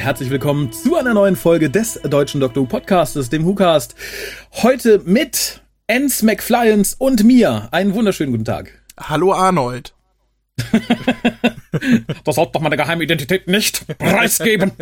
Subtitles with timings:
[0.00, 3.94] Herzlich willkommen zu einer neuen Folge des Deutschen Doktor Podcastes, dem WhoCast.
[4.62, 7.68] Heute mit Ens McFlyens und mir.
[7.70, 8.80] Einen wunderschönen guten Tag.
[8.98, 9.92] Hallo Arnold.
[12.24, 14.72] das sollte doch meine geheime Identität nicht preisgeben.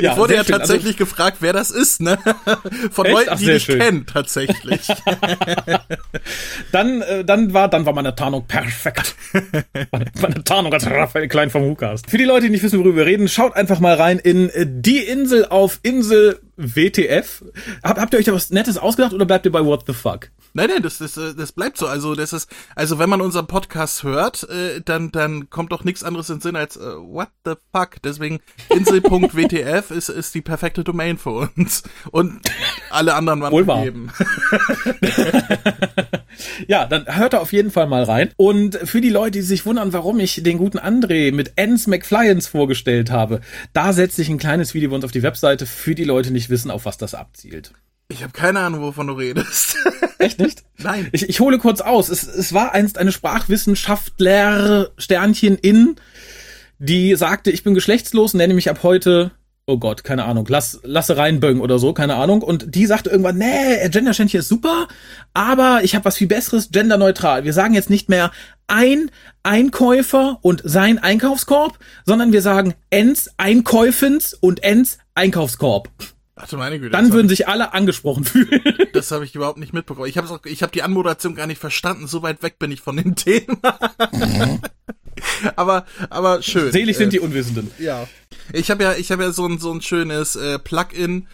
[0.00, 0.54] Ja, ich wurde ja schön.
[0.54, 2.18] Also tatsächlich also, gefragt, wer das ist, ne?
[2.90, 3.14] Von echt?
[3.14, 4.80] Leuten, die ich kennen, tatsächlich.
[6.72, 9.14] dann, äh, dann war, dann war meine Tarnung perfekt.
[9.90, 12.10] Meine, meine Tarnung als Raphael Klein vom Hucast.
[12.10, 14.66] Für die Leute, die nicht wissen, worüber wir reden, schaut einfach mal rein in äh,
[14.68, 17.44] die Insel auf Insel WTF.
[17.82, 20.30] Hab, habt ihr euch da was Nettes ausgedacht oder bleibt ihr bei What the Fuck?
[20.52, 21.86] Nein, nein, das, das, das bleibt so.
[21.86, 26.02] Also das ist, also wenn man unseren Podcast hört, äh, dann, dann kommt doch nichts
[26.02, 28.02] anderes in den Sinn als äh, What the fuck.
[28.02, 31.82] Deswegen insel.wtf ist, ist die perfekte Domain für uns.
[32.10, 32.40] Und
[32.90, 34.10] alle anderen waren gegeben.
[36.66, 38.30] ja, dann hört da auf jeden Fall mal rein.
[38.36, 42.48] Und für die Leute, die sich wundern, warum ich den guten André mit Ens McFlyens
[42.48, 43.40] vorgestellt habe,
[43.72, 46.34] da setze ich ein kleines Video bei uns auf die Webseite für die Leute, die
[46.34, 47.72] nicht wissen, auf was das abzielt.
[48.10, 49.76] Ich habe keine Ahnung, wovon du redest.
[50.18, 50.64] Echt nicht?
[50.78, 51.08] Nein.
[51.12, 52.08] Ich, ich hole kurz aus.
[52.08, 55.96] Es, es war einst eine Sprachwissenschaftler Sternchen in,
[56.78, 59.30] die sagte, ich bin geschlechtslos, nenne mich ab heute
[59.70, 62.42] oh Gott, keine Ahnung, lass, lasse reinböng oder so, keine Ahnung.
[62.42, 64.88] Und die sagte irgendwann, nee, Gender-Sternchen ist super,
[65.32, 67.44] aber ich habe was viel Besseres, genderneutral.
[67.44, 68.32] Wir sagen jetzt nicht mehr
[68.66, 69.12] ein
[69.44, 75.88] Einkäufer und sein Einkaufskorb, sondern wir sagen ens Einkäufens und ens Einkaufskorb.
[76.42, 76.92] Ach, meine Güte.
[76.92, 78.62] Dann würden sich alle angesprochen fühlen.
[78.92, 80.08] Das habe ich überhaupt nicht mitbekommen.
[80.08, 82.06] Ich habe ich hab die Anmoderation gar nicht verstanden.
[82.06, 83.78] So weit weg bin ich von dem Thema.
[84.12, 84.60] Mhm.
[85.56, 86.72] aber aber schön.
[86.72, 87.70] Selig sind äh, die Unwissenden.
[87.78, 88.08] Ja.
[88.52, 91.28] Ich habe ja ich habe ja so ein so ein schönes äh, Plugin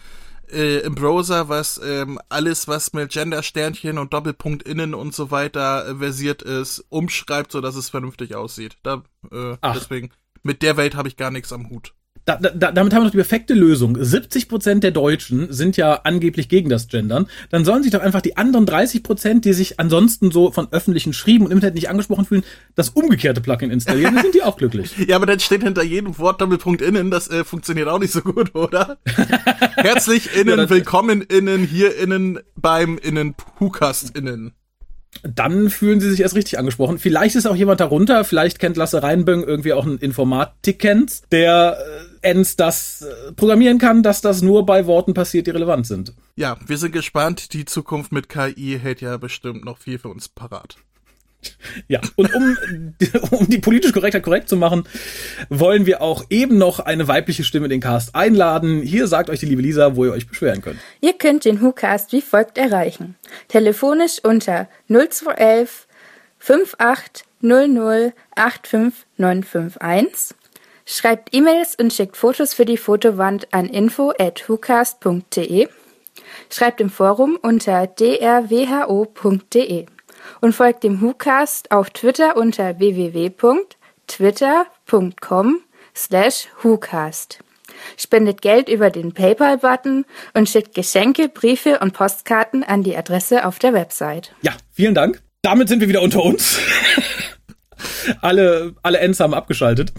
[0.51, 5.31] äh, im Browser, was ähm, alles was mit Gender Sternchen und Doppelpunkt innen und so
[5.31, 8.77] weiter äh, versiert ist, umschreibt, so dass es vernünftig aussieht.
[8.83, 10.11] Da äh, deswegen
[10.43, 11.93] mit der Welt habe ich gar nichts am Hut
[12.27, 13.97] da, da, damit haben wir doch die perfekte Lösung.
[13.99, 17.27] 70 Prozent der Deutschen sind ja angeblich gegen das Gendern.
[17.51, 21.13] Dann sollen sich doch einfach die anderen 30 Prozent, die sich ansonsten so von öffentlichen
[21.13, 22.43] Schrieben und Internet nicht angesprochen fühlen,
[22.75, 24.15] das umgekehrte Plugin installieren.
[24.15, 24.93] Dann sind die auch glücklich.
[25.07, 27.11] ja, aber dann steht hinter jedem Wort Doppelpunkt innen.
[27.11, 28.97] Das äh, funktioniert auch nicht so gut, oder?
[29.75, 34.53] Herzlich innen, ja, willkommen innen, hier innen, beim innen, Pukast innen
[35.23, 36.99] dann fühlen sie sich erst richtig angesprochen.
[36.99, 41.77] Vielleicht ist auch jemand darunter, vielleicht kennt Lasse Reinböng irgendwie auch einen Informatikens, der
[42.21, 46.13] äh, Ens das äh, programmieren kann, dass das nur bei Worten passiert, die relevant sind.
[46.35, 47.53] Ja, wir sind gespannt.
[47.53, 50.77] Die Zukunft mit KI hält ja bestimmt noch viel für uns parat.
[51.87, 52.57] Ja, und um,
[53.31, 54.87] um die politische Korrektheit korrekt zu machen,
[55.49, 58.81] wollen wir auch eben noch eine weibliche Stimme in den Cast einladen.
[58.81, 60.79] Hier sagt euch die liebe Lisa, wo ihr euch beschweren könnt.
[61.01, 63.15] Ihr könnt den WhoCast wie folgt erreichen.
[63.47, 65.87] Telefonisch unter 0211
[66.39, 70.35] 5800 85951.
[70.85, 74.45] Schreibt E-Mails und schickt Fotos für die Fotowand an info at.
[76.49, 79.87] Schreibt im Forum unter drwho.de
[80.41, 85.61] und folgt dem WhoCast auf Twitter unter www.twitter.com
[85.95, 87.39] slash WhoCast.
[87.95, 93.59] Spendet Geld über den PayPal-Button und schickt Geschenke, Briefe und Postkarten an die Adresse auf
[93.59, 94.33] der Website.
[94.41, 95.21] Ja, vielen Dank.
[95.41, 96.59] Damit sind wir wieder unter uns.
[98.21, 99.91] alle, alle Ends haben abgeschaltet.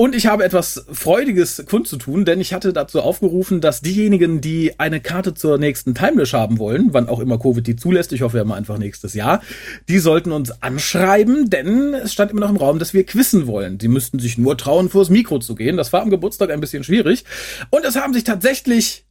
[0.00, 4.98] Und ich habe etwas Freudiges kundzutun, denn ich hatte dazu aufgerufen, dass diejenigen, die eine
[4.98, 8.44] Karte zur nächsten Timelash haben wollen, wann auch immer Covid die zulässt, ich hoffe ja
[8.44, 9.42] mal einfach nächstes Jahr,
[9.90, 13.78] die sollten uns anschreiben, denn es stand immer noch im Raum, dass wir quissen wollen.
[13.78, 15.76] Sie müssten sich nur trauen, vors Mikro zu gehen.
[15.76, 17.26] Das war am Geburtstag ein bisschen schwierig.
[17.68, 19.04] Und es haben sich tatsächlich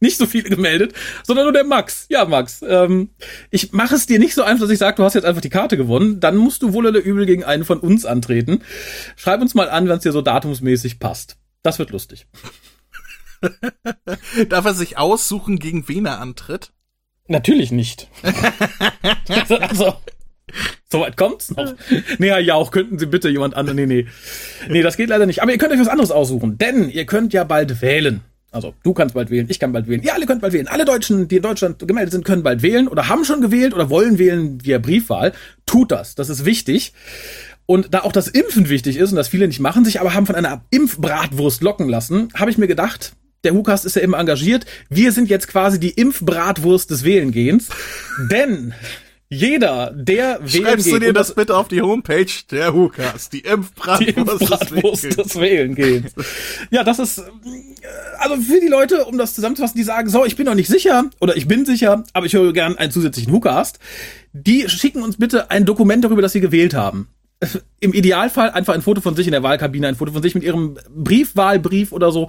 [0.00, 2.06] nicht so viele gemeldet, sondern nur der Max.
[2.08, 3.10] Ja, Max, ähm,
[3.50, 5.50] ich mache es dir nicht so einfach, dass ich sage, du hast jetzt einfach die
[5.50, 6.20] Karte gewonnen.
[6.20, 8.62] Dann musst du wohl oder übel gegen einen von uns antreten.
[9.16, 11.36] Schreib uns mal an, wenn es dir so datumsmäßig passt.
[11.62, 12.26] Das wird lustig.
[14.48, 16.72] Darf er sich aussuchen, gegen wen er antritt?
[17.28, 18.08] Natürlich nicht.
[19.60, 19.94] also,
[20.90, 21.74] Soweit kommt's noch.
[22.18, 23.76] Nee, ja, auch könnten Sie bitte jemand anderen.
[23.76, 24.06] Nee, nee.
[24.68, 25.42] Nee, das geht leider nicht.
[25.42, 28.22] Aber ihr könnt euch was anderes aussuchen, denn ihr könnt ja bald wählen.
[28.52, 30.02] Also du kannst bald wählen, ich kann bald wählen.
[30.02, 30.68] Ihr alle könnt bald wählen.
[30.68, 33.90] Alle Deutschen, die in Deutschland gemeldet sind, können bald wählen oder haben schon gewählt oder
[33.90, 35.32] wollen wählen via Briefwahl.
[35.66, 36.14] Tut das.
[36.14, 36.92] Das ist wichtig.
[37.66, 40.26] Und da auch das Impfen wichtig ist und das viele nicht machen, sich aber haben
[40.26, 43.12] von einer Impfbratwurst locken lassen, habe ich mir gedacht,
[43.44, 44.66] der Hukas ist ja immer engagiert.
[44.88, 47.68] Wir sind jetzt quasi die Impfbratwurst des Wählengehens.
[48.30, 48.74] Denn
[49.32, 53.38] jeder, der wählen Schreibst geht, du dir das bitte auf die Homepage der Hukas, die
[53.38, 56.12] Impfbratwurst, die Impfbratwurst des, des Wählen geht.
[56.70, 57.22] ja, das ist, äh,
[58.18, 61.04] also für die Leute, um das zusammenzufassen, die sagen, so, ich bin noch nicht sicher
[61.20, 63.78] oder ich bin sicher, aber ich höre gern einen zusätzlichen Hukast,
[64.32, 67.06] die schicken uns bitte ein Dokument darüber, dass sie gewählt haben.
[67.78, 70.42] Im Idealfall einfach ein Foto von sich in der Wahlkabine, ein Foto von sich mit
[70.42, 72.28] ihrem Briefwahlbrief oder so.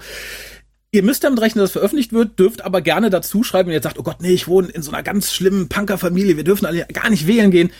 [0.94, 3.78] Ihr müsst damit rechnen, dass es veröffentlicht wird, dürft aber gerne dazu schreiben, wenn ihr
[3.78, 6.66] jetzt sagt, oh Gott, nee, ich wohne in so einer ganz schlimmen Punkerfamilie, wir dürfen
[6.66, 7.72] alle gar nicht wählen gehen.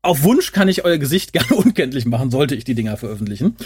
[0.00, 3.56] Auf Wunsch kann ich euer Gesicht gerne unkenntlich machen, sollte ich die Dinger veröffentlichen.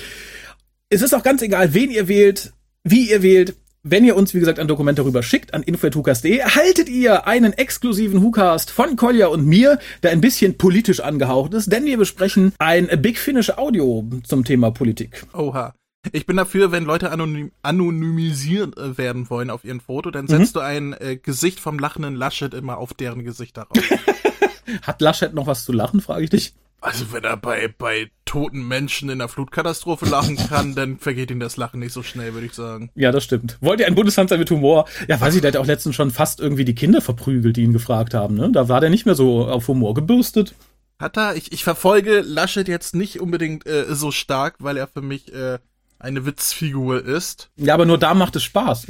[0.91, 2.53] Es ist auch ganz egal, wen ihr wählt,
[2.83, 3.55] wie ihr wählt.
[3.85, 8.21] Wenn ihr uns, wie gesagt, ein Dokument darüber schickt an info.hucast.de, erhaltet ihr einen exklusiven
[8.23, 12.89] Hucast von Kolja und mir, der ein bisschen politisch angehaucht ist, denn wir besprechen ein
[13.01, 15.25] Big Finish Audio zum Thema Politik.
[15.33, 15.75] Oha.
[16.13, 20.55] Ich bin dafür, wenn Leute anonym, anonymisiert äh, werden wollen auf ihrem Foto, dann setzt
[20.55, 20.59] mhm.
[20.59, 23.85] du ein äh, Gesicht vom lachenden Laschet immer auf deren Gesichter raus.
[24.83, 26.55] Hat Laschet noch was zu lachen, frage ich dich?
[26.81, 31.41] Also wenn er bei, bei toten Menschen in der Flutkatastrophe lachen kann, dann vergeht ihm
[31.41, 32.91] das Lachen nicht so schnell, würde ich sagen.
[32.95, 33.59] Ja, das stimmt.
[33.61, 34.87] Wollt ihr ein Bundesland sein mit Humor?
[35.09, 37.73] Ja, weiß ich, der hat auch letztens schon fast irgendwie die Kinder verprügelt, die ihn
[37.73, 38.37] gefragt haben.
[38.37, 38.53] Ne?
[38.53, 40.55] Da war der nicht mehr so auf Humor gebürstet.
[41.01, 41.35] Hat er?
[41.35, 45.59] Ich, ich verfolge Laschet jetzt nicht unbedingt äh, so stark, weil er für mich äh,
[45.99, 47.51] eine Witzfigur ist.
[47.57, 48.87] Ja, aber nur da macht es Spaß.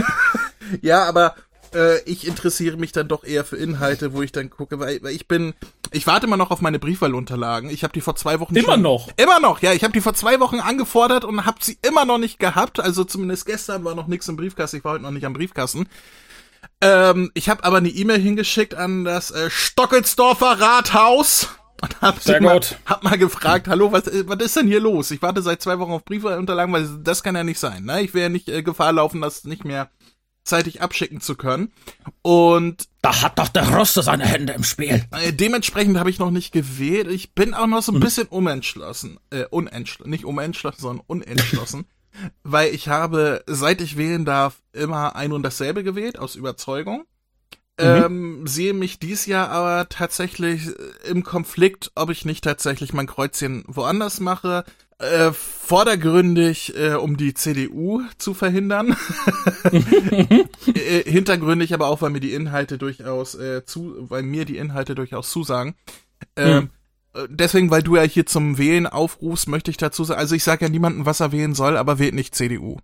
[0.82, 1.34] ja, aber
[1.74, 5.14] äh, ich interessiere mich dann doch eher für Inhalte, wo ich dann gucke, weil, weil
[5.14, 5.54] ich bin,
[5.90, 7.70] ich warte immer noch auf meine Briefwahlunterlagen.
[7.70, 10.00] Ich habe die vor zwei Wochen immer schon, noch, immer noch, ja, ich habe die
[10.00, 12.80] vor zwei Wochen angefordert und habe sie immer noch nicht gehabt.
[12.80, 14.78] Also zumindest gestern war noch nichts im Briefkasten.
[14.78, 15.88] Ich war heute noch nicht am Briefkasten.
[16.80, 21.48] Ähm, ich habe aber eine E-Mail hingeschickt an das äh, Stockelsdorfer Rathaus
[21.82, 25.10] und hab, Sehr mal, hab mal gefragt, hallo, was, was ist denn hier los?
[25.10, 27.84] Ich warte seit zwei Wochen auf Briefwahlunterlagen, weil das kann ja nicht sein.
[27.84, 28.02] Ne?
[28.02, 29.90] Ich will ja nicht äh, Gefahr laufen, das nicht mehr
[30.44, 31.72] zeitig abschicken zu können.
[32.22, 35.04] Und da hat doch der Roste seine Hände im Spiel.
[35.10, 37.08] Äh, dementsprechend habe ich noch nicht gewählt.
[37.08, 38.00] Ich bin auch noch so ein mhm.
[38.00, 39.18] bisschen unentschlossen.
[39.30, 40.10] Äh, unentschlossen.
[40.10, 41.86] Nicht unentschlossen, sondern unentschlossen.
[42.42, 47.04] weil ich habe, seit ich wählen darf, immer ein und dasselbe gewählt, aus Überzeugung.
[47.80, 47.86] Mhm.
[47.86, 50.68] Ähm, sehe mich dies Jahr aber tatsächlich
[51.08, 54.64] im Konflikt, ob ich nicht tatsächlich mein Kreuzchen woanders mache.
[54.98, 58.94] Äh, vordergründig, äh, um die CDU zu verhindern.
[59.72, 64.94] äh, hintergründig aber auch, weil mir die Inhalte durchaus äh, zu, weil mir die Inhalte
[64.94, 65.74] durchaus zusagen.
[66.36, 66.70] Ähm,
[67.14, 67.28] hm.
[67.28, 70.64] Deswegen, weil du ja hier zum Wählen aufrufst, möchte ich dazu sagen, also ich sage
[70.64, 72.78] ja niemanden, was er wählen soll, aber wählt nicht CDU.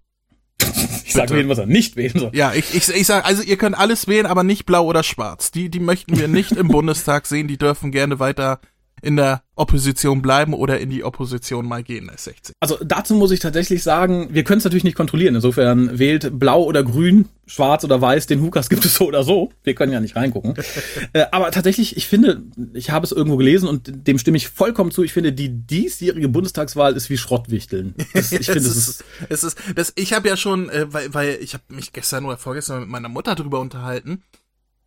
[1.08, 2.30] Ich sage wählen, was er nicht wählen soll.
[2.34, 5.50] Ja, ich, ich, ich sage, also ihr könnt alles wählen, aber nicht blau oder schwarz.
[5.50, 8.60] Die, die möchten wir nicht im Bundestag sehen, die dürfen gerne weiter
[9.02, 12.54] in der Opposition bleiben oder in die Opposition mal gehen als 16.
[12.60, 15.34] Also dazu muss ich tatsächlich sagen, wir können es natürlich nicht kontrollieren.
[15.34, 19.50] Insofern wählt blau oder grün, schwarz oder weiß, den Hukas gibt es so oder so.
[19.64, 20.54] Wir können ja nicht reingucken.
[21.12, 22.42] äh, aber tatsächlich, ich finde,
[22.72, 25.02] ich habe es irgendwo gelesen und dem stimme ich vollkommen zu.
[25.02, 27.94] Ich finde, die diesjährige Bundestagswahl ist wie Schrottwichteln.
[28.14, 31.38] Das, ich finde, es ist, es ist, das, ich habe ja schon, äh, weil, weil
[31.40, 34.22] ich habe mich gestern oder vorgestern mit meiner Mutter darüber unterhalten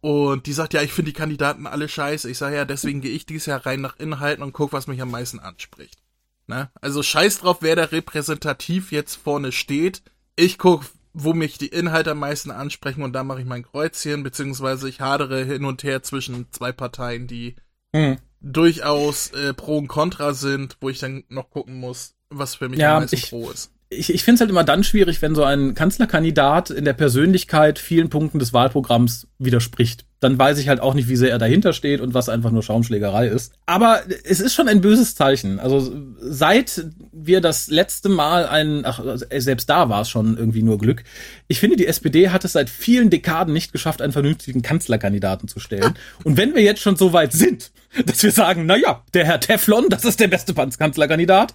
[0.02, 2.30] und die sagt, ja, ich finde die Kandidaten alle scheiße.
[2.30, 5.02] Ich sage, ja, deswegen gehe ich dieses Jahr rein nach Inhalten und guck, was mich
[5.02, 6.02] am meisten anspricht.
[6.48, 6.70] Ne?
[6.82, 10.02] Also scheiß drauf, wer da repräsentativ jetzt vorne steht.
[10.36, 14.24] Ich guck, wo mich die Inhalte am meisten ansprechen und da mache ich mein Kreuzchen,
[14.24, 17.56] beziehungsweise ich hadere hin und her zwischen zwei Parteien, die
[17.96, 18.18] hm.
[18.40, 22.80] durchaus äh, pro und contra sind, wo ich dann noch gucken muss, was für mich
[22.80, 25.36] ja, am meisten ich, pro ist ich, ich finde es halt immer dann schwierig, wenn
[25.36, 30.06] so ein Kanzlerkandidat in der Persönlichkeit vielen Punkten des Wahlprogramms widerspricht.
[30.20, 32.62] Dann weiß ich halt auch nicht, wie sehr er dahinter steht und was einfach nur
[32.62, 33.54] Schaumschlägerei ist.
[33.66, 35.60] Aber es ist schon ein böses Zeichen.
[35.60, 39.02] Also seit wir das letzte Mal ein, ach,
[39.36, 41.04] selbst da war es schon irgendwie nur Glück.
[41.48, 45.60] Ich finde, die SPD hat es seit vielen Dekaden nicht geschafft, einen vernünftigen Kanzlerkandidaten zu
[45.60, 45.96] stellen.
[46.24, 47.72] Und wenn wir jetzt schon so weit sind,
[48.06, 51.54] dass wir sagen, na ja, der Herr Teflon, das ist der beste Kanzlerkandidat,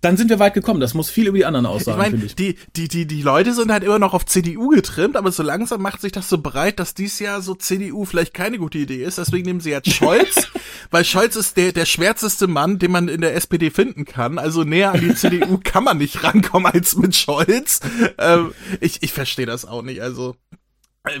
[0.00, 0.80] dann sind wir weit gekommen.
[0.80, 2.34] Das muss viel über die anderen aussagen, ich mein, ich.
[2.34, 5.82] Die, die, die, die Leute sind halt immer noch auf CDU getrimmt, aber so langsam
[5.82, 9.18] macht sich das so breit, dass dies Jahr so CDU vielleicht keine gute Idee ist.
[9.18, 10.48] Deswegen nehmen sie jetzt Scholz,
[10.90, 14.38] weil Scholz ist der, der schwärzeste Mann, den man in der SPD finden kann.
[14.38, 17.80] Also näher an die CDU kann man nicht rankommen als mit Scholz.
[18.18, 20.00] Ähm, ich, ich verstehe das auch nicht.
[20.00, 20.36] Also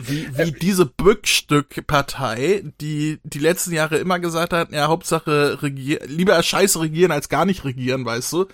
[0.00, 6.42] wie, wie diese Bückstück-Partei, die die letzten Jahre immer gesagt hat, ja, Hauptsache regier lieber
[6.42, 8.46] scheiße regieren als gar nicht regieren, weißt du?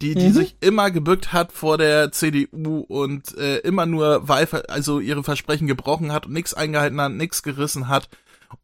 [0.00, 0.32] Die, die mhm.
[0.32, 5.66] sich immer gebückt hat vor der CDU und äh, immer nur Wahlver also ihre Versprechen
[5.66, 8.08] gebrochen hat und nichts eingehalten hat, nichts gerissen hat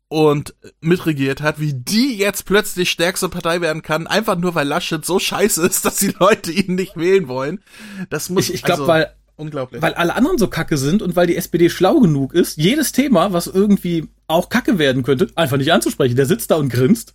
[0.08, 5.04] und mitregiert hat, wie die jetzt plötzlich stärkste Partei werden kann, einfach nur weil Laschet
[5.04, 7.60] so scheiße ist, dass die Leute ihn nicht wählen wollen.
[8.10, 9.82] Das muss ich, ich glaube, also, weil Unglaublich.
[9.82, 13.32] Weil alle anderen so kacke sind und weil die SPD schlau genug ist, jedes Thema,
[13.32, 16.14] was irgendwie auch kacke werden könnte, einfach nicht anzusprechen.
[16.16, 17.14] Der sitzt da und grinst,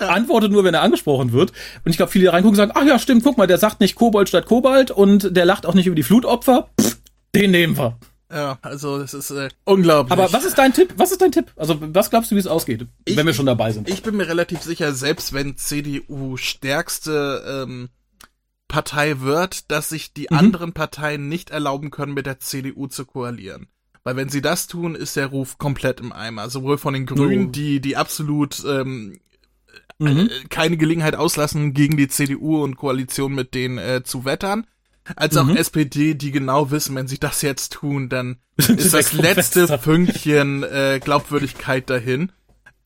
[0.00, 0.08] ja.
[0.08, 1.52] antwortet nur, wenn er angesprochen wird.
[1.84, 3.94] Und ich glaube, viele reingucken und sagen, ach ja, stimmt, guck mal, der sagt nicht
[3.96, 6.68] Kobold statt Kobalt und der lacht auch nicht über die Flutopfer.
[6.80, 6.96] Pff,
[7.34, 7.98] den nehmen wir.
[8.30, 10.12] Ja, also das ist äh, unglaublich.
[10.12, 10.92] Aber was ist dein Tipp?
[10.98, 11.46] Was ist dein Tipp?
[11.56, 13.88] Also was glaubst du, wie es ausgeht, Ich- wenn wir schon dabei sind?
[13.88, 17.88] Ich bin mir relativ sicher, selbst wenn CDU stärkste ähm,
[18.68, 20.36] Partei wird, dass sich die Mhm.
[20.38, 23.66] anderen Parteien nicht erlauben können, mit der CDU zu koalieren.
[24.04, 26.48] Weil wenn sie das tun, ist der Ruf komplett im Eimer.
[26.50, 29.18] Sowohl von den Grünen, die, die absolut ähm,
[29.98, 30.30] Mhm.
[30.30, 34.64] äh, keine Gelegenheit auslassen, gegen die CDU und Koalition mit denen äh, zu wettern,
[35.16, 35.56] als auch Mhm.
[35.56, 39.78] SPD, die genau wissen, wenn sie das jetzt tun, dann ist das letzte Fenster.
[39.78, 42.30] Fünkchen äh, Glaubwürdigkeit dahin.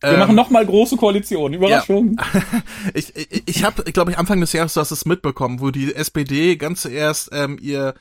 [0.02, 1.52] Wir Ähm, machen nochmal große Koalition.
[1.54, 2.16] Überraschung.
[2.94, 5.94] ich ich, ich habe, glaube ich, Anfang des Jahres, du hast es mitbekommen, wo die
[5.94, 7.94] SPD ganz zuerst ähm, ihr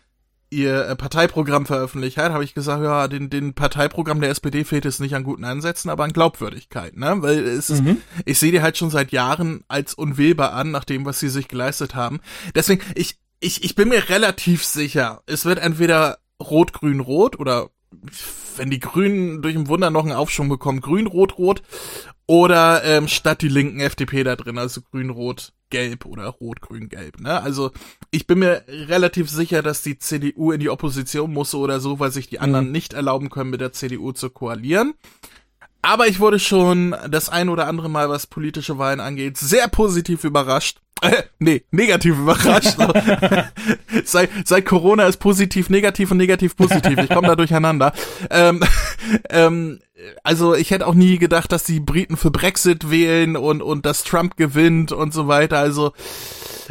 [0.54, 4.84] ihr äh, Parteiprogramm veröffentlicht hat, habe ich gesagt, ja, den, den Parteiprogramm der SPD fehlt
[4.86, 7.16] es nicht an guten Ansätzen, aber an Glaubwürdigkeit, ne?
[7.20, 8.02] Weil es ist, Mhm.
[8.26, 11.48] ich sehe die halt schon seit Jahren als unwählbar an, nach dem, was sie sich
[11.48, 12.20] geleistet haben.
[12.54, 17.70] Deswegen, ich, ich, ich bin mir relativ sicher, es wird entweder Rot-Grün-Rot oder
[18.56, 21.62] wenn die Grünen durch ein Wunder noch einen Aufschwung bekommen, Grün-Rot-Rot
[22.26, 27.20] oder ähm, statt die linken FDP da drin, also Grün-Rot-Gelb oder Rot-Grün-Gelb.
[27.20, 27.42] Ne?
[27.42, 27.72] Also
[28.10, 32.12] ich bin mir relativ sicher, dass die CDU in die Opposition muss oder so, weil
[32.12, 34.94] sich die anderen nicht erlauben können, mit der CDU zu koalieren.
[35.82, 40.24] Aber ich wurde schon das ein oder andere Mal, was politische Wahlen angeht, sehr positiv
[40.24, 40.80] überrascht.
[41.02, 42.78] Äh, nee, negativ überrascht.
[44.06, 46.98] seit, seit Corona ist positiv negativ und negativ positiv.
[46.98, 47.94] Ich komme da durcheinander.
[48.30, 48.64] Ähm,
[49.30, 49.80] ähm,
[50.24, 54.04] also ich hätte auch nie gedacht, dass die Briten für Brexit wählen und, und dass
[54.04, 55.58] Trump gewinnt und so weiter.
[55.58, 55.94] Also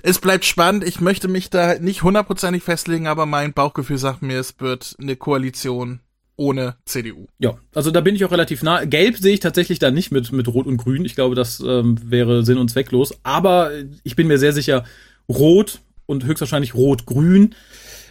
[0.02, 0.84] es bleibt spannend.
[0.84, 5.16] Ich möchte mich da nicht hundertprozentig festlegen, aber mein Bauchgefühl sagt mir, es wird eine
[5.16, 6.00] Koalition
[6.40, 7.26] ohne CDU.
[7.38, 8.85] Ja, also da bin ich auch relativ nah.
[8.87, 11.04] Gelb sehe ich tatsächlich da nicht mit, mit Rot und Grün.
[11.04, 13.14] Ich glaube, das ähm, wäre sinn- und zwecklos.
[13.23, 13.70] Aber
[14.04, 14.85] ich bin mir sehr sicher,
[15.28, 17.54] Rot und höchstwahrscheinlich Rot-Grün.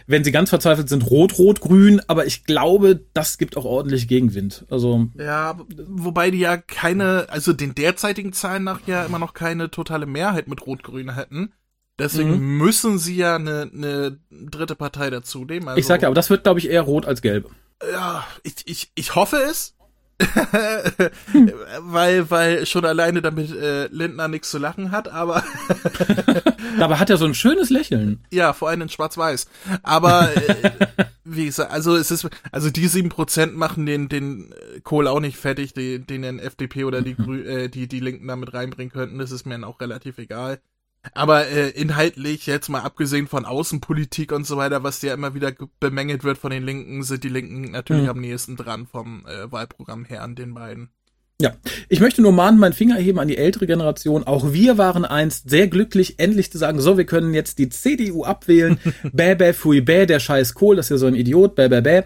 [0.06, 2.02] Wenn sie ganz verzweifelt sind, Rot-Rot-Grün.
[2.06, 4.64] Aber ich glaube, das gibt auch ordentlich Gegenwind.
[4.70, 5.58] Also, Ja,
[5.88, 10.46] wobei die ja keine, also den derzeitigen Zahlen nach ja immer noch keine totale Mehrheit
[10.46, 11.52] mit Rot-Grün hätten.
[11.98, 15.68] Deswegen müssen sie ja eine, eine dritte Partei dazu nehmen.
[15.68, 17.50] Also, ich sag ja, aber das wird, glaube ich, eher Rot als Gelb.
[17.90, 19.74] Ja, ich, ich, ich hoffe es.
[21.80, 25.42] weil, weil schon alleine damit äh, Lindner nichts zu lachen hat, aber
[26.78, 28.24] Dabei hat er so ein schönes Lächeln.
[28.30, 29.46] ja, vor allem in Schwarz-Weiß.
[29.82, 30.70] Aber äh,
[31.24, 35.20] wie gesagt, also es ist, also die sieben Prozent machen den den äh, Kohl auch
[35.20, 39.18] nicht fertig, den den FDP oder die Grü äh, die die Linken damit reinbringen könnten.
[39.18, 40.60] Das ist mir dann auch relativ egal.
[41.14, 45.50] Aber äh, inhaltlich, jetzt mal abgesehen von Außenpolitik und so weiter, was ja immer wieder
[45.52, 48.08] ge- bemängelt wird von den Linken, sind die Linken natürlich Mhm.
[48.10, 50.90] am nächsten dran vom äh, Wahlprogramm her an den beiden.
[51.40, 51.54] Ja,
[51.88, 54.24] ich möchte nur mahnend meinen Finger heben an die ältere Generation.
[54.24, 58.24] Auch wir waren einst sehr glücklich, endlich zu sagen, so, wir können jetzt die CDU
[58.24, 58.78] abwählen.
[59.14, 61.80] bäh, bäh, fui, bäh, der scheiß Kohl, das ist ja so ein Idiot, bäh, bäh,
[61.80, 62.02] bäh.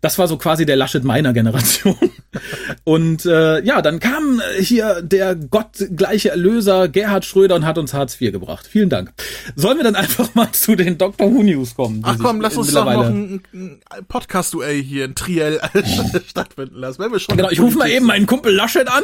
[0.00, 1.96] Das war so quasi der Laschet meiner Generation.
[2.84, 7.94] Und äh, ja, dann kam äh, hier der gottgleiche Erlöser Gerhard Schröder und hat uns
[7.94, 8.66] Hartz IV gebracht.
[8.70, 9.12] Vielen Dank.
[9.56, 11.32] Sollen wir dann einfach mal zu den Dr.
[11.32, 12.02] Who News kommen?
[12.04, 15.60] Ach komm, lass uns doch noch ein, ein Podcast-Duell hier, ein Triell
[16.28, 17.02] stattfinden lassen.
[17.02, 19.02] Wenn wir schon Genau, ich rufe mal eben meinen Kumpel Laschet an.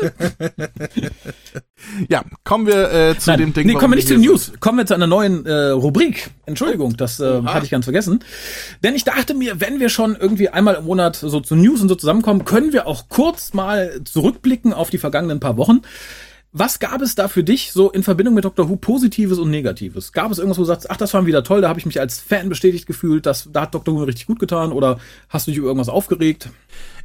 [2.08, 3.66] Ja, kommen wir äh, zu Nein, dem Ding.
[3.66, 4.22] nee, kommen wir nicht zu den.
[4.22, 4.52] News.
[4.60, 6.30] Kommen wir zu einer neuen äh, Rubrik.
[6.46, 8.20] Entschuldigung, das äh, hatte ich ganz vergessen.
[8.82, 11.94] Denn ich dachte mir, wenn wir schon irgendwie einmal Monat so zu News und so
[11.94, 15.82] zusammenkommen, können wir auch kurz mal zurückblicken auf die vergangenen paar Wochen.
[16.56, 20.12] Was gab es da für dich so in Verbindung mit Doctor Who Positives und Negatives?
[20.12, 21.98] Gab es irgendwas, wo du sagst, ach, das war wieder toll, da habe ich mich
[21.98, 25.50] als Fan bestätigt gefühlt, das, da hat Doctor Who richtig gut getan oder hast du
[25.50, 26.50] dich über irgendwas aufgeregt?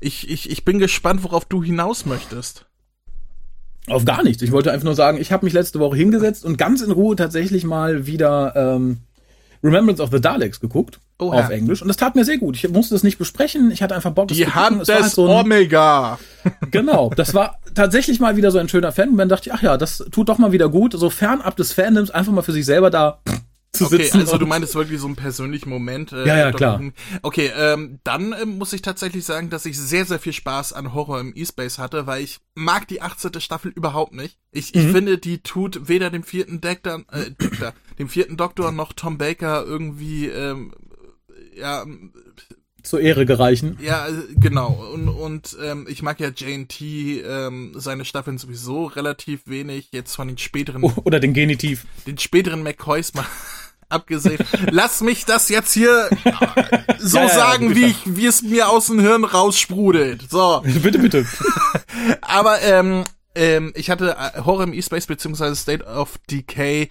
[0.01, 2.67] Ich, ich, ich bin gespannt, worauf du hinaus möchtest.
[3.87, 4.43] Auf gar nichts.
[4.43, 7.15] Ich wollte einfach nur sagen, ich habe mich letzte Woche hingesetzt und ganz in Ruhe
[7.15, 8.97] tatsächlich mal wieder ähm,
[9.63, 10.99] Remembrance of the Daleks geguckt.
[11.19, 11.39] Oha.
[11.41, 11.81] Auf Englisch.
[11.81, 12.55] Und das tat mir sehr gut.
[12.55, 13.71] Ich musste es nicht besprechen.
[13.71, 14.47] Ich hatte einfach Bock, das Die.
[14.47, 16.17] Hand Es war halt des so ein, Omega.
[16.71, 17.11] Genau.
[17.15, 19.09] Das war tatsächlich mal wieder so ein schöner Fan.
[19.09, 20.93] Und dann dachte ich, ach ja, das tut doch mal wieder gut.
[20.93, 23.19] So fernab des Fandoms einfach mal für sich selber da
[23.73, 24.19] zu Okay, sitzen.
[24.21, 26.11] also du meinst wirklich so einen persönlichen Moment.
[26.13, 26.81] Äh, Ja, ja, klar.
[27.21, 30.93] Okay, ähm, dann ähm, muss ich tatsächlich sagen, dass ich sehr, sehr viel Spaß an
[30.93, 33.39] Horror im E-Space hatte, weil ich mag die 18.
[33.41, 34.37] Staffel überhaupt nicht.
[34.51, 34.91] Ich, ich Mhm.
[34.93, 39.63] finde, die tut weder dem vierten Doktor, äh, Doktor, dem vierten Doktor noch Tom Baker
[39.67, 40.71] irgendwie, ähm,
[41.59, 41.85] ja,
[42.81, 43.77] zur Ehre gereichen.
[43.81, 44.69] Ja, genau.
[44.93, 49.89] Und, und ähm, ich mag ja JT, ähm, seine Staffeln sowieso relativ wenig.
[49.91, 51.85] Jetzt von den späteren, O- Oder den Genitiv.
[52.07, 53.25] den späteren McCoys mal
[53.89, 54.39] abgesehen.
[54.71, 56.09] Lass mich das jetzt hier
[56.99, 60.29] so Ja, ja, ja, sagen, gut wie ich, wie es mir aus dem Hirn raussprudelt.
[60.29, 60.61] So.
[60.81, 61.25] bitte, bitte.
[62.21, 63.03] Aber ähm,
[63.35, 66.89] ähm, ich hatte äh, Horror im E-Space beziehungsweise State of Decay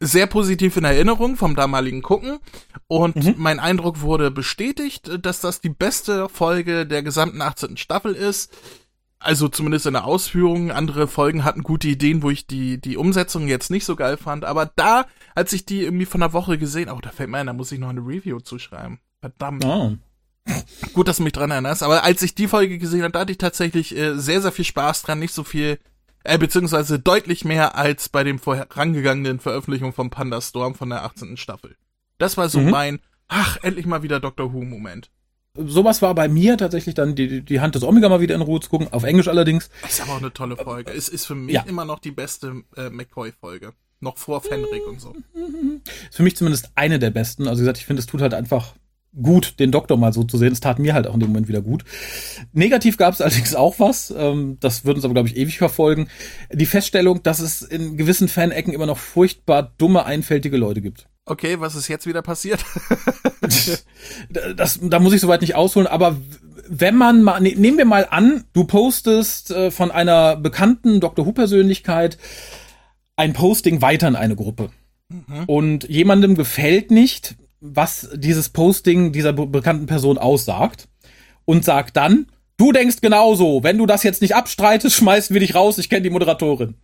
[0.00, 2.38] sehr positiv in Erinnerung vom damaligen Gucken
[2.86, 3.34] und Mhm.
[3.36, 7.76] mein Eindruck wurde bestätigt, dass das die beste Folge der gesamten 18.
[7.76, 8.50] Staffel ist.
[9.22, 10.70] Also zumindest in der Ausführung.
[10.72, 14.46] Andere Folgen hatten gute Ideen, wo ich die, die Umsetzung jetzt nicht so geil fand.
[14.46, 15.04] Aber da,
[15.34, 17.70] als ich die irgendwie von der Woche gesehen, oh, da fällt mir ein, da muss
[17.70, 18.98] ich noch eine Review zuschreiben.
[19.20, 19.62] Verdammt.
[19.66, 19.92] Ah.
[20.94, 21.82] Gut, dass du mich dran erinnerst.
[21.82, 24.64] Aber als ich die Folge gesehen habe, da hatte ich tatsächlich äh, sehr, sehr viel
[24.64, 25.18] Spaß dran.
[25.18, 25.78] Nicht so viel,
[26.24, 31.36] äh, beziehungsweise deutlich mehr als bei dem vorangegangenen Veröffentlichung von Panda Storm von der 18.
[31.36, 31.76] Staffel.
[32.18, 32.70] Das war so Mhm.
[32.70, 35.10] mein, ach, endlich mal wieder Doctor Who-Moment.
[35.56, 38.60] Sowas war bei mir tatsächlich dann die, die Hand des Omega mal wieder in Ruhe
[38.60, 39.68] zu gucken, auf Englisch allerdings.
[39.88, 40.92] Ist aber auch eine tolle Folge.
[40.92, 41.62] Es ist für mich Ja.
[41.62, 43.72] immer noch die beste äh, McCoy-Folge.
[43.98, 45.14] Noch vor Fenric und so.
[46.08, 47.48] Ist für mich zumindest eine der besten.
[47.48, 48.74] Also wie gesagt, ich finde, es tut halt einfach
[49.20, 50.52] gut, den Doktor mal so zu sehen.
[50.52, 51.84] Es tat mir halt auch in dem Moment wieder gut.
[52.52, 54.12] Negativ gab es allerdings auch was.
[54.16, 56.08] Ähm, das wird uns aber, glaube ich, ewig verfolgen.
[56.52, 61.08] Die Feststellung, dass es in gewissen Fanecken immer noch furchtbar dumme, einfältige Leute gibt.
[61.24, 62.64] Okay, was ist jetzt wieder passiert?
[64.56, 66.16] das, da muss ich soweit nicht ausholen, aber
[66.68, 71.26] wenn man mal, ne, nehmen wir mal an, du postest äh, von einer bekannten Dr.
[71.26, 72.16] Who-Persönlichkeit
[73.16, 74.70] ein Posting weiter in eine Gruppe.
[75.46, 80.88] Und jemandem gefällt nicht, was dieses Posting dieser be bekannten Person aussagt.
[81.46, 82.26] Und sagt dann,
[82.58, 86.02] du denkst genauso, wenn du das jetzt nicht abstreitest, schmeißen wir dich raus, ich kenne
[86.02, 86.74] die Moderatorin.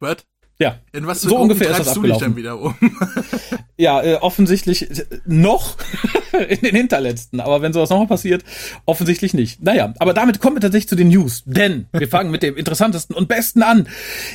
[0.00, 0.24] What?
[0.58, 0.78] Ja.
[0.92, 2.34] In was für So ungefähr ist das treibst du dich abgelaufen.
[2.34, 2.74] dann wieder um?
[3.78, 5.78] Ja, äh, offensichtlich äh, noch
[6.48, 7.40] in den hinterletzten.
[7.40, 8.44] Aber wenn sowas nochmal passiert,
[8.84, 9.62] offensichtlich nicht.
[9.62, 11.44] Naja, aber damit kommen wir tatsächlich zu den News.
[11.46, 13.88] Denn wir fangen mit dem interessantesten und besten an.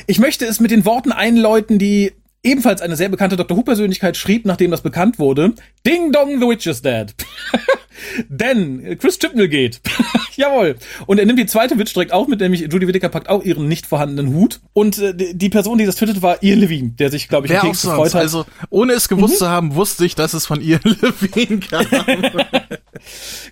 [0.08, 2.12] Ich möchte es mit den Worten einläuten, die
[2.46, 3.56] ebenfalls eine sehr bekannte Dr.
[3.56, 5.52] Who-Persönlichkeit schrieb, nachdem das bekannt wurde.
[5.86, 7.14] Ding dong, the witch is dead.
[8.28, 9.80] Denn Chris Chibnall geht.
[10.36, 10.76] Jawohl.
[11.06, 13.68] Und er nimmt die zweite Witch direkt auf mit, nämlich Judy Whittaker packt auch ihren
[13.68, 14.60] nicht vorhandenen Hut.
[14.74, 17.60] Und äh, die Person, die das twittert, war Ian Levine, der sich, glaube ich, Wer
[17.62, 17.82] auch sonst.
[17.82, 18.20] gefreut hat.
[18.22, 19.38] Also, ohne es gewusst Mhm.
[19.38, 21.86] zu haben, wusste ich, dass es von ihr Levine kam.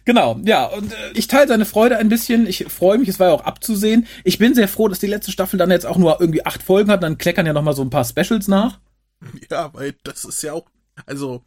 [0.05, 2.47] Genau, ja, und äh, ich teile seine Freude ein bisschen.
[2.47, 4.07] Ich freue mich, es war ja auch abzusehen.
[4.25, 6.91] Ich bin sehr froh, dass die letzte Staffel dann jetzt auch nur irgendwie acht Folgen
[6.91, 7.03] hat.
[7.03, 8.79] Dann kleckern ja noch mal so ein paar Specials nach.
[9.51, 10.67] ja, weil das ist ja auch,
[11.07, 11.43] also,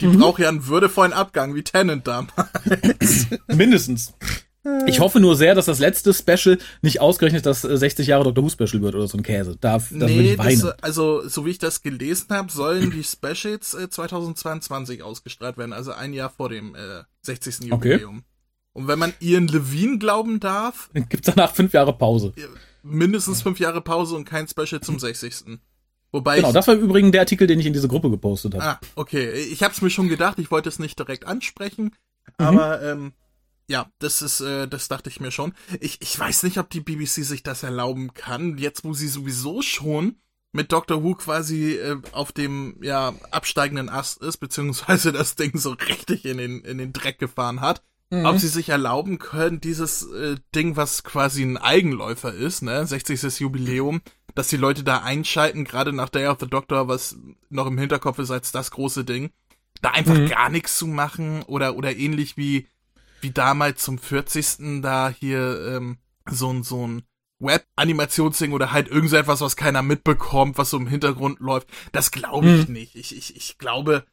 [0.00, 0.18] die Mhm.
[0.18, 3.26] braucht ja einen würdevollen Abgang, wie Tennant damals.
[3.46, 4.12] Mindestens.
[4.86, 8.44] Ich hoffe nur sehr, dass das letzte Special nicht ausgerechnet das äh, 60 Jahre Dr.
[8.44, 9.56] Who Special wird oder so ein Käse.
[9.58, 10.60] Da, da nee, ich weinen.
[10.60, 15.72] das, also, so wie ich das gelesen habe, sollen die Specials äh, 2022 ausgestrahlt werden,
[15.72, 17.72] also ein Jahr vor dem äh, 60.
[17.72, 17.92] Okay.
[17.92, 18.24] Jubiläum.
[18.74, 22.32] Und wenn man Ian Levine glauben darf, Dann gibt's danach fünf Jahre Pause.
[22.82, 25.58] mindestens fünf Jahre Pause und kein Special zum 60.
[26.12, 28.64] Wobei Genau, das war im Übrigen der Artikel, den ich in diese Gruppe gepostet habe.
[28.64, 29.30] Ah, okay.
[29.32, 31.94] Ich hab's mir schon gedacht, ich wollte es nicht direkt ansprechen,
[32.38, 32.46] Mhm.
[32.46, 33.12] aber ähm,
[33.68, 35.52] ja, das ist, äh, das dachte ich mir schon.
[35.80, 39.60] Ich, ich weiß nicht, ob die BBC sich das erlauben kann, jetzt wo sie sowieso
[39.62, 40.16] schon
[40.52, 45.72] mit Doctor Who quasi äh, auf dem ja absteigenden Ast ist, beziehungsweise das Ding so
[45.72, 47.82] richtig in den in den Dreck gefahren hat.
[48.10, 48.24] Mhm.
[48.24, 53.40] Ob sie sich erlauben können, dieses äh, Ding, was quasi ein Eigenläufer ist, ne, 60.
[53.40, 54.00] Jubiläum,
[54.38, 57.16] dass die Leute da einschalten, gerade nach Day of the Doctor, was
[57.50, 59.30] noch im Hinterkopf ist als das große Ding,
[59.82, 60.28] da einfach Mhm.
[60.28, 62.66] gar nichts zu machen oder oder ähnlich wie
[63.20, 64.80] wie damals zum 40.
[64.80, 65.98] da hier ähm,
[66.30, 67.02] so ein so ein
[67.40, 71.68] Web-Animationsding oder halt irgend so etwas, was keiner mitbekommt, was so im Hintergrund läuft.
[71.92, 72.72] Das glaube ich Mhm.
[72.74, 72.94] nicht.
[72.96, 74.04] Ich, ich, ich glaube,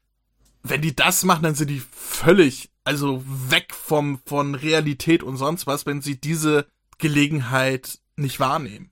[0.64, 5.66] wenn die das machen, dann sind die völlig, also weg vom, von Realität und sonst
[5.68, 8.92] was, wenn sie diese Gelegenheit nicht wahrnehmen.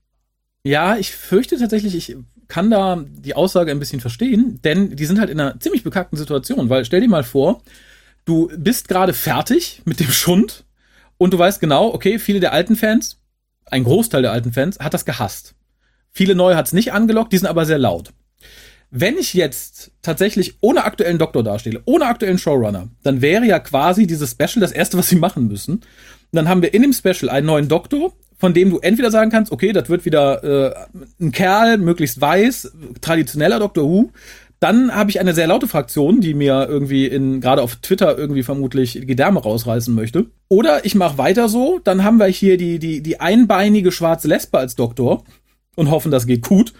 [0.66, 2.16] Ja, ich fürchte tatsächlich, ich
[2.48, 6.16] kann da die Aussage ein bisschen verstehen, denn die sind halt in einer ziemlich bekackten
[6.16, 7.62] Situation, weil stell dir mal vor,
[8.24, 10.64] du bist gerade fertig mit dem Schund
[11.18, 13.20] und du weißt genau, okay, viele der alten Fans,
[13.66, 15.54] ein Großteil der alten Fans, hat das gehasst.
[16.10, 18.14] Viele neue hat's nicht angelockt, die sind aber sehr laut.
[18.90, 24.06] Wenn ich jetzt tatsächlich ohne aktuellen Doktor dastehe, ohne aktuellen Showrunner, dann wäre ja quasi
[24.06, 25.74] dieses Special das erste, was sie machen müssen.
[25.74, 25.84] Und
[26.32, 29.52] dann haben wir in dem Special einen neuen Doktor, von dem du entweder sagen kannst,
[29.52, 30.74] okay, das wird wieder äh,
[31.18, 34.10] ein Kerl, möglichst weiß, traditioneller Doctor Who.
[34.60, 38.42] Dann habe ich eine sehr laute Fraktion, die mir irgendwie in gerade auf Twitter irgendwie
[38.42, 40.26] vermutlich Gedärme rausreißen möchte.
[40.50, 44.58] Oder ich mache weiter so, dann haben wir hier die die die einbeinige schwarze Lesbe
[44.58, 45.24] als Doktor
[45.74, 46.72] und hoffen, das geht gut.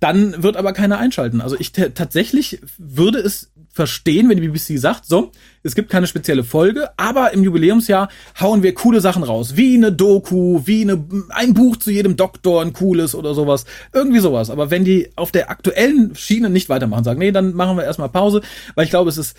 [0.00, 1.40] Dann wird aber keiner einschalten.
[1.40, 5.30] Also ich tatsächlich würde es verstehen, wenn die BBC sagt, so,
[5.62, 8.08] es gibt keine spezielle Folge, aber im Jubiläumsjahr
[8.40, 12.62] hauen wir coole Sachen raus, wie eine Doku, wie eine, ein Buch zu jedem Doktor,
[12.62, 14.50] ein cooles oder sowas, irgendwie sowas.
[14.50, 18.08] Aber wenn die auf der aktuellen Schiene nicht weitermachen, sagen, nee, dann machen wir erstmal
[18.08, 18.42] Pause,
[18.74, 19.36] weil ich glaube, es ist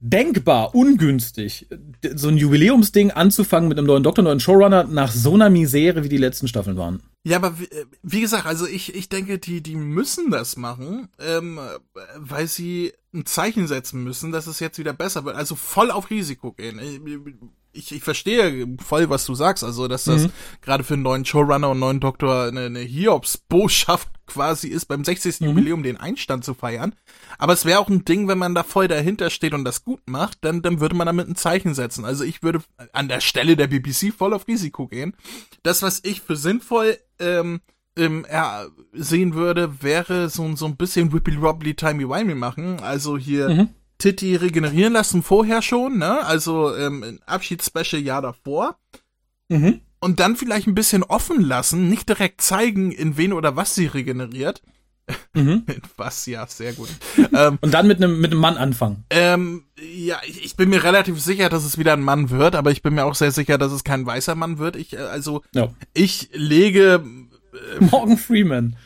[0.00, 1.68] denkbar ungünstig,
[2.14, 6.08] so ein Jubiläumsding anzufangen mit einem neuen Doktor, neuen Showrunner nach so einer Misere, wie
[6.08, 7.02] die letzten Staffeln waren.
[7.24, 11.08] Ja, aber wie, äh, wie gesagt, also ich, ich denke, die, die müssen das machen,
[11.18, 11.58] ähm,
[12.16, 15.36] weil sie ein Zeichen setzen müssen, dass es jetzt wieder besser wird.
[15.36, 16.78] Also voll auf Risiko gehen
[17.72, 20.32] ich, ich verstehe voll, was du sagst, also dass das mhm.
[20.62, 25.40] gerade für einen neuen Showrunner und neuen Doktor eine, eine Hiobs-Botschaft quasi ist, beim 60.
[25.40, 25.46] Mhm.
[25.46, 26.94] Jubiläum den Einstand zu feiern.
[27.38, 30.00] Aber es wäre auch ein Ding, wenn man da voll dahinter steht und das gut
[30.06, 32.04] macht, dann, dann würde man damit ein Zeichen setzen.
[32.04, 32.60] Also ich würde
[32.92, 35.14] an der Stelle der BBC voll auf Risiko gehen.
[35.62, 37.60] Das, was ich für sinnvoll ähm,
[37.96, 42.80] ähm, ja, sehen würde, wäre so, so ein bisschen Whippy Wobbly Timey Wimey machen.
[42.80, 43.68] Also hier mhm.
[43.98, 46.24] Titty regenerieren lassen vorher schon, ne?
[46.24, 48.76] Also ähm, ein Abschiedsspecial Jahr davor.
[49.48, 49.80] Mhm.
[50.00, 53.86] Und dann vielleicht ein bisschen offen lassen, nicht direkt zeigen, in wen oder was sie
[53.86, 54.62] regeneriert.
[55.34, 55.64] Mhm.
[55.96, 56.88] was, ja, sehr gut.
[57.32, 59.04] ähm, Und dann mit einem mit einem Mann anfangen.
[59.10, 62.70] Ähm, ja, ich, ich, bin mir relativ sicher, dass es wieder ein Mann wird, aber
[62.70, 64.76] ich bin mir auch sehr sicher, dass es kein weißer Mann wird.
[64.76, 65.74] Ich, äh, also, ja.
[65.94, 67.02] ich lege
[67.52, 68.76] äh, Morgan Freeman.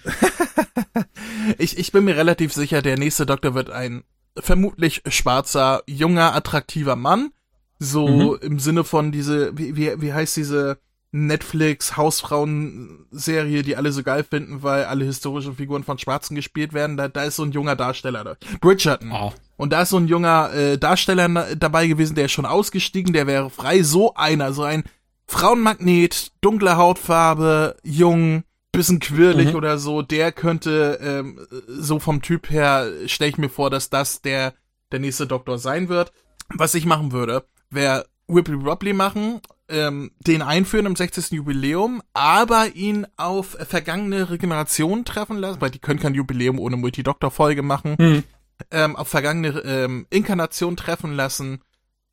[1.58, 4.04] ich, ich bin mir relativ sicher, der nächste Doktor wird ein
[4.38, 7.30] vermutlich schwarzer, junger, attraktiver Mann.
[7.78, 8.38] So mhm.
[8.40, 10.78] im Sinne von diese, wie, wie, wie heißt diese
[11.10, 16.96] Netflix Hausfrauen-Serie, die alle so geil finden, weil alle historischen Figuren von Schwarzen gespielt werden.
[16.96, 18.36] Da, da ist so ein junger Darsteller da.
[18.60, 19.12] Bridgerton.
[19.12, 19.32] Oh.
[19.56, 23.26] Und da ist so ein junger äh, Darsteller dabei gewesen, der ist schon ausgestiegen, der
[23.26, 23.82] wäre frei.
[23.82, 24.84] So einer, so ein
[25.26, 29.54] Frauenmagnet, dunkle Hautfarbe, jung, bisschen quirlig mhm.
[29.56, 34.22] oder so, der könnte ähm, so vom Typ her stelle ich mir vor, dass das
[34.22, 34.54] der
[34.90, 36.12] der nächste Doktor sein wird.
[36.54, 41.32] Was ich machen würde, wäre Whippy Wobbly machen, ähm, den einführen im 60.
[41.32, 47.62] Jubiläum, aber ihn auf vergangene Regenerationen treffen lassen, weil die können kein Jubiläum ohne Multi-Doktor-Folge
[47.62, 48.24] machen, mhm.
[48.70, 51.62] ähm, auf vergangene ähm, Inkarnationen treffen lassen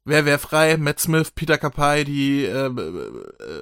[0.10, 0.76] Wer wäre frei?
[0.78, 2.72] Matt Smith, Peter Capaldi, äh, äh,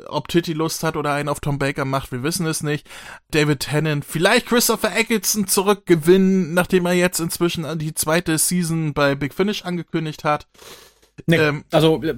[0.07, 2.87] ob Titty Lust hat oder einen auf Tom Baker macht, wir wissen es nicht.
[3.31, 9.33] David Tennant, vielleicht Christopher Eccleston zurückgewinnen, nachdem er jetzt inzwischen die zweite Season bei Big
[9.33, 10.47] Finish angekündigt hat.
[11.25, 12.15] Nee, ähm, also äh,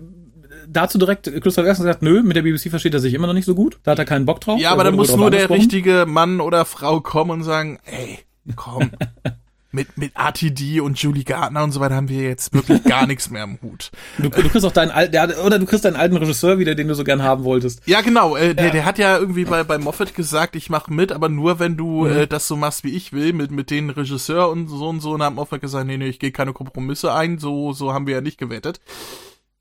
[0.68, 3.46] dazu direkt, Christopher Eccleston sagt, nö, mit der BBC versteht er sich immer noch nicht
[3.46, 4.60] so gut, da hat er keinen Bock drauf.
[4.60, 8.20] Ja, aber da muss nur der richtige Mann oder Frau kommen und sagen, ey,
[8.56, 8.92] komm.
[9.72, 13.30] mit, mit RTD und Julie Gardner und so weiter haben wir jetzt wirklich gar nichts
[13.30, 13.92] mehr am Hut.
[14.18, 16.96] Du, du kriegst auch deinen alten, oder du kriegst deinen alten Regisseur wieder, den du
[16.96, 17.82] so gern haben wolltest.
[17.86, 18.36] Ja, genau.
[18.36, 18.72] Äh, der, ja.
[18.72, 22.06] der hat ja irgendwie bei, bei Moffat gesagt, ich mach mit, aber nur wenn du
[22.06, 22.12] mhm.
[22.12, 25.12] äh, das so machst, wie ich will, mit, mit den Regisseur und so und so.
[25.12, 28.16] Und hat Moffat gesagt, nee, nee, ich gehe keine Kompromisse ein, so, so haben wir
[28.16, 28.80] ja nicht gewettet.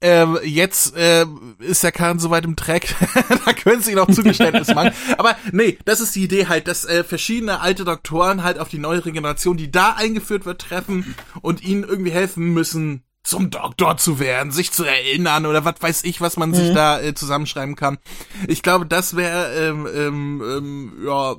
[0.00, 1.26] Ähm, jetzt äh,
[1.58, 2.94] ist der Kahn so weit im Track,
[3.44, 4.92] da können sie noch Zugeständnis machen.
[5.16, 8.78] Aber nee, das ist die Idee halt, dass äh, verschiedene alte Doktoren halt auf die
[8.78, 14.20] neue Regeneration, die da eingeführt wird, treffen und ihnen irgendwie helfen müssen, zum Doktor zu
[14.20, 16.54] werden, sich zu erinnern oder was weiß ich, was man mhm.
[16.54, 17.98] sich da äh, zusammenschreiben kann.
[18.46, 21.37] Ich glaube, das wäre ähm, ähm, ähm, ja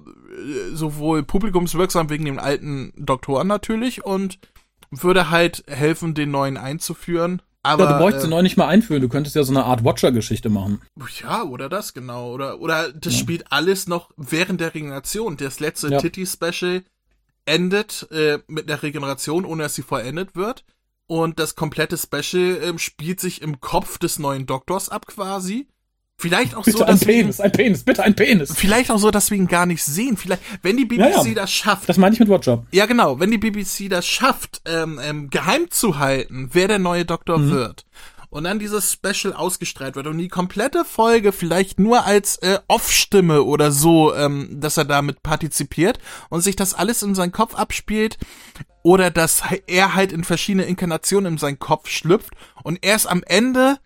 [0.74, 4.38] sowohl publikumswirksam wegen dem alten Doktoren natürlich und
[4.92, 9.02] würde halt helfen, den neuen einzuführen aber, ja, du bräuchtest äh, neu nicht mal einführen,
[9.02, 10.82] du könntest ja so eine Art Watcher-Geschichte machen.
[11.22, 12.32] Ja, oder das genau.
[12.32, 13.20] Oder, oder das ja.
[13.20, 15.36] spielt alles noch während der Regeneration.
[15.36, 16.00] Das letzte ja.
[16.00, 16.84] Titty-Special
[17.46, 20.64] endet äh, mit der Regeneration, ohne dass sie vollendet wird.
[21.08, 25.68] Und das komplette Special äh, spielt sich im Kopf des neuen Doktors ab quasi.
[26.20, 28.54] Vielleicht auch bitte so, dass ein Penis, ein Penis, bitte ein Penis.
[28.54, 30.18] Vielleicht auch so, dass wir ihn gar nicht sehen.
[30.18, 31.34] Vielleicht, wenn die BBC ja, ja.
[31.34, 31.88] das schafft.
[31.88, 32.66] Das meine ich mit Watcher.
[32.72, 33.22] Ja, genau.
[33.22, 37.52] Wenn die BBC das schafft, ähm, ähm, geheim zu halten, wer der neue Doktor mhm.
[37.52, 37.86] wird.
[38.30, 43.44] Und dann dieses Special ausgestrahlt wird und die komplette Folge vielleicht nur als äh, Off-Stimme
[43.44, 48.18] oder so, ähm, dass er damit partizipiert und sich das alles in seinen Kopf abspielt
[48.84, 53.78] oder dass er halt in verschiedene Inkarnationen in seinen Kopf schlüpft und erst am Ende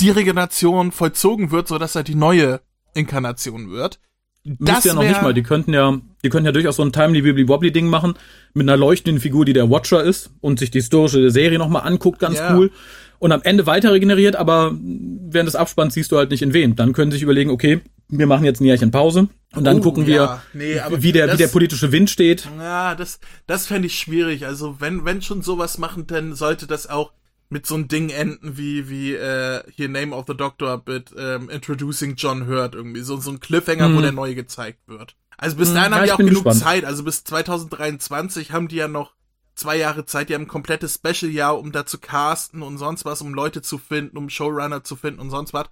[0.00, 2.60] die Regeneration vollzogen wird, so dass er die neue
[2.94, 4.00] Inkarnation wird.
[4.44, 5.34] Das ja noch nicht mal.
[5.34, 8.14] Die könnten ja, die könnten ja durchaus so ein Timely Wibbly Wobbly Ding machen
[8.54, 12.18] mit einer leuchtenden Figur, die der Watcher ist und sich die historische Serie nochmal anguckt,
[12.18, 12.56] ganz ja.
[12.56, 12.70] cool.
[13.18, 16.76] Und am Ende weiter regeneriert, aber während des Abspanns siehst du halt nicht in wen.
[16.76, 19.80] Dann können sie sich überlegen, okay, wir machen jetzt ein Jährchen Pause und dann uh,
[19.80, 20.42] gucken wir, ja.
[20.52, 22.48] nee, wie, der, das, wie der politische Wind steht.
[22.58, 24.46] Ja, das, das fände ich schwierig.
[24.46, 27.12] Also wenn, wenn schon sowas machen, dann sollte das auch
[27.50, 31.48] mit so einem Ding enden wie wie äh, hier Name of the Doctor mit ähm,
[31.48, 33.94] Introducing John Hurt irgendwie so so ein Cliffhanger, mm.
[33.94, 34.02] wo mhm.
[34.02, 35.16] der neue gezeigt wird.
[35.38, 35.74] Also bis mhm.
[35.74, 36.60] dahin mm, haben ja, die auch genug gespannt.
[36.60, 39.14] Zeit, also bis 2023 haben die ja noch
[39.54, 43.22] zwei Jahre Zeit, die haben ein komplettes Special-Jahr, um da zu casten und sonst was,
[43.22, 45.66] um Leute zu finden, um Showrunner zu finden und sonst was.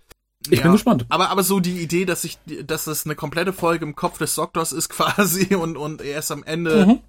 [0.49, 1.07] Ich ja, bin gespannt.
[1.09, 4.35] Aber, aber so die Idee, dass ich, dass das eine komplette Folge im Kopf des
[4.35, 7.01] Doktors ist quasi und, und erst am Ende mhm.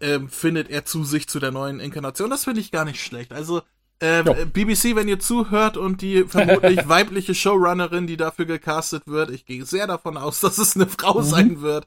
[0.00, 3.32] ähm, findet er zu sich zu der neuen Inkarnation, das finde ich gar nicht schlecht.
[3.32, 3.62] Also,
[4.00, 9.46] Äh, BBC, wenn ihr zuhört und die vermutlich weibliche Showrunnerin, die dafür gecastet wird, ich
[9.46, 11.24] gehe sehr davon aus, dass es eine Frau mhm.
[11.24, 11.86] sein wird.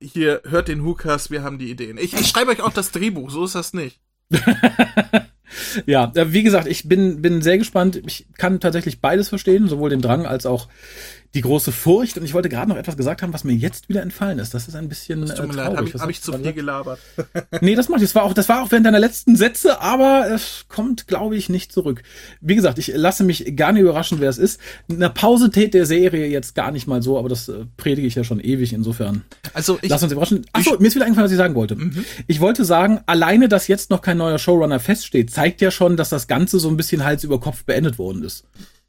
[0.00, 1.98] Hier, hört den Hukas, wir haben die Ideen.
[1.98, 4.00] Ich, ich schreibe euch auch das Drehbuch, so ist das nicht.
[5.86, 8.00] ja, wie gesagt, ich bin, bin sehr gespannt.
[8.06, 10.68] Ich kann tatsächlich beides verstehen, sowohl den Drang als auch
[11.34, 12.18] die große Furcht.
[12.18, 14.54] Und ich wollte gerade noch etwas gesagt haben, was mir jetzt wieder entfallen ist.
[14.54, 15.76] Das ist ein bisschen das tut mir äh, traurig.
[15.76, 16.98] Habe ich, hab ich zu viel gelabert?
[17.60, 18.02] nee, das macht.
[18.02, 21.48] Das war auch, das war auch während deiner letzten Sätze, aber es kommt, glaube ich,
[21.48, 22.02] nicht zurück.
[22.40, 24.60] Wie gesagt, ich lasse mich gar nicht überraschen, wer es ist.
[24.88, 28.14] Eine Pause tät der Serie jetzt gar nicht mal so, aber das äh, predige ich
[28.14, 28.72] ja schon ewig.
[28.72, 29.24] Insofern.
[29.52, 30.46] Also ich, lass uns überraschen.
[30.52, 31.76] Achso, mir ist wieder eingefallen, was ich sagen wollte.
[31.76, 32.04] Mhm.
[32.26, 36.08] Ich wollte sagen, alleine, dass jetzt noch kein neuer Showrunner feststeht, zeigt ja schon, dass
[36.08, 38.44] das Ganze so ein bisschen Hals über Kopf beendet worden ist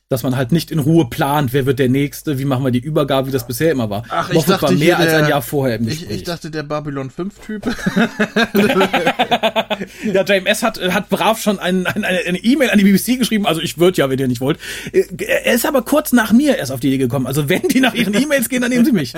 [0.10, 2.80] dass man halt nicht in Ruhe plant, wer wird der Nächste, wie machen wir die
[2.80, 4.04] Übergabe, wie das bisher immer war.
[4.08, 6.10] Ach, ich dachte war mehr der, als ein Jahr vorher im Gespräch.
[6.10, 7.66] Ich, ich dachte, der Babylon 5-Typ.
[10.14, 13.60] ja, JMS hat, hat brav schon ein, ein, eine E-Mail an die BBC geschrieben, also
[13.60, 14.60] ich würde ja, wenn ihr nicht wollt.
[14.94, 17.28] Er ist aber kurz nach mir erst auf die Idee gekommen.
[17.28, 19.14] Also wenn die nach ihren E-Mails gehen, dann nehmen sie mich.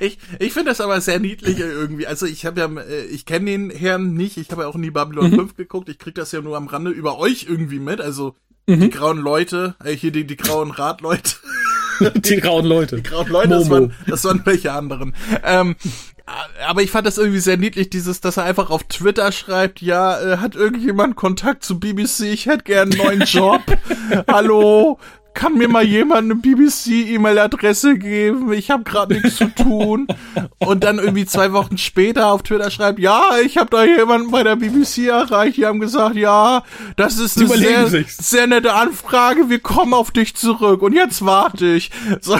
[0.00, 2.06] ich ich finde das aber sehr niedlich irgendwie.
[2.06, 4.90] Also ich habe ja, äh, ich kenne den Herrn nicht, ich habe ja auch nie
[4.90, 5.36] Babylon mhm.
[5.36, 8.00] 5 geguckt, ich krieg das ja nur am Rande über euch irgendwie mit.
[8.00, 8.34] Also
[8.66, 8.80] Mhm.
[8.80, 11.36] Die grauen Leute, äh, hier die, die grauen Radleute.
[12.16, 12.96] die grauen Leute.
[12.96, 15.14] Die grauen Leute, das waren, das waren welche anderen.
[15.44, 15.76] Ähm,
[16.66, 20.20] aber ich fand das irgendwie sehr niedlich, dieses, dass er einfach auf Twitter schreibt, ja,
[20.20, 23.62] äh, hat irgendjemand Kontakt zu BBC, ich hätte gern einen neuen Job.
[24.26, 24.98] Hallo,
[25.36, 28.52] kann mir mal jemand eine BBC-E-Mail-Adresse geben?
[28.54, 30.08] Ich habe gerade nichts zu tun.
[30.58, 34.42] Und dann irgendwie zwei Wochen später auf Twitter schreibt, ja, ich habe da jemanden bei
[34.42, 35.58] der BBC erreicht.
[35.58, 36.62] Die haben gesagt, ja,
[36.96, 39.50] das ist eine sehr, sehr nette Anfrage.
[39.50, 40.80] Wir kommen auf dich zurück.
[40.80, 41.90] Und jetzt warte ich.
[42.20, 42.38] So.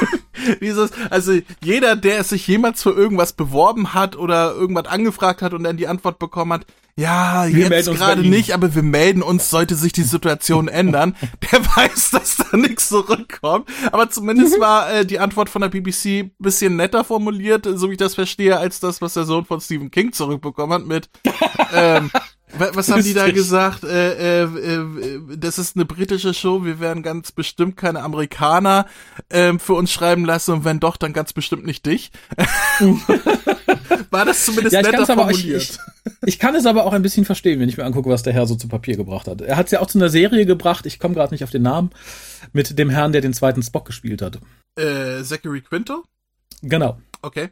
[0.60, 5.64] Dieses, also jeder, der sich jemals für irgendwas beworben hat oder irgendwas angefragt hat und
[5.64, 6.66] dann die Antwort bekommen hat,
[6.98, 11.14] ja, wir jetzt gerade nicht, aber wir melden uns, sollte sich die Situation ändern.
[11.50, 13.68] Der weiß, dass da nichts zurückkommt.
[13.92, 14.60] Aber zumindest mhm.
[14.60, 18.58] war äh, die Antwort von der BBC bisschen netter formuliert, so wie ich das verstehe,
[18.58, 21.08] als das, was der Sohn von Stephen King zurückbekommen hat mit
[21.72, 22.10] ähm,
[22.56, 23.84] was haben die da gesagt?
[23.84, 28.86] Äh, äh, äh, das ist eine britische Show, wir werden ganz bestimmt keine Amerikaner
[29.28, 32.10] äh, für uns schreiben lassen und wenn doch, dann ganz bestimmt nicht dich.
[34.10, 35.62] War das zumindest ja, netter formuliert.
[35.62, 38.22] Ich, ich, ich, kann es aber auch ein bisschen verstehen, wenn ich mir angucke, was
[38.22, 39.40] der Herr so zu Papier gebracht hat.
[39.40, 41.62] Er hat es ja auch zu einer Serie gebracht, ich komme gerade nicht auf den
[41.62, 41.90] Namen,
[42.52, 44.38] mit dem Herrn, der den zweiten Spock gespielt hat.
[44.76, 46.04] Äh, Zachary Quinto?
[46.62, 46.98] Genau.
[47.20, 47.50] Okay.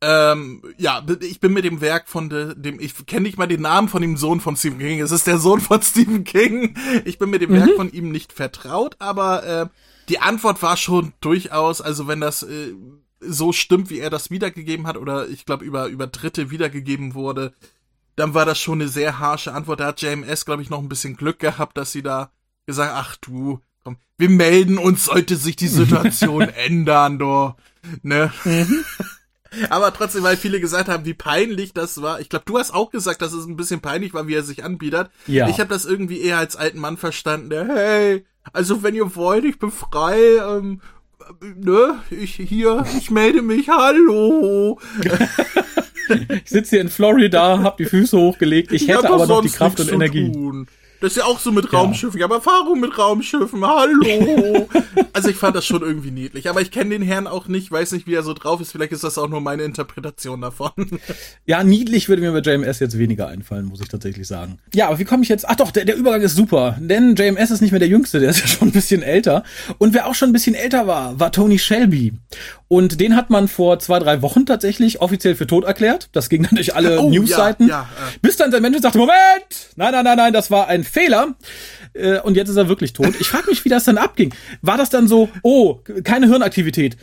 [0.00, 3.62] Ähm, ja, ich bin mit dem Werk von de, dem, ich kenne nicht mal den
[3.62, 5.00] Namen von dem Sohn von Stephen King.
[5.00, 6.76] Es ist der Sohn von Stephen King.
[7.04, 7.56] Ich bin mit dem mhm.
[7.56, 9.66] Werk von ihm nicht vertraut, aber äh,
[10.08, 12.72] die Antwort war schon durchaus, also wenn das äh,
[13.20, 17.52] so stimmt, wie er das wiedergegeben hat, oder ich glaube über, über Dritte wiedergegeben wurde,
[18.16, 19.80] dann war das schon eine sehr harsche Antwort.
[19.80, 22.30] Da hat JMS, glaube ich, noch ein bisschen Glück gehabt, dass sie da
[22.66, 27.56] gesagt, ach du, komm, wir melden uns, sollte sich die Situation ändern, doch.
[28.02, 28.32] Ne?
[28.44, 28.84] Mhm.
[29.70, 32.20] Aber trotzdem, weil viele gesagt haben, wie peinlich das war.
[32.20, 34.62] Ich glaube, du hast auch gesagt, dass es ein bisschen peinlich war, wie er sich
[34.64, 35.10] anbietet.
[35.26, 35.48] Ja.
[35.48, 39.44] Ich habe das irgendwie eher als alten Mann verstanden, der, hey, also wenn ihr wollt,
[39.44, 40.80] ich bin frei, ähm,
[41.40, 44.78] ne, ich hier, ich melde mich, hallo.
[46.44, 49.80] ich sitze hier in Florida, hab die Füße hochgelegt, ich, hätte aber noch die Kraft
[49.80, 50.32] und Energie.
[50.32, 50.68] Tun.
[51.00, 52.18] Das ist ja auch so mit Raumschiffen.
[52.18, 52.26] Ja.
[52.26, 53.64] Ich habe Erfahrung mit Raumschiffen.
[53.64, 54.68] Hallo.
[55.12, 56.50] also ich fand das schon irgendwie niedlich.
[56.50, 58.72] Aber ich kenne den Herrn auch nicht, weiß nicht, wie er so drauf ist.
[58.72, 60.72] Vielleicht ist das auch nur meine Interpretation davon.
[61.46, 64.58] ja, niedlich würde mir bei JMS jetzt weniger einfallen, muss ich tatsächlich sagen.
[64.74, 65.48] Ja, aber wie komme ich jetzt?
[65.48, 66.76] Ach doch, der, der Übergang ist super.
[66.80, 69.44] Denn JMS ist nicht mehr der Jüngste, der ist ja schon ein bisschen älter.
[69.78, 72.14] Und wer auch schon ein bisschen älter war, war Tony Shelby.
[72.68, 76.10] Und den hat man vor zwei, drei Wochen tatsächlich offiziell für tot erklärt.
[76.12, 77.66] Das ging dann durch alle oh, Newsseiten.
[77.66, 78.18] Ja, ja, äh.
[78.20, 79.14] Bis dann der Mensch sagte, Moment!
[79.76, 81.34] Nein, nein, nein, nein, das war ein Fehler.
[81.94, 83.14] Äh, und jetzt ist er wirklich tot.
[83.20, 84.34] Ich frage mich, wie das dann abging.
[84.60, 86.98] War das dann so, oh, keine Hirnaktivität.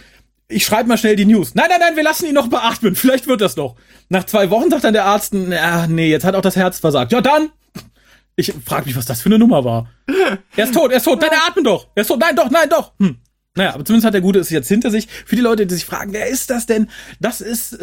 [0.48, 1.56] Ich schreibe mal schnell die News.
[1.56, 2.96] Nein, nein, nein, wir lassen ihn noch beatmen.
[2.96, 3.76] Vielleicht wird das noch.
[4.10, 7.12] Nach zwei Wochen sagt dann der Arzt, na, nee, jetzt hat auch das Herz versagt.
[7.12, 7.50] Ja, dann.
[8.36, 9.90] Ich frage mich, was das für eine Nummer war.
[10.56, 11.20] Er ist tot, er ist tot.
[11.22, 11.88] Nein, er atmet doch.
[11.96, 12.20] Er ist tot.
[12.20, 12.92] Nein, doch, nein, doch.
[13.00, 13.18] Hm.
[13.56, 15.08] Naja, aber zumindest hat der Gute es jetzt hinter sich.
[15.26, 16.90] Für die Leute, die sich fragen, wer ist das denn?
[17.22, 17.78] Das ist,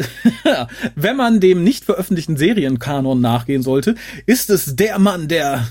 [0.95, 3.95] wenn man dem nicht veröffentlichten Serienkanon nachgehen sollte,
[4.27, 5.67] ist es der Mann, der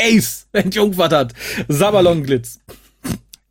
[0.00, 1.34] Ace entjungfert hat.
[1.66, 2.60] Sabalon Glitz.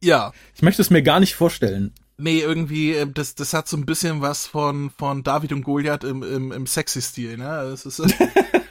[0.02, 0.32] Ja.
[0.56, 1.92] Ich möchte es mir gar nicht vorstellen.
[2.18, 6.04] Nee, irgendwie, äh, das, das hat so ein bisschen was von, von David und Goliath
[6.06, 7.68] im, im, im sexy Stil, ne?
[7.72, 8.02] Das ist,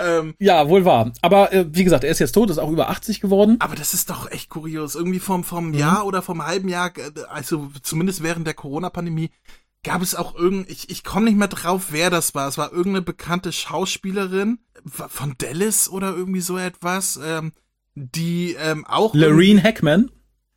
[0.00, 1.12] ähm, ja, wohl wahr.
[1.22, 3.56] Aber äh, wie gesagt, er ist jetzt tot, ist auch über 80 geworden.
[3.60, 4.94] Aber das ist doch echt kurios.
[4.94, 5.74] Irgendwie vom, vom mhm.
[5.74, 9.30] Jahr oder vom halben Jahr, äh, also zumindest während der Corona-Pandemie,
[9.82, 12.48] gab es auch irgend, ich, ich komme nicht mehr drauf, wer das war.
[12.48, 14.58] Es war irgendeine bekannte Schauspielerin.
[14.86, 17.52] von Dallas oder irgendwie so etwas, ähm,
[17.94, 19.14] die ähm, auch.
[19.14, 20.10] Loreen Hackman?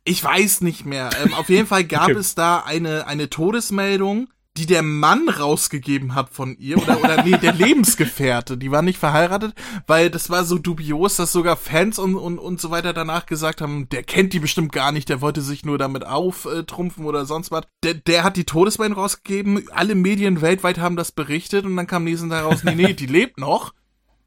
[0.04, 1.10] Ich weiß nicht mehr.
[1.22, 2.18] Ähm, auf jeden Fall gab okay.
[2.18, 7.36] es da eine, eine Todesmeldung, die der Mann rausgegeben hat von ihr oder oder nee,
[7.38, 9.54] der Lebensgefährte, die war nicht verheiratet,
[9.86, 13.60] weil das war so dubios, dass sogar Fans und und und so weiter danach gesagt
[13.60, 17.50] haben, der kennt die bestimmt gar nicht, der wollte sich nur damit auftrumpfen oder sonst
[17.50, 17.64] was.
[17.84, 22.04] Der der hat die Todesmeldung rausgegeben, alle Medien weltweit haben das berichtet und dann kam
[22.04, 23.72] nächsten Tag raus, nee, nee, die lebt noch.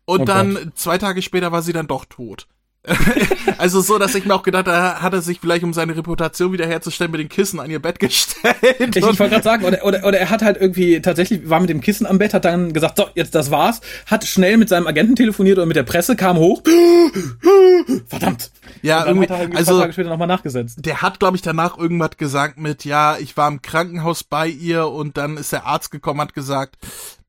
[0.06, 0.78] Und oh dann Gott.
[0.78, 2.48] zwei Tage später war sie dann doch tot.
[3.60, 6.52] also so, dass ich mir auch gedacht habe, hat er sich vielleicht, um seine Reputation
[6.52, 8.56] wiederherzustellen, mit den Kissen an ihr Bett gestellt.
[8.80, 11.70] Ich, ich wollte gerade sagen, oder, oder, oder er hat halt irgendwie tatsächlich, war mit
[11.70, 14.88] dem Kissen am Bett, hat dann gesagt, so, jetzt das war's, hat schnell mit seinem
[14.88, 16.64] Agenten telefoniert oder mit der Presse, kam hoch.
[18.08, 18.52] Verdammt.
[18.82, 20.80] Ja, irgendwie, irgendwie also, Tage später nochmal nachgesetzt.
[20.84, 24.88] Der hat, glaube ich, danach irgendwas gesagt mit, ja, ich war im Krankenhaus bei ihr
[24.88, 26.78] und dann ist der Arzt gekommen, hat gesagt,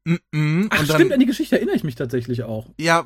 [0.04, 0.66] Mm -mm.
[0.70, 2.66] Ach, dann, stimmt, an die Geschichte erinnere ich mich tatsächlich auch.
[2.76, 3.04] Ja,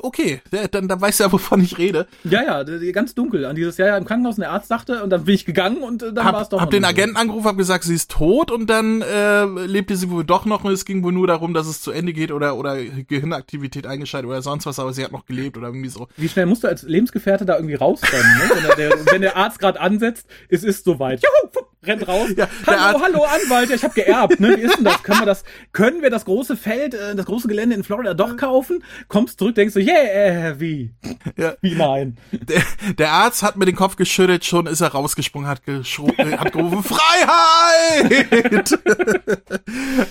[0.00, 0.40] okay,
[0.72, 2.08] dann, dann weißt du ja, wovon ich rede.
[2.24, 3.44] Ja, ja, ganz dunkel.
[3.44, 5.78] An dieses Jahr ja, im Krankenhaus und der Arzt sagte und dann bin ich gegangen
[5.78, 6.60] und äh, dann war es doch.
[6.60, 10.24] Hab den Agenten angerufen, hab gesagt, sie ist tot und dann äh, lebte sie wohl
[10.24, 12.76] doch noch und es ging wohl nur darum, dass es zu Ende geht oder oder
[12.76, 16.08] Gehirnaktivität eingeschaltet oder sonst was, aber sie hat noch gelebt oder irgendwie so.
[16.16, 18.50] Wie schnell musst du als Lebensgefährte da irgendwie rauskommen, ne?
[18.54, 21.22] wenn, der, wenn der Arzt gerade ansetzt, es ist soweit.
[21.22, 22.28] Juhu, rennt raus.
[22.36, 24.56] Ja, hallo, hallo Anwalt, ich habe geerbt, ne?
[24.56, 25.02] Wie ist denn das?
[25.02, 28.36] Können wir das können wir das große Feld äh, das große Gelände in Florida doch
[28.36, 30.92] kaufen, kommst zurück, denkst du, yeah, äh, wie?
[31.36, 31.54] Ja.
[31.60, 32.18] Wie nein?
[32.30, 32.62] Der,
[32.98, 38.70] der Arzt hat mir den Kopf geschüttelt, schon ist er rausgesprungen, hat, hat gerufen, Freiheit!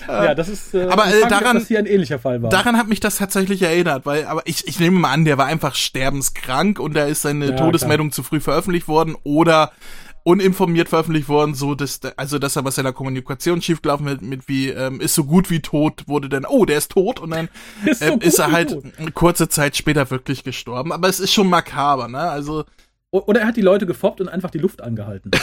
[0.08, 2.50] ja, das ist, äh, aber äh, daran, dass hier ein ähnlicher Fall war.
[2.50, 5.46] Daran hat mich das tatsächlich erinnert, weil, aber ich, ich nehme mal an, der war
[5.46, 8.16] einfach sterbenskrank und da ist seine ja, Todesmeldung klar.
[8.16, 9.72] zu früh veröffentlicht worden oder
[10.24, 14.48] uninformiert veröffentlicht worden, so dass also dass er was in der Kommunikation schiefgelaufen mit, mit
[14.48, 17.48] wie ähm, ist so gut wie tot wurde denn oh der ist tot und dann
[17.84, 18.84] ist, so ähm, ist er halt tot.
[19.14, 22.20] kurze Zeit später wirklich gestorben, aber es ist schon makaber, ne?
[22.20, 22.64] Also
[23.10, 25.30] oder er hat die Leute gefoppt und einfach die Luft angehalten.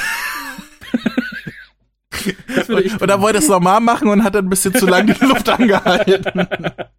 [2.56, 2.94] das würde ich.
[2.94, 5.26] Und, und dann wollte es normal machen und hat dann ein bisschen zu lange die
[5.26, 6.48] Luft angehalten.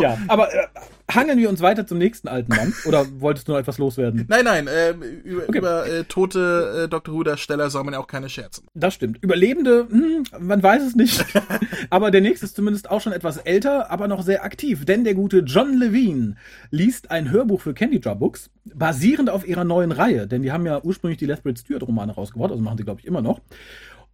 [0.00, 0.66] ja, aber äh,
[1.10, 2.74] hangeln wir uns weiter zum nächsten alten Mann?
[2.86, 4.26] Oder wolltest du noch etwas loswerden?
[4.28, 4.90] Nein, nein, äh,
[5.24, 5.58] über, okay.
[5.58, 7.14] über äh, tote äh, Dr.
[7.14, 8.72] Who-Darsteller soll man ja auch keine Scherze machen.
[8.74, 9.18] Das stimmt.
[9.22, 11.24] Überlebende, hm, man weiß es nicht.
[11.90, 14.84] aber der nächste ist zumindest auch schon etwas älter, aber noch sehr aktiv.
[14.84, 16.36] Denn der gute John Levine
[16.70, 20.26] liest ein Hörbuch für Candy Jar Books, basierend auf ihrer neuen Reihe.
[20.26, 23.06] Denn die haben ja ursprünglich die Lethbridge Stewart Romane rausgebracht, also machen sie, glaube ich,
[23.06, 23.40] immer noch.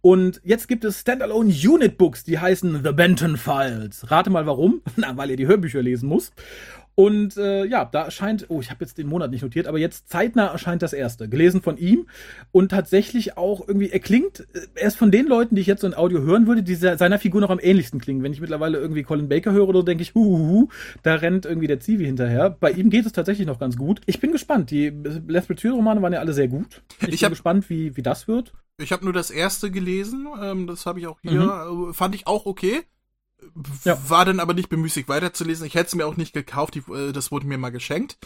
[0.05, 4.11] Und jetzt gibt es Standalone Unit Books, die heißen The Benton Files.
[4.11, 4.81] Rate mal warum?
[4.97, 6.33] Na, weil ihr die Hörbücher lesen muss.
[6.95, 10.09] Und äh, ja, da erscheint, oh, ich habe jetzt den Monat nicht notiert, aber jetzt
[10.09, 12.07] zeitnah erscheint das erste, gelesen von ihm
[12.51, 15.81] und tatsächlich auch irgendwie, er klingt, äh, er ist von den Leuten, die ich jetzt
[15.81, 18.21] so in Audio hören würde, die seiner Figur noch am ähnlichsten klingen.
[18.21, 20.69] Wenn ich mittlerweile irgendwie Colin Baker höre, oder denke ich, huhuhu,
[21.01, 22.51] da rennt irgendwie der Zivi hinterher.
[22.51, 24.01] Bei ihm geht es tatsächlich noch ganz gut.
[24.05, 24.69] Ich bin gespannt.
[24.69, 24.89] Die
[25.27, 26.81] Lethbridge Romane waren ja alle sehr gut.
[27.01, 28.53] Ich, ich bin gespannt, wie, wie das wird.
[28.77, 31.89] Ich habe nur das erste gelesen, ähm, das habe ich auch hier, mhm.
[31.89, 32.81] Äh, fand ich auch okay.
[33.83, 33.97] Ja.
[34.09, 35.65] War dann aber nicht bemüßigt weiterzulesen.
[35.65, 38.17] Ich hätte es mir auch nicht gekauft, die, äh, das wurde mir mal geschenkt.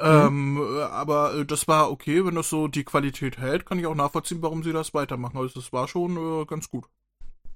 [0.00, 0.06] Mhm.
[0.06, 3.86] Ähm, äh, aber äh, das war okay, wenn das so die Qualität hält, kann ich
[3.86, 5.38] auch nachvollziehen, warum sie das weitermachen.
[5.38, 6.84] Also das war schon äh, ganz gut.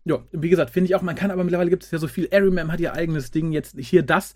[0.04, 2.28] Ja, wie gesagt, finde ich auch, man kann aber mittlerweile gibt es ja so viel.
[2.32, 4.34] Ariam hat ihr eigenes Ding, jetzt hier das.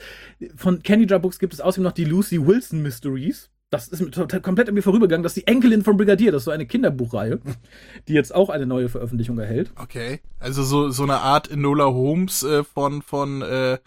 [0.56, 4.68] Von Candy Jar Books gibt es außerdem noch die Lucy Wilson Mysteries das ist komplett
[4.68, 7.40] an mir vorübergegangen, dass die Enkelin von Brigadier, das ist so eine Kinderbuchreihe,
[8.08, 9.72] die jetzt auch eine neue Veröffentlichung erhält.
[9.76, 10.20] Okay.
[10.38, 13.78] Also so, so eine Art Enola Holmes äh, von, von äh,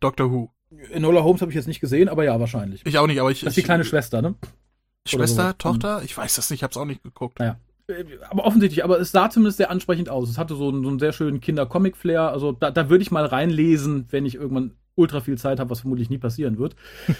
[0.00, 0.50] Doctor Who.
[0.92, 2.84] Enola Holmes habe ich jetzt nicht gesehen, aber ja, wahrscheinlich.
[2.84, 3.40] Ich auch nicht, aber ich.
[3.40, 4.34] Das ist die kleine Schwester, ne?
[5.06, 6.02] Schwester, Tochter?
[6.04, 7.38] Ich weiß das nicht, ich habe es auch nicht geguckt.
[7.38, 7.58] Naja.
[7.88, 10.28] Äh, aber offensichtlich, aber es sah zumindest sehr ansprechend aus.
[10.28, 12.30] Es hatte so einen, so einen sehr schönen Kinder-Comic-Flair.
[12.30, 15.80] Also da, da würde ich mal reinlesen, wenn ich irgendwann ultra viel Zeit habe, was
[15.80, 16.76] vermutlich nie passieren wird.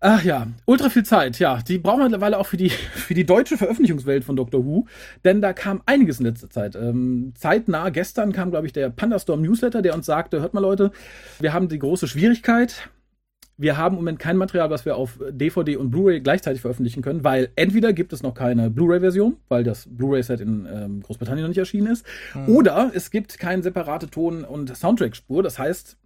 [0.00, 1.58] Ach ja, ultra viel Zeit, ja.
[1.66, 4.86] Die brauchen wir mittlerweile auch für die, für die deutsche Veröffentlichungswelt von Doctor Who,
[5.24, 6.76] denn da kam einiges in letzter Zeit.
[6.76, 10.90] Ähm, zeitnah, gestern kam, glaube ich, der Pandastorm Newsletter, der uns sagte, hört mal Leute,
[11.40, 12.90] wir haben die große Schwierigkeit,
[13.58, 17.24] wir haben im Moment kein Material, was wir auf DVD und Blu-ray gleichzeitig veröffentlichen können,
[17.24, 21.58] weil entweder gibt es noch keine Blu-ray-Version, weil das Blu-ray-Set in ähm, Großbritannien noch nicht
[21.58, 22.48] erschienen ist, hm.
[22.48, 25.42] oder es gibt keine separate Ton- und Soundtrack-Spur.
[25.42, 25.96] Das heißt,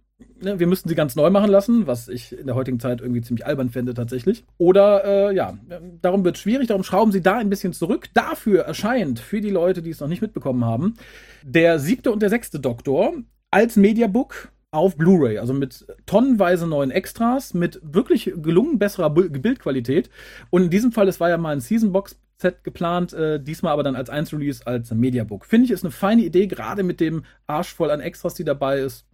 [0.41, 3.21] ne, wir müssten sie ganz neu machen lassen, was ich in der heutigen Zeit irgendwie
[3.21, 4.43] ziemlich albern fände tatsächlich.
[4.57, 5.57] Oder äh, ja,
[6.01, 8.09] darum wird es schwierig, darum schrauben sie da ein bisschen zurück.
[8.13, 10.95] Dafür erscheint für die Leute, die es noch nicht mitbekommen haben,
[11.43, 13.13] der siebte und der sechste Doktor
[13.51, 20.09] als Mediabook auf Blu-ray, also mit tonnenweise neuen Extras, mit wirklich gelungen besserer Bildqualität.
[20.49, 23.83] Und in diesem Fall, es war ja mal ein Seasonbox Set geplant, äh, diesmal aber
[23.83, 25.45] dann als Einzelrelease als Mediabook.
[25.45, 28.79] Finde ich, ist eine feine Idee, gerade mit dem Arsch voll an Extras, die dabei
[28.79, 29.05] ist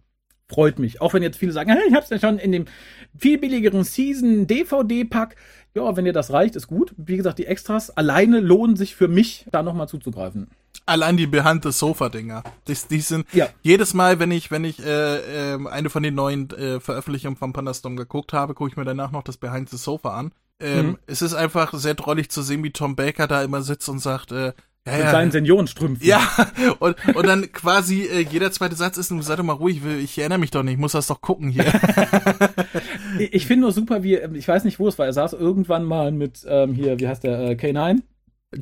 [0.48, 1.00] freut mich.
[1.00, 2.64] Auch wenn jetzt viele sagen, hey, ich hab's ja schon in dem
[3.16, 5.36] viel billigeren Season DVD-Pack.
[5.74, 6.94] Ja, wenn dir das reicht, ist gut.
[6.96, 10.48] Wie gesagt, die Extras alleine lohnen sich für mich, da nochmal zuzugreifen.
[10.86, 12.42] Allein die Behind the Sofa Dinger.
[12.66, 13.48] Die, die sind ja.
[13.62, 17.52] jedes Mal, wenn ich wenn ich äh, äh, eine von den neuen äh, Veröffentlichungen von
[17.52, 20.32] Pandastorm geguckt habe, gucke ich mir danach noch das Behind the Sofa an.
[20.60, 20.98] Ähm, mhm.
[21.06, 24.32] Es ist einfach sehr drollig zu sehen, wie Tom Baker da immer sitzt und sagt,
[24.32, 24.54] äh,
[24.90, 25.10] mit ja.
[25.10, 26.06] seinen Seniorenstrümpfen.
[26.06, 26.20] Ja,
[26.78, 30.18] und, und dann quasi äh, jeder zweite Satz ist, sei doch mal ruhig, ich, ich
[30.18, 31.64] erinnere mich doch nicht, ich muss das doch gucken hier.
[33.18, 36.12] ich finde nur super, wie, ich weiß nicht, wo es war, er saß irgendwann mal
[36.12, 38.00] mit, ähm, hier, wie heißt der, äh, K9?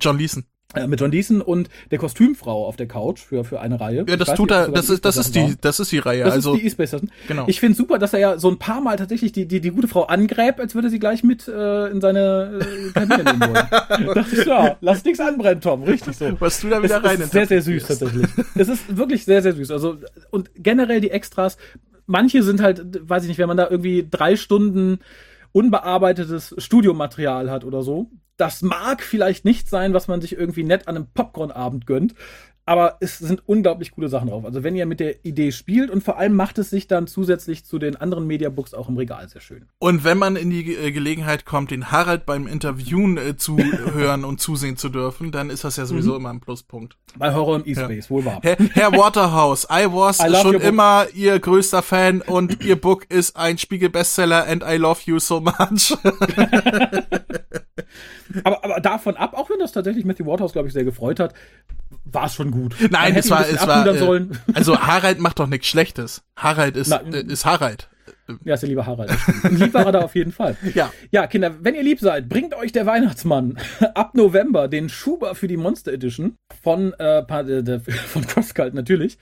[0.00, 0.44] John Leeson.
[0.76, 4.04] Äh, mit John Deason und der Kostümfrau auf der Couch für, für eine Reihe.
[4.08, 6.24] Ja, das tut er, das ist, das ist die, das ist die Reihe.
[6.24, 6.96] Das also, ist die E-Space
[7.28, 7.44] Genau.
[7.46, 9.88] Ich finde super, dass er ja so ein paar Mal tatsächlich die, die, die gute
[9.88, 14.14] Frau angräbt, als würde sie gleich mit äh, in seine äh, Kabine nehmen wollen.
[14.14, 16.30] dachte ich, ja, lass nichts anbrennen, Tom, richtig so.
[16.40, 18.26] Was du da wieder es rein ist Sehr, sehr süß tatsächlich.
[18.54, 19.70] es ist wirklich sehr, sehr süß.
[19.70, 19.98] Also,
[20.30, 21.56] und generell die Extras,
[22.06, 24.98] manche sind halt, weiß ich nicht, wenn man da irgendwie drei Stunden
[25.52, 30.88] unbearbeitetes Studiomaterial hat oder so, das mag vielleicht nicht sein, was man sich irgendwie nett
[30.88, 32.14] an einem Popcorn-Abend gönnt,
[32.66, 34.44] aber es sind unglaublich coole Sachen drauf.
[34.44, 37.64] Also wenn ihr mit der Idee spielt und vor allem macht es sich dann zusätzlich
[37.64, 39.66] zu den anderen Mediabooks auch im Regal sehr schön.
[39.78, 43.56] Und wenn man in die äh, Gelegenheit kommt, den Harald beim Interviewen äh, zu
[43.94, 46.16] hören und zusehen zu dürfen, dann ist das ja sowieso mhm.
[46.16, 46.98] immer ein Pluspunkt.
[47.16, 48.10] Bei Horror im E-Space, ja.
[48.10, 48.40] wohl wahr.
[48.42, 53.36] Herr, Herr Waterhouse, I was I schon immer Ihr größter Fan und Ihr Book ist
[53.36, 55.96] ein Spiegel-Bestseller and I love you so much.
[58.42, 61.32] aber, aber davon ab, auch wenn das tatsächlich Matthew Waterhouse, glaube ich, sehr gefreut hat,
[62.12, 62.74] war es schon gut.
[62.90, 66.22] Nein, es war, es war, äh, also Harald macht doch nichts Schlechtes.
[66.36, 67.88] Harald ist, Na, äh, ist Harald.
[68.44, 69.10] Ja, ist der liebe Harald.
[69.50, 70.56] Lieb war er da auf jeden Fall.
[70.74, 70.92] Ja.
[71.10, 73.58] Ja, Kinder, wenn ihr lieb seid, bringt euch der Weihnachtsmann
[73.94, 79.18] ab November den Schuber für die Monster Edition von, äh, äh von Crosscult natürlich.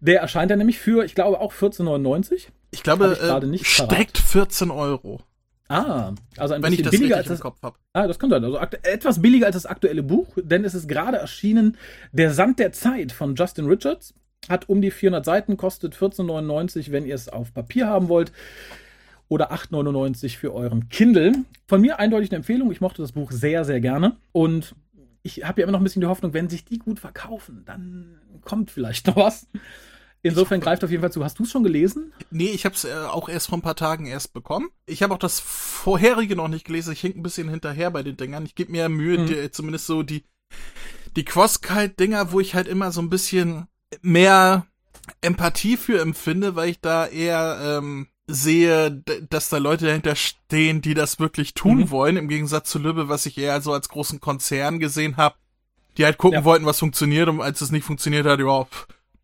[0.00, 2.48] Der erscheint dann nämlich für, ich glaube, auch 14,99.
[2.70, 3.16] Ich glaube,
[3.52, 5.20] ich äh, streckt 14 Euro.
[5.68, 7.40] Ah, also ein Wenn bisschen billiger als das.
[7.40, 7.78] Kopf hab.
[7.94, 8.44] Ah, das kann sein.
[8.44, 11.76] Also etwas billiger als das aktuelle Buch, denn es ist gerade erschienen
[12.12, 14.14] Der Sand der Zeit von Justin Richards.
[14.48, 18.30] Hat um die 400 Seiten, kostet 14,99, wenn ihr es auf Papier haben wollt.
[19.28, 21.32] Oder 8,99 für euren Kindle.
[21.66, 22.70] Von mir eindeutig eine Empfehlung.
[22.70, 24.16] Ich mochte das Buch sehr, sehr gerne.
[24.32, 24.74] Und
[25.22, 28.18] ich habe ja immer noch ein bisschen die Hoffnung, wenn sich die gut verkaufen, dann
[28.42, 29.48] kommt vielleicht noch was.
[30.24, 31.22] Insofern greift auf jeden Fall zu.
[31.22, 32.12] Hast du es schon gelesen?
[32.30, 34.70] Nee, ich habe es äh, auch erst vor ein paar Tagen erst bekommen.
[34.86, 36.92] Ich habe auch das vorherige noch nicht gelesen.
[36.92, 38.44] Ich hink ein bisschen hinterher bei den Dingern.
[38.46, 39.26] Ich gebe mir Mühe, mhm.
[39.26, 40.24] die, zumindest so die
[41.16, 43.68] die Cross-Kite-Dinger, wo ich halt immer so ein bisschen
[44.02, 44.66] mehr
[45.20, 48.90] Empathie für empfinde, weil ich da eher ähm, sehe,
[49.28, 51.90] dass da Leute dahinter stehen, die das wirklich tun mhm.
[51.90, 55.36] wollen, im Gegensatz zu Lübbe, was ich eher so als großen Konzern gesehen habe,
[55.98, 56.44] die halt gucken ja.
[56.44, 58.66] wollten, was funktioniert und als es nicht funktioniert hat, ja,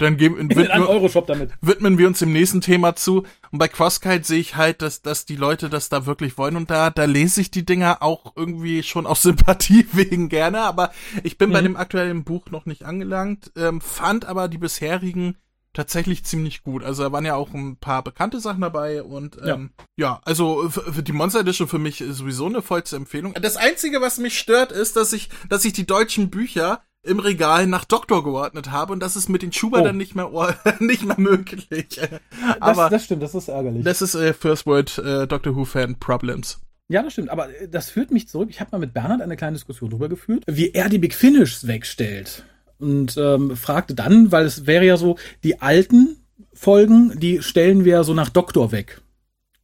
[0.00, 1.50] dann geben, widmen, Euroshop damit.
[1.60, 3.24] widmen wir uns dem nächsten Thema zu.
[3.50, 6.56] Und bei Crosskite sehe ich halt, dass, dass die Leute das da wirklich wollen.
[6.56, 10.62] Und da, da lese ich die Dinger auch irgendwie schon aus Sympathie wegen gerne.
[10.62, 10.90] Aber
[11.22, 11.54] ich bin mhm.
[11.54, 13.52] bei dem aktuellen Buch noch nicht angelangt.
[13.56, 15.36] Ähm, fand aber die bisherigen
[15.72, 16.82] tatsächlich ziemlich gut.
[16.82, 20.14] Also da waren ja auch ein paar bekannte Sachen dabei und ähm, ja.
[20.14, 23.34] ja, also für die Monster Edition für mich sowieso eine vollste Empfehlung.
[23.34, 27.66] Das einzige, was mich stört, ist, dass ich, dass ich die deutschen Bücher im Regal
[27.66, 29.84] nach Doktor geordnet habe und das ist mit den Schuber oh.
[29.84, 30.30] dann nicht mehr
[30.80, 32.00] nicht mehr möglich.
[32.60, 33.84] Aber das, das stimmt, das ist ärgerlich.
[33.84, 36.60] Das ist äh, First World äh, Doctor Who Fan Problems.
[36.88, 38.48] Ja, das stimmt, aber äh, das führt mich zurück.
[38.50, 41.66] Ich habe mal mit Bernhard eine kleine Diskussion darüber geführt, wie er die Big Finish
[41.66, 42.44] wegstellt
[42.78, 46.16] und ähm, fragte dann, weil es wäre ja so, die alten
[46.52, 49.02] Folgen, die stellen wir so nach Doktor weg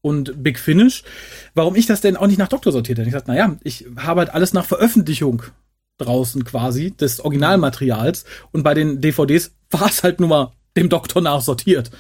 [0.03, 1.03] und Big Finish.
[1.55, 3.09] Warum ich das denn auch nicht nach Doktor sortiert hätte?
[3.09, 5.43] Ich sagte, naja, ich habe halt alles nach Veröffentlichung
[5.99, 11.23] draußen quasi des Originalmaterials und bei den DVDs war es halt nur mal dem Doktor
[11.23, 11.91] nach sortiert,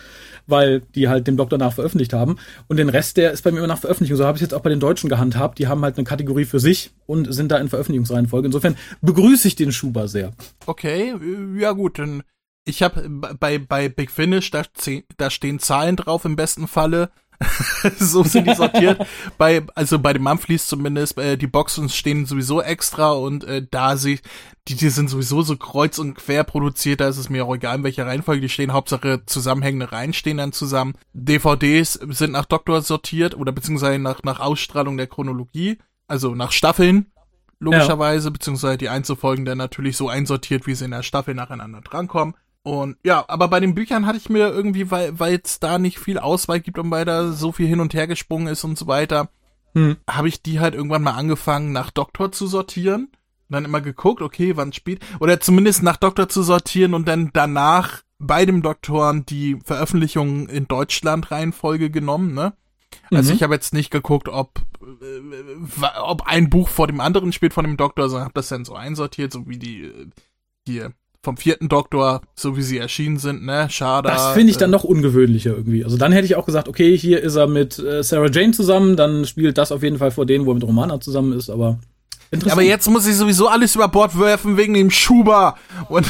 [0.46, 2.36] weil die halt dem Doktor nach veröffentlicht haben
[2.68, 4.18] und den Rest, der ist bei mir immer nach Veröffentlichung.
[4.18, 5.58] So habe ich jetzt auch bei den Deutschen gehandhabt.
[5.58, 8.46] Die haben halt eine Kategorie für sich und sind da in Veröffentlichungsreihenfolge.
[8.46, 10.32] Insofern begrüße ich den Schuber sehr.
[10.66, 11.14] Okay,
[11.58, 12.22] ja gut, dann
[12.68, 14.62] ich habe bei bei Big Finish da,
[15.16, 17.10] da stehen Zahlen drauf im besten Falle
[17.98, 19.06] so sind die sortiert.
[19.38, 23.96] bei, also bei den Monthlies zumindest, äh, die Boxen stehen sowieso extra und äh, da
[23.96, 24.20] sie,
[24.68, 27.76] die, die sind sowieso so kreuz und quer produziert, da ist es mir auch egal,
[27.76, 28.72] in welcher Reihenfolge die stehen.
[28.72, 30.94] Hauptsache zusammenhängende Reihen stehen dann zusammen.
[31.12, 35.78] DVDs sind nach Doktor sortiert oder beziehungsweise nach, nach Ausstrahlung der Chronologie,
[36.08, 37.06] also nach Staffeln
[37.58, 38.32] logischerweise, ja.
[38.32, 42.34] beziehungsweise die Einzelfolgen dann natürlich so einsortiert, wie sie in der Staffel nacheinander drankommen.
[42.66, 46.00] Und ja, aber bei den Büchern hatte ich mir irgendwie, weil weil es da nicht
[46.00, 48.88] viel Auswahl gibt und weil da so viel hin und her gesprungen ist und so
[48.88, 49.28] weiter,
[49.74, 49.98] hm.
[50.10, 53.04] habe ich die halt irgendwann mal angefangen, nach Doktor zu sortieren.
[53.04, 55.00] Und dann immer geguckt, okay, wann spielt.
[55.20, 60.66] Oder zumindest nach Doktor zu sortieren und dann danach bei dem Doktoren die Veröffentlichungen in
[60.66, 62.54] Deutschland Reihenfolge genommen, ne?
[63.12, 63.36] Also Mhm.
[63.36, 67.64] ich habe jetzt nicht geguckt, ob, äh, ob ein Buch vor dem anderen spielt von
[67.64, 70.06] dem Doktor, sondern habe das dann so einsortiert, so wie die äh,
[70.66, 70.92] hier
[71.26, 73.66] vom vierten Doktor, so wie sie erschienen sind, ne?
[73.68, 74.08] Schade.
[74.08, 75.82] Das finde ich dann äh, noch ungewöhnlicher irgendwie.
[75.82, 78.96] Also dann hätte ich auch gesagt, okay, hier ist er mit äh, Sarah Jane zusammen,
[78.96, 81.80] dann spielt das auf jeden Fall vor denen, wo er mit Romana zusammen ist, aber
[82.30, 82.52] interessant.
[82.52, 85.56] Aber jetzt muss ich sowieso alles über Bord werfen wegen dem Schuber.
[85.88, 86.06] Und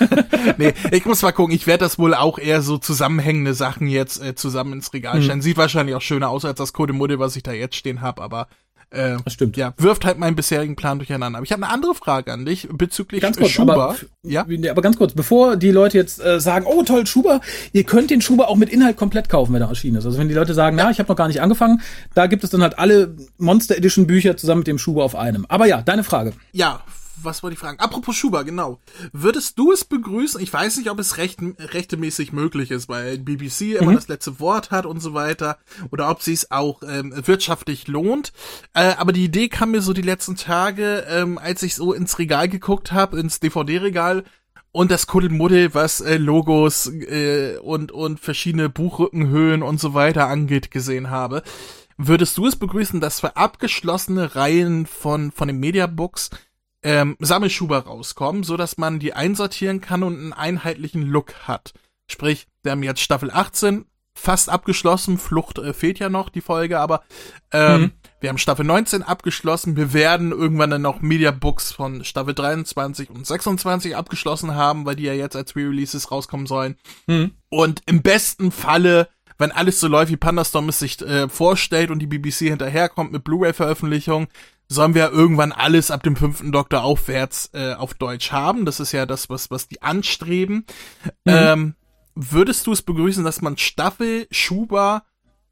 [0.56, 1.54] nee, ich muss mal gucken.
[1.54, 5.42] Ich werde das wohl auch eher so zusammenhängende Sachen jetzt äh, zusammen ins Regal stellen.
[5.42, 8.22] Sieht wahrscheinlich auch schöner aus als das Codemodell, was ich da jetzt stehen habe.
[8.22, 8.48] Aber
[8.94, 9.56] äh, das stimmt.
[9.56, 11.38] ja, wirft halt meinen bisherigen Plan durcheinander.
[11.38, 13.74] Aber ich habe eine andere Frage an dich bezüglich Ganz äh, kurz, Schuber.
[13.74, 17.40] aber, ja, aber ganz kurz, bevor die Leute jetzt äh, sagen, oh toll, Schuber,
[17.72, 20.06] ihr könnt den Schuber auch mit Inhalt komplett kaufen, wenn er erschienen ist.
[20.06, 21.80] Also wenn die Leute sagen, na, ich habe noch gar nicht angefangen,
[22.14, 25.46] da gibt es dann halt alle Monster Edition Bücher zusammen mit dem Schuber auf einem.
[25.48, 26.32] Aber ja, deine Frage.
[26.52, 26.80] ja.
[27.22, 27.78] Was wollte ich fragen?
[27.80, 28.80] Apropos Schuber, genau.
[29.12, 30.40] Würdest du es begrüßen?
[30.40, 34.70] Ich weiß nicht, ob es recht, rechtemäßig möglich ist, weil BBC immer das letzte Wort
[34.70, 35.58] hat und so weiter.
[35.90, 38.32] Oder ob sie es auch ähm, wirtschaftlich lohnt.
[38.74, 42.18] Äh, aber die Idee kam mir so die letzten Tage, ähm, als ich so ins
[42.18, 44.24] Regal geguckt habe, ins DVD-Regal,
[44.74, 50.72] und das Kuddelmuddel, was äh, Logos äh, und, und verschiedene Buchrückenhöhen und so weiter angeht,
[50.72, 51.44] gesehen habe.
[51.96, 56.30] Würdest du es begrüßen, dass für abgeschlossene Reihen von, von den Mediabooks
[56.84, 61.72] ähm, Sammelschuber rauskommen, so dass man die einsortieren kann und einen einheitlichen Look hat?
[62.08, 66.78] Sprich, wir haben jetzt Staffel 18 fast abgeschlossen, Flucht äh, fehlt ja noch, die Folge,
[66.78, 67.02] aber
[67.50, 67.92] ähm, Mhm.
[68.20, 73.26] wir haben Staffel 19 abgeschlossen, wir werden irgendwann dann noch Mediabooks von Staffel 23 und
[73.26, 76.76] 26 abgeschlossen haben, weil die ja jetzt als Re-Releases rauskommen sollen.
[77.08, 77.32] Hm.
[77.48, 81.98] Und im besten Falle, wenn alles so läuft, wie Pandastorm es sich äh, vorstellt und
[81.98, 84.28] die BBC hinterherkommt mit Blu-ray-Veröffentlichung,
[84.68, 88.64] sollen wir irgendwann alles ab dem fünften Doktor aufwärts äh, auf Deutsch haben.
[88.64, 90.64] Das ist ja das, was, was die anstreben.
[91.26, 91.74] Ähm,
[92.14, 95.04] würdest du es begrüßen, dass man Staffel Schuber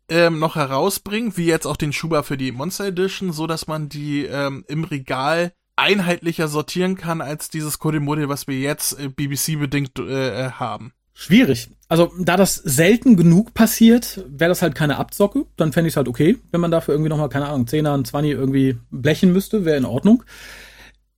[0.08, 3.88] ähm, noch herausbringt, wie jetzt auch den Schuber für die Monster Edition, so dass man
[3.88, 9.98] die ähm, im Regal einheitlicher sortieren kann als dieses Codemodell, was wir jetzt äh, BBC-bedingt
[9.98, 10.92] äh, äh, haben?
[11.14, 11.68] Schwierig.
[11.88, 15.44] Also, da das selten genug passiert, wäre das halt keine Abzocke.
[15.56, 18.04] Dann fände ich es halt okay, wenn man dafür irgendwie nochmal, keine Ahnung, 10er, ein
[18.04, 20.22] 20 irgendwie blechen müsste, wäre in Ordnung.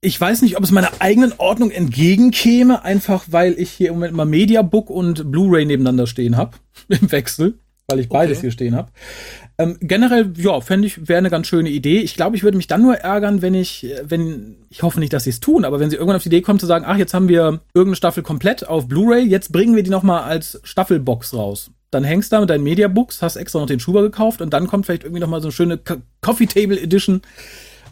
[0.01, 4.15] Ich weiß nicht, ob es meiner eigenen Ordnung entgegenkäme, einfach weil ich hier im Moment
[4.15, 6.57] mal Mediabook und Blu-ray nebeneinander stehen habe,
[6.89, 7.55] im Wechsel,
[7.87, 8.47] weil ich beides Okay.
[8.47, 8.91] hier stehen habe.
[9.57, 12.01] Ähm, generell, ja, fände ich, wäre eine ganz schöne Idee.
[12.01, 15.13] Ich glaube, ich würde mich dann nur ärgern, wenn ich, äh, wenn, ich hoffe nicht,
[15.13, 16.97] dass sie es tun, aber wenn sie irgendwann auf die Idee kommen zu sagen, ach,
[16.97, 21.35] jetzt haben wir irgendeine Staffel komplett auf Blu-ray, jetzt bringen wir die nochmal als Staffelbox
[21.35, 21.71] raus.
[21.93, 24.67] Dann hängst du da mit deinen Mediabooks, hast extra noch den Schuber gekauft und dann
[24.67, 27.23] kommt vielleicht irgendwie nochmal so eine schöne Co- Coffee Table Edition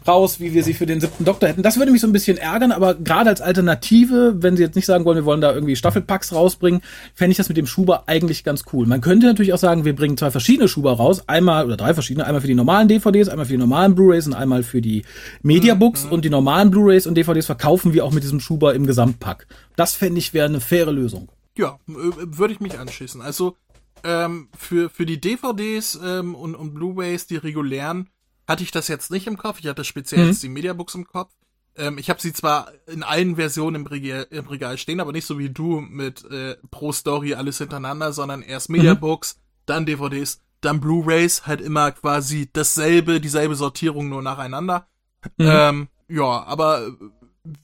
[0.07, 1.63] raus, wie wir sie für den siebten Doktor hätten.
[1.63, 4.85] Das würde mich so ein bisschen ärgern, aber gerade als Alternative, wenn sie jetzt nicht
[4.85, 6.81] sagen wollen, wir wollen da irgendwie Staffelpacks rausbringen,
[7.13, 8.85] fände ich das mit dem Schuber eigentlich ganz cool.
[8.85, 12.25] Man könnte natürlich auch sagen, wir bringen zwei verschiedene Schuber raus, einmal oder drei verschiedene,
[12.25, 15.03] einmal für die normalen DVDs, einmal für die normalen Blu-rays und einmal für die
[15.41, 19.47] Mediabooks und die normalen Blu-rays und DVDs verkaufen wir auch mit diesem Schuber im Gesamtpack.
[19.75, 21.29] Das fände ich wäre eine faire Lösung.
[21.57, 23.21] Ja, äh, würde ich mich anschließen.
[23.21, 23.55] Also
[24.03, 28.09] ähm, für, für die DVDs ähm, und, und Blu-rays, die regulären,
[28.47, 29.59] hatte ich das jetzt nicht im Kopf.
[29.59, 30.27] Ich hatte speziell Mhm.
[30.29, 31.33] jetzt die Mediabooks im Kopf.
[31.75, 35.25] Ähm, ich habe sie zwar in allen Versionen im Regal, im Regal stehen, aber nicht
[35.25, 40.79] so wie du mit äh, pro Story alles hintereinander, sondern erst Mediabooks, dann DVDs, dann
[40.79, 44.87] Blu-rays, halt immer quasi dasselbe, dieselbe Sortierung nur nacheinander.
[45.37, 45.45] Mhm.
[45.47, 46.91] Ähm, ja, aber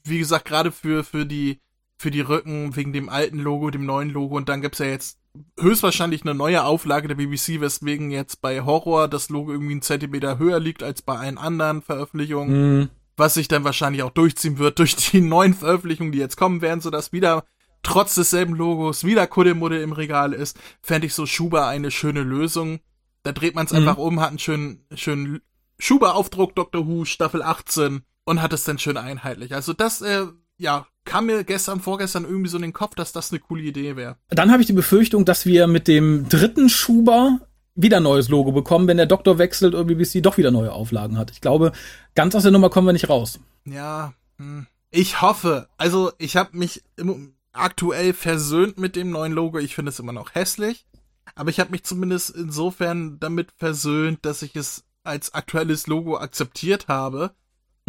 [0.05, 1.59] wie gesagt, gerade für, für die
[2.01, 5.19] für die Rücken wegen dem alten Logo, dem neuen Logo und dann gibt's ja jetzt
[5.59, 10.37] höchstwahrscheinlich eine neue Auflage der BBC, weswegen jetzt bei Horror das Logo irgendwie einen Zentimeter
[10.37, 12.89] höher liegt als bei allen anderen Veröffentlichungen, Mhm.
[13.17, 16.81] was sich dann wahrscheinlich auch durchziehen wird durch die neuen Veröffentlichungen, die jetzt kommen werden,
[16.81, 17.43] sodass wieder
[17.83, 22.79] trotz desselben Logos wieder Kuddelmuddel im Regal ist, fände ich so Schuber eine schöne Lösung.
[23.23, 23.79] Da dreht man es Mhm.
[23.79, 25.41] einfach um, hat einen schönen, schönen
[25.77, 29.53] Schuber-Aufdruck Doctor Who Staffel 18 und hat es dann schön einheitlich.
[29.55, 30.25] Also das, äh,
[30.57, 33.95] ja, kam mir gestern, vorgestern irgendwie so in den Kopf, dass das eine coole Idee
[33.95, 34.17] wäre.
[34.29, 37.39] Dann habe ich die Befürchtung, dass wir mit dem dritten Schuber
[37.75, 41.17] wieder ein neues Logo bekommen, wenn der Doktor wechselt und BBC doch wieder neue Auflagen
[41.17, 41.31] hat.
[41.31, 41.71] Ich glaube,
[42.13, 43.39] ganz aus der Nummer kommen wir nicht raus.
[43.65, 44.67] Ja, hm.
[44.91, 45.69] ich hoffe.
[45.77, 46.83] Also ich habe mich
[47.53, 49.59] aktuell versöhnt mit dem neuen Logo.
[49.59, 50.85] Ich finde es immer noch hässlich,
[51.35, 56.87] aber ich habe mich zumindest insofern damit versöhnt, dass ich es als aktuelles Logo akzeptiert
[56.87, 57.31] habe.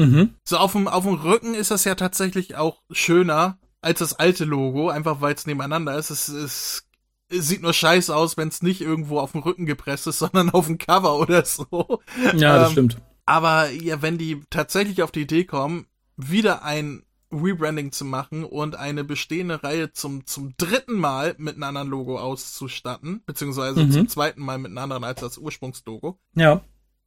[0.00, 0.34] Mhm.
[0.44, 4.44] So auf dem auf dem Rücken ist das ja tatsächlich auch schöner als das alte
[4.44, 6.10] Logo, einfach weil es nebeneinander ist.
[6.10, 6.88] Es, es,
[7.28, 10.50] es sieht nur scheiße aus, wenn es nicht irgendwo auf dem Rücken gepresst ist, sondern
[10.50, 12.00] auf dem Cover oder so.
[12.34, 12.96] Ja, das Ähm, stimmt.
[13.26, 15.86] Aber ja, wenn die tatsächlich auf die Idee kommen,
[16.16, 21.62] wieder ein Rebranding zu machen und eine bestehende Reihe zum, zum dritten Mal mit einem
[21.62, 23.92] anderen Logo auszustatten, beziehungsweise mhm.
[23.92, 26.18] zum zweiten Mal mit einem anderen als das Ursprungslogo.
[26.34, 26.62] Ja.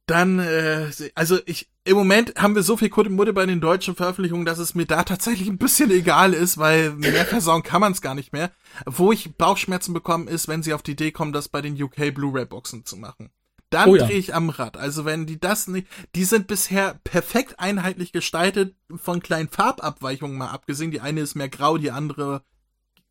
[0.06, 4.44] Dann, äh, also ich, im Moment haben wir so viel Kuddelmuddel bei den deutschen Veröffentlichungen,
[4.44, 8.02] dass es mir da tatsächlich ein bisschen egal ist, weil mehr versauen kann man es
[8.02, 8.50] gar nicht mehr.
[8.84, 12.14] Wo ich Bauchschmerzen bekommen ist, wenn sie auf die Idee kommen, das bei den UK
[12.14, 13.30] Blu-ray-Boxen zu machen.
[13.70, 14.06] Dann oh ja.
[14.06, 14.76] drehe ich am Rad.
[14.76, 20.50] Also wenn die das nicht, die sind bisher perfekt einheitlich gestaltet, von kleinen Farbabweichungen mal
[20.50, 20.90] abgesehen.
[20.90, 22.44] Die eine ist mehr grau, die andere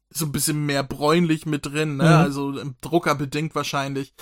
[0.10, 2.04] so ein bisschen mehr bräunlich mit drin, ne?
[2.04, 2.10] Mhm.
[2.10, 4.14] Also im Drucker bedingt wahrscheinlich.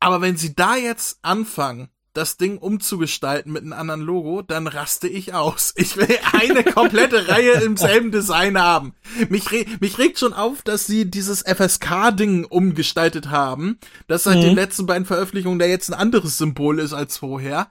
[0.00, 1.88] Aber wenn sie da jetzt anfangen,
[2.18, 5.72] das Ding umzugestalten mit einem anderen Logo, dann raste ich aus.
[5.88, 8.94] Ich will eine komplette Reihe im selben Design haben.
[9.28, 13.78] Mich, re mich regt schon auf, dass sie dieses FSK-Ding umgestaltet haben,
[14.08, 14.42] das seit mhm.
[14.42, 17.70] den letzten beiden Veröffentlichungen da jetzt ein anderes Symbol ist als vorher.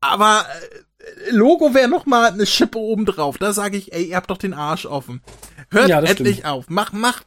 [0.00, 0.44] Aber
[0.98, 3.38] äh, Logo wäre noch mal eine Schippe oben drauf.
[3.38, 5.22] Da sage ich, ey, ihr habt doch den Arsch offen.
[5.70, 6.48] Hört ja, endlich stimmt.
[6.48, 6.64] auf.
[6.68, 7.22] Mach, mach.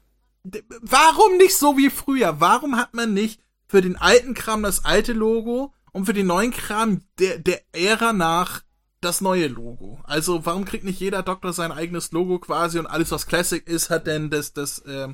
[0.82, 2.42] Warum nicht so wie früher?
[2.42, 3.40] Warum hat man nicht
[3.74, 8.14] für den alten Kram das alte Logo und für den neuen Kram der, der Ära
[8.14, 8.62] nach
[9.02, 10.00] das neue Logo.
[10.04, 13.90] Also warum kriegt nicht jeder Doktor sein eigenes Logo quasi und alles was Classic ist,
[13.90, 15.08] hat denn das, das äh,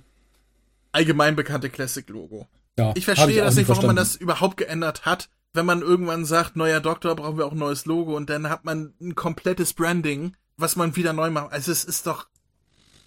[0.92, 2.50] allgemein bekannte Classic-Logo.
[2.78, 3.96] Ja, ich verstehe ich das nicht, warum verstanden.
[3.96, 5.30] man das überhaupt geändert hat.
[5.54, 8.66] Wenn man irgendwann sagt, neuer Doktor, brauchen wir auch ein neues Logo und dann hat
[8.66, 11.54] man ein komplettes Branding, was man wieder neu macht.
[11.54, 12.28] Also es ist doch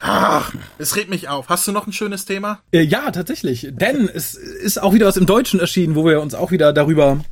[0.05, 1.49] Ach, es regt mich auf.
[1.49, 2.61] Hast du noch ein schönes Thema?
[2.73, 3.69] Äh, ja, tatsächlich.
[3.71, 7.25] Denn es ist auch wieder was im Deutschen erschienen, wo wir uns auch wieder darüber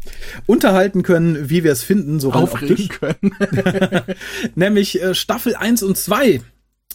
[0.47, 3.35] unterhalten können, wie wir es finden, so aufregen können.
[4.55, 6.43] Nämlich äh, Staffel 1 und 2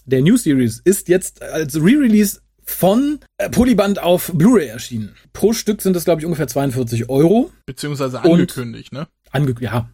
[0.06, 5.16] der New Series ist jetzt als Re-Release von äh, Polyband auf Blu-ray erschienen.
[5.34, 7.52] Pro Stück sind das, glaube ich, ungefähr 42 Euro.
[7.66, 9.08] Beziehungsweise angekündigt, ne?
[9.32, 9.90] Ange ja,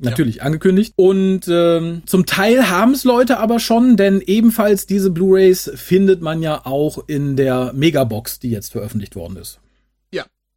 [0.00, 0.42] Natürlich ja.
[0.44, 0.94] angekündigt.
[0.96, 6.42] Und ähm, zum Teil haben es Leute aber schon, denn ebenfalls diese Blu-rays findet man
[6.42, 9.60] ja auch in der Megabox, die jetzt veröffentlicht worden ist.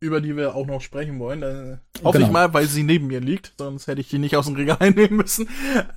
[0.04, 1.42] Über die wir auch noch sprechen wollen.
[1.42, 2.28] Da hoffe genau.
[2.28, 4.92] ich mal, weil sie neben mir liegt, sonst hätte ich die nicht aus dem Regal
[4.96, 5.48] nehmen müssen.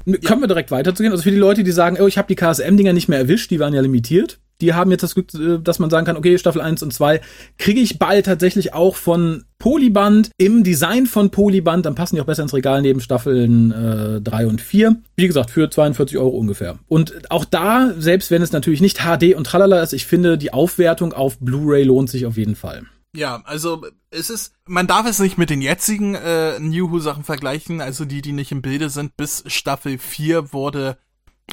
[0.04, 0.40] Können ja.
[0.40, 1.12] wir direkt weiterzugehen?
[1.12, 3.58] Also für die Leute, die sagen, oh, ich habe die KSM-Dinger nicht mehr erwischt, die
[3.58, 6.60] waren ja limitiert die haben jetzt das Glück, äh, dass man sagen kann, okay, Staffel
[6.60, 7.20] 1 und 2
[7.58, 12.26] kriege ich bald tatsächlich auch von Polyband im Design von Polyband, dann passen die auch
[12.26, 14.96] besser ins Regal neben Staffeln äh, 3 und 4.
[15.16, 16.78] Wie gesagt, für 42 Euro ungefähr.
[16.88, 20.52] Und auch da, selbst wenn es natürlich nicht HD und tralala ist, ich finde, die
[20.52, 22.82] Aufwertung auf Blu-ray lohnt sich auf jeden Fall.
[23.16, 27.24] Ja, also es ist, man darf es nicht mit den jetzigen äh, New Who Sachen
[27.24, 29.16] vergleichen, also die, die nicht im Bilde sind.
[29.16, 30.98] Bis Staffel 4 wurde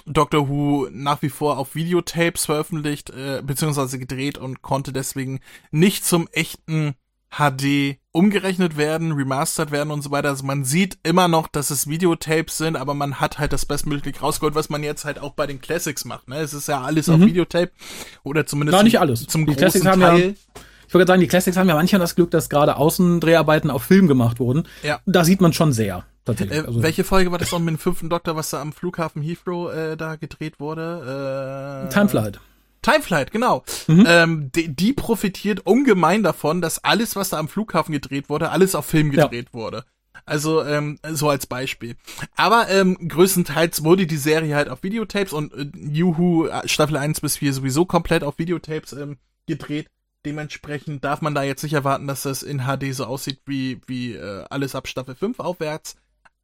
[0.06, 5.40] Doctor Who nach wie vor auf Videotapes veröffentlicht, äh, beziehungsweise gedreht und konnte deswegen
[5.72, 6.96] nicht zum echten
[7.38, 10.30] HD umgerechnet werden, remastered werden und so weiter.
[10.30, 14.22] Also man sieht immer noch, dass es Videotapes sind, aber man hat halt das bestmöglich
[14.22, 16.28] rausgeholt, was man jetzt halt auch bei den Classics macht.
[16.28, 16.38] Ne?
[16.40, 17.14] Es ist ja alles mhm.
[17.14, 17.72] auf Videotape
[18.24, 19.26] oder zumindest Nein, nicht alles.
[19.28, 20.30] zum die großen Classics Teil.
[20.30, 20.62] Ja,
[20.94, 24.08] ich wollte sagen, die Classics haben ja manchmal das Glück, dass gerade Außendreharbeiten auf Film
[24.08, 24.68] gemacht wurden.
[24.84, 25.00] Ja.
[25.08, 26.06] Da sieht man schon sehr.
[26.24, 26.60] Tatsächlich.
[26.60, 29.24] Äh, also, welche Folge war das noch mit dem fünften Doktor, was da am Flughafen
[29.24, 31.88] Heathrow äh, da gedreht wurde?
[31.90, 32.40] Äh, Timeflight.
[32.84, 33.64] Timeflight, genau.
[33.88, 34.06] Mhm.
[34.08, 38.76] Ähm, die, die, profitiert ungemein davon, dass alles, was da am Flughafen gedreht wurde, alles
[38.76, 39.54] auf Film gedreht ja.
[39.54, 39.86] wurde.
[40.26, 41.96] Also ähm, so als Beispiel.
[42.36, 47.20] Aber ähm, größtenteils wurde die Serie halt auf Videotapes und äh, Juhu äh, Staffel 1
[47.22, 49.18] bis 4 sowieso komplett auf Videotapes ähm,
[49.48, 49.88] gedreht.
[50.26, 54.14] Dementsprechend darf man da jetzt nicht erwarten, dass das in HD so aussieht wie, wie
[54.14, 55.96] äh, alles ab Staffel 5 aufwärts.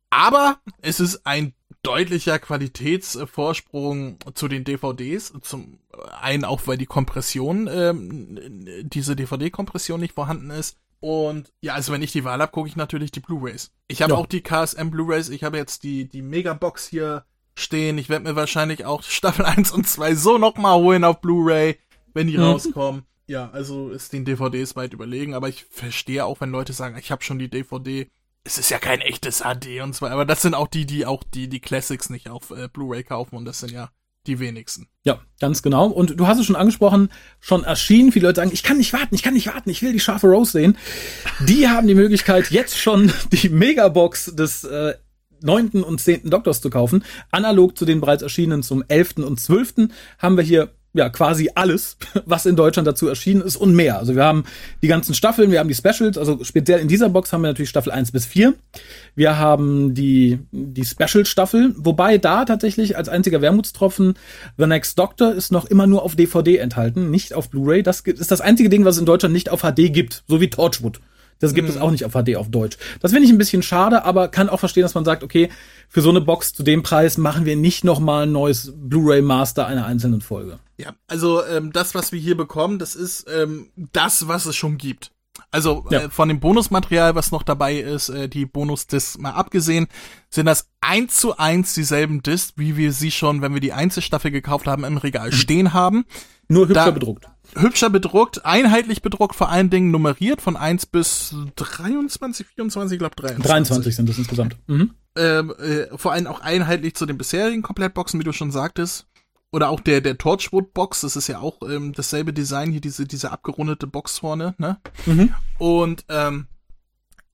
[0.10, 1.54] Aber es ist ein
[1.84, 5.34] deutlicher Qualitätsvorsprung zu den DVDs.
[5.42, 5.80] Zum
[6.20, 10.78] einen auch, weil die Kompression, ähm, diese DVD-Kompression nicht vorhanden ist.
[11.00, 13.72] Und ja, also wenn ich die Wahl habe, gucke ich natürlich die Blu-rays.
[13.88, 14.20] Ich habe ja.
[14.20, 15.30] auch die KSM Blu-rays.
[15.30, 17.24] Ich habe jetzt die die Megabox hier
[17.56, 17.98] stehen.
[17.98, 21.78] Ich werde mir wahrscheinlich auch Staffel 1 und 2 so nochmal holen auf Blu-ray,
[22.14, 22.44] wenn die mhm.
[22.44, 23.04] rauskommen.
[23.30, 27.12] Ja, also ist den DVDs weit überlegen, aber ich verstehe auch, wenn Leute sagen, ich
[27.12, 28.10] habe schon die DVD
[28.44, 31.24] es ist ja kein echtes HD und so, aber das sind auch die, die auch
[31.24, 33.92] die, die Classics nicht auf äh, Blu-ray kaufen und das sind ja
[34.26, 34.88] die wenigsten.
[35.04, 35.88] Ja, ganz genau.
[35.88, 37.10] Und du hast es schon angesprochen,
[37.40, 38.12] schon erschienen.
[38.12, 40.28] Viele Leute sagen, ich kann nicht warten, ich kann nicht warten, ich will die scharfe
[40.28, 40.78] Rose sehen.
[41.48, 44.96] Die haben die Möglichkeit, jetzt schon die Megabox des äh,
[45.42, 45.84] 9.
[45.84, 46.30] und 10.
[46.30, 47.04] Doktors zu kaufen.
[47.30, 49.18] Analog zu den bereits erschienenen zum 11.
[49.18, 49.90] und 12.
[50.18, 54.00] haben wir hier ja quasi alles, was in Deutschland dazu erschienen ist und mehr.
[54.00, 54.44] Also wir haben
[54.82, 57.70] die ganzen Staffeln, wir haben die Specials, also speziell in dieser Box haben wir natürlich
[57.70, 58.54] Staffel 1 bis 4.
[59.16, 64.16] Wir haben die, die Special-Staffel, wobei da tatsächlich als einziger Wermutstropfen
[64.58, 67.84] The Next Doctor ist noch immer nur auf DVD enthalten, nicht auf Blu-ray.
[67.84, 70.50] Das ist das einzige Ding, was es in Deutschland nicht auf HD gibt, so wie
[70.50, 71.00] Torchwood.
[71.40, 71.76] Das gibt mhm.
[71.76, 72.78] es auch nicht auf HD auf Deutsch.
[73.02, 75.50] Das finde ich ein bisschen schade, aber kann auch verstehen, dass man sagt, okay,
[75.88, 79.66] für so eine Box zu dem Preis machen wir nicht nochmal ein neues Blu-ray Master
[79.66, 80.60] einer einzelnen Folge.
[80.78, 84.78] Ja, also ähm, das, was wir hier bekommen, das ist ähm, das, was es schon
[84.78, 85.12] gibt.
[85.52, 86.02] Also ja.
[86.02, 89.88] äh, von dem Bonusmaterial, was noch dabei ist, äh, die Bonus-Discs mal abgesehen,
[90.30, 94.32] sind das eins zu eins dieselben Discs, wie wir sie schon, wenn wir die Einzelstaffel
[94.32, 96.06] gekauft haben, im Regal stehen haben.
[96.48, 101.36] Nur hübscher da, bedruckt hübscher bedruckt, einheitlich bedruckt, vor allen Dingen nummeriert von 1 bis
[101.56, 103.46] 23, 24, ich glaube 23.
[103.46, 104.58] 23 sind das insgesamt.
[104.68, 104.92] Mhm.
[105.16, 109.08] Ähm, äh, vor allem auch einheitlich zu den bisherigen Komplettboxen, wie du schon sagtest.
[109.52, 113.32] Oder auch der, der Torchwood-Box, das ist ja auch ähm, dasselbe Design hier, diese, diese
[113.32, 114.78] abgerundete Box vorne, ne?
[115.08, 115.34] Mhm.
[115.58, 116.48] Und ähm,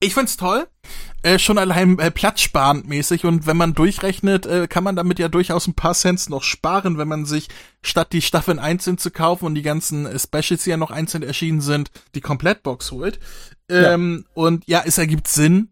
[0.00, 0.66] ich find's toll,
[1.22, 5.28] äh, schon allein äh, platzsparend mäßig und wenn man durchrechnet, äh, kann man damit ja
[5.28, 7.48] durchaus ein paar Cents noch sparen, wenn man sich
[7.82, 11.22] statt die Staffeln einzeln zu kaufen und die ganzen äh, Specials, die ja noch einzeln
[11.22, 13.18] erschienen sind, die Komplettbox holt.
[13.68, 14.32] Ähm, ja.
[14.34, 15.70] Und ja, es ergibt Sinn,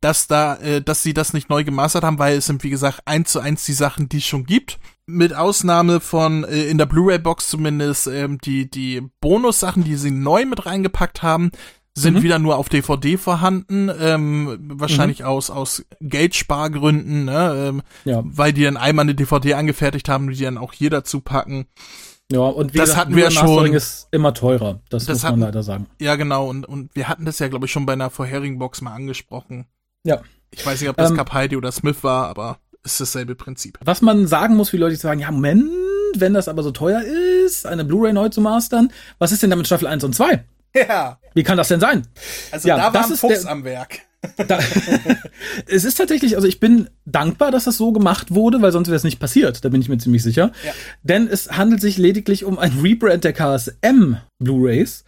[0.00, 3.00] dass da, äh, dass sie das nicht neu gemastert haben, weil es sind wie gesagt
[3.06, 4.78] eins zu eins die Sachen, die es schon gibt.
[5.06, 10.46] Mit Ausnahme von äh, in der Blu-ray-Box zumindest ähm, die die Bonus-Sachen, die sie neu
[10.46, 11.50] mit reingepackt haben,
[11.96, 12.22] sind mhm.
[12.22, 15.26] wieder nur auf DVD vorhanden, ähm, wahrscheinlich mhm.
[15.26, 17.66] aus aus Geldspargründen, ne?
[17.68, 18.22] ähm, ja.
[18.24, 21.66] weil die dann einmal eine DVD angefertigt haben, die dann auch hier dazu packen.
[22.32, 23.72] Ja, und wie das gesagt, hatten wir schon.
[23.72, 25.86] ist immer teurer, das, das muss hatten, man leider sagen.
[26.00, 28.80] Ja, genau, und, und wir hatten das ja, glaube ich, schon bei einer vorherigen Box
[28.80, 29.66] mal angesprochen.
[30.04, 30.20] Ja.
[30.50, 33.78] Ich weiß nicht, ob das ähm, Capaldi oder Smith war, aber ist dasselbe Prinzip.
[33.84, 35.64] Was man sagen muss, wie Leute sagen, ja, Moment,
[36.16, 39.66] wenn das aber so teuer ist, eine Blu-ray neu zu mastern, was ist denn damit
[39.66, 40.44] Staffel 1 und 2?
[40.88, 41.18] Ja.
[41.34, 42.06] Wie kann das denn sein?
[42.50, 44.00] Also ja, da war ein Fuchs der, am Werk.
[44.48, 44.58] Da,
[45.66, 48.96] es ist tatsächlich, also ich bin dankbar, dass das so gemacht wurde, weil sonst wäre
[48.96, 50.50] es nicht passiert, da bin ich mir ziemlich sicher.
[50.64, 50.72] Ja.
[51.02, 55.04] Denn es handelt sich lediglich um ein Rebrand der KSM Blu-rays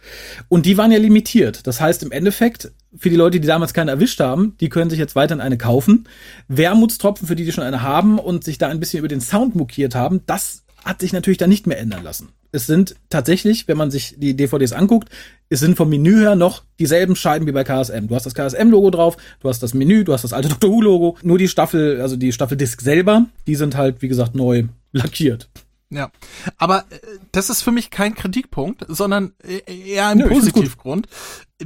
[0.49, 1.65] und die waren ja limitiert.
[1.65, 4.99] Das heißt im Endeffekt, für die Leute, die damals keine erwischt haben, die können sich
[4.99, 6.07] jetzt weiterhin eine kaufen.
[6.47, 9.55] Wermutstropfen für die, die schon eine haben und sich da ein bisschen über den Sound
[9.55, 13.77] mokiert haben, das hat sich natürlich dann nicht mehr ändern lassen es sind tatsächlich, wenn
[13.77, 15.09] man sich die DVDs anguckt,
[15.49, 18.07] es sind vom Menü her noch dieselben Scheiben wie bei KSM.
[18.07, 20.69] Du hast das KSM-Logo drauf, du hast das Menü, du hast das alte Dr.
[20.69, 21.17] Who-Logo.
[21.23, 25.49] Nur die Staffel, also die Staffeldisk selber, die sind halt, wie gesagt, neu lackiert.
[25.89, 26.11] Ja,
[26.57, 26.97] aber äh,
[27.31, 31.07] das ist für mich kein Kritikpunkt, sondern äh, eher ein Nö, Positivgrund.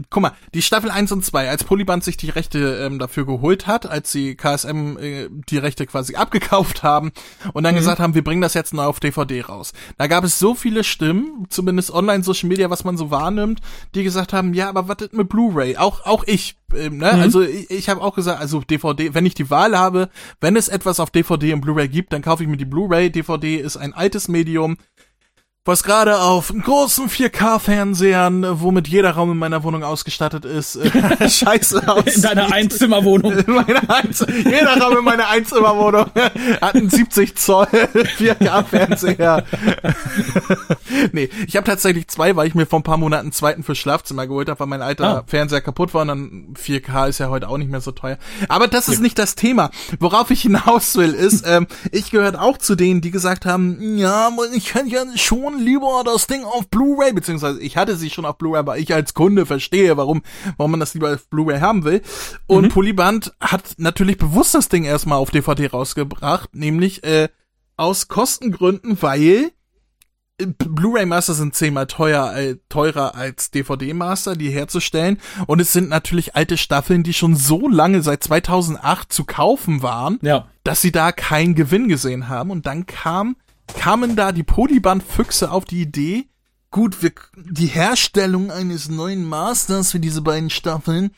[0.10, 3.68] Guck mal, die Staffel 1 und 2, als Polyband sich die Rechte ähm, dafür geholt
[3.68, 7.12] hat, als sie KSM äh, die Rechte quasi abgekauft haben
[7.52, 7.80] und dann mhm.
[7.80, 9.74] gesagt haben, wir bringen das jetzt neu auf DVD raus.
[9.98, 13.60] Da gab es so viele Stimmen, zumindest online Social Media, was man so wahrnimmt,
[13.94, 15.76] die gesagt haben, ja, aber was ist mit Blu-ray?
[15.76, 17.12] Auch auch ich, ähm, ne?
[17.12, 17.20] Mhm.
[17.20, 20.70] Also ich, ich habe auch gesagt, also DVD, wenn ich die Wahl habe, wenn es
[20.70, 23.12] etwas auf DVD und Blu-ray gibt, dann kaufe ich mir die Blu-ray.
[23.12, 24.78] DVD ist ein altes Medium
[25.64, 31.88] was gerade auf großen 4K-Fernsehern, womit jeder Raum in meiner Wohnung ausgestattet ist, äh, scheiße
[31.88, 32.16] aussieht.
[32.16, 33.32] In deiner Einzimmerwohnung.
[33.88, 36.07] Einz jeder Raum in meiner Einzimmerwohnung
[36.62, 39.45] hat einen 70 Zoll 4K-Fernseher.
[41.12, 43.76] nee, ich habe tatsächlich zwei, weil ich mir vor ein paar Monaten einen zweiten für
[43.76, 45.24] Schlafzimmer geholt habe, weil mein alter ah.
[45.28, 48.18] Fernseher kaputt war und dann 4K ist ja heute auch nicht mehr so teuer.
[48.47, 49.70] Aber das ist nicht das Thema.
[49.99, 54.32] Worauf ich hinaus will, ist, ähm, ich gehört auch zu denen, die gesagt haben, ja,
[54.53, 58.26] ich kann ja schon schon lieber das Ding auf Blu-ray, beziehungsweise ich hatte sie schon
[58.26, 60.22] auf Blu-ray, aber ich als Kunde verstehe, warum,
[60.58, 62.02] warum man das lieber auf Blu-ray haben will.
[62.47, 62.70] Und mhm.
[62.70, 67.30] Polyband hat natürlich bewusst das Ding erstmal auf DVD rausgebracht, nämlich äh,
[67.78, 69.52] aus Kostengründen, weil
[70.38, 75.20] äh, Blu-ray-Master sind zehnmal teuer, äh, teurer als DVD-Master, die herzustellen.
[75.47, 80.20] Und es sind natürlich alte Staffeln, die schon so lange, seit 2008 zu kaufen waren,
[80.22, 80.47] ja.
[80.64, 82.52] dass sie da keinen Gewinn gesehen haben.
[82.52, 83.36] Und dann kam
[83.74, 86.30] kamen da die Polyband-Füchse auf die Idee,
[86.72, 91.11] gut, wir, die Herstellung eines neuen Masters für diese beiden Staffeln,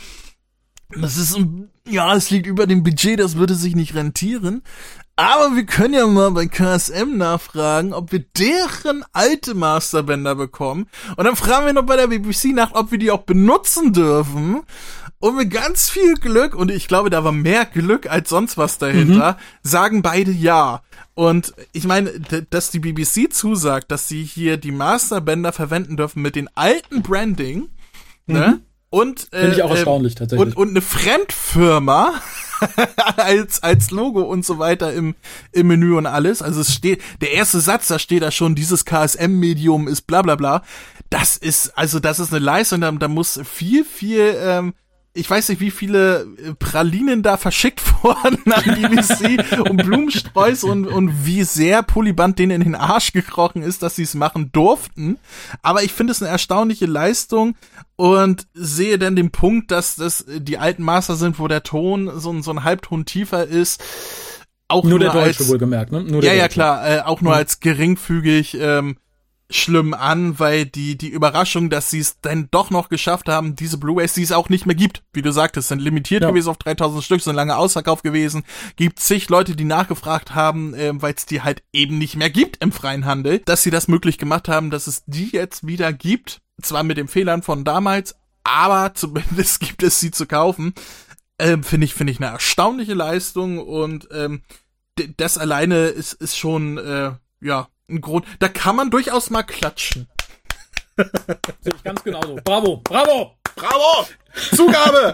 [0.95, 1.37] das ist,
[1.87, 4.61] ja, es liegt über dem Budget, das würde sich nicht rentieren.
[5.15, 10.87] Aber wir können ja mal bei KSM nachfragen, ob wir deren alte Masterbänder bekommen.
[11.15, 14.61] Und dann fragen wir noch bei der BBC nach, ob wir die auch benutzen dürfen.
[15.23, 18.77] Und mit ganz viel Glück, und ich glaube, da war mehr Glück als sonst was
[18.77, 19.35] dahinter, mhm.
[19.61, 20.81] sagen beide ja.
[21.13, 22.11] Und ich meine,
[22.49, 27.69] dass die BBC zusagt, dass sie hier die Masterbänder verwenden dürfen mit den alten Branding,
[28.25, 28.33] ne?
[28.33, 28.33] mhm.
[28.33, 28.59] ne?
[28.89, 30.45] Und, äh, Finde ich auch ähm, erstaunlich, tatsächlich.
[30.45, 32.15] Und, und eine Fremdfirma
[33.15, 35.15] als, als Logo und so weiter im,
[35.53, 36.41] im Menü und alles.
[36.41, 40.35] Also es steht, der erste Satz, da steht da schon, dieses KSM-Medium ist bla bla
[40.35, 40.63] bla.
[41.09, 44.73] Das ist, also das ist eine Leistung, da, da muss viel, viel ähm,
[45.15, 50.87] ich weiß nicht, wie viele äh, Pralinen da verschickt wurden an BBC und Blumensträuß und,
[50.87, 55.17] und wie sehr Polyband denen in den Arsch gekrochen ist, dass sie es machen durften.
[55.61, 57.55] Aber ich finde es eine erstaunliche Leistung
[57.95, 62.41] und sehe dann den Punkt, dass das die alten Master sind, wo der Ton so,
[62.41, 63.83] so ein Halbton tiefer ist.
[64.67, 66.03] Auch nur, nur der Deutsche als, wohlgemerkt, ne?
[66.03, 67.37] Nur ja, ja, klar, äh, auch nur mhm.
[67.37, 68.97] als geringfügig ähm,
[69.55, 73.77] schlimm an, weil die, die Überraschung, dass sie es dann doch noch geschafft haben, diese
[73.77, 76.29] Blu-rays, die es auch nicht mehr gibt, wie du sagtest, sind limitiert ja.
[76.29, 78.43] gewesen auf 3000 Stück, sind lange Ausverkauf gewesen,
[78.75, 82.63] gibt zig Leute, die nachgefragt haben, äh, weil es die halt eben nicht mehr gibt
[82.63, 86.41] im freien Handel, dass sie das möglich gemacht haben, dass es die jetzt wieder gibt,
[86.61, 90.73] zwar mit den Fehlern von damals, aber zumindest gibt es sie zu kaufen,
[91.39, 94.41] ähm, finde ich, finde ich eine erstaunliche Leistung und ähm,
[95.17, 98.25] das alleine ist, ist schon, äh, ja, ein Grund.
[98.39, 100.07] Da kann man durchaus mal klatschen.
[101.61, 102.35] Sehe ich ganz genauso.
[102.43, 103.37] Bravo, bravo!
[103.55, 104.07] Bravo!
[104.55, 105.13] Zugabe!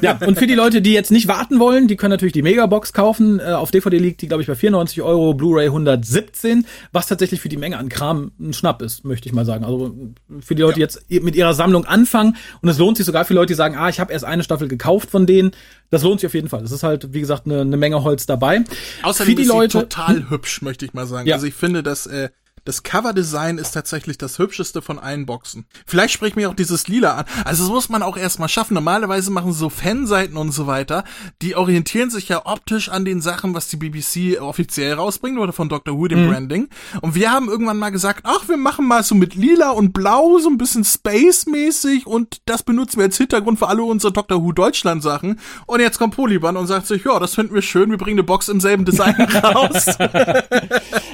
[0.00, 2.92] ja, und für die Leute, die jetzt nicht warten wollen, die können natürlich die Megabox
[2.92, 3.40] kaufen.
[3.40, 7.48] Äh, auf DVD liegt die, glaube ich, bei 94 Euro, Blu-ray 117, was tatsächlich für
[7.48, 9.64] die Menge an Kram ein Schnapp ist, möchte ich mal sagen.
[9.64, 9.94] Also
[10.40, 10.86] für die Leute, ja.
[10.86, 13.76] die jetzt mit ihrer Sammlung anfangen und es lohnt sich sogar für Leute, die sagen,
[13.76, 15.50] ah, ich habe erst eine Staffel gekauft von denen.
[15.90, 16.62] Das lohnt sich auf jeden Fall.
[16.62, 18.64] Das ist halt, wie gesagt, eine, eine Menge Holz dabei.
[19.02, 20.30] Außerdem für die ist Leute, total hm?
[20.30, 21.28] hübsch, möchte ich mal sagen.
[21.28, 21.34] Ja.
[21.34, 22.30] Also ich finde, dass äh,
[22.64, 25.66] das Coverdesign ist tatsächlich das hübscheste von allen Boxen.
[25.86, 27.24] Vielleicht spricht mir auch dieses Lila an.
[27.44, 28.74] Also das muss man auch erstmal schaffen.
[28.74, 31.04] Normalerweise machen so Fanseiten und so weiter,
[31.42, 35.68] die orientieren sich ja optisch an den Sachen, was die BBC offiziell rausbringt oder von
[35.68, 35.96] Dr.
[35.96, 36.30] Who, dem mhm.
[36.30, 36.68] Branding.
[37.02, 40.38] Und wir haben irgendwann mal gesagt, ach, wir machen mal so mit Lila und Blau
[40.38, 44.42] so ein bisschen Space-mäßig und das benutzen wir als Hintergrund für alle unsere Dr.
[44.42, 45.38] Who Deutschland Sachen.
[45.66, 48.24] Und jetzt kommt Polyban und sagt sich, ja, das finden wir schön, wir bringen eine
[48.24, 49.86] Box im selben Design raus.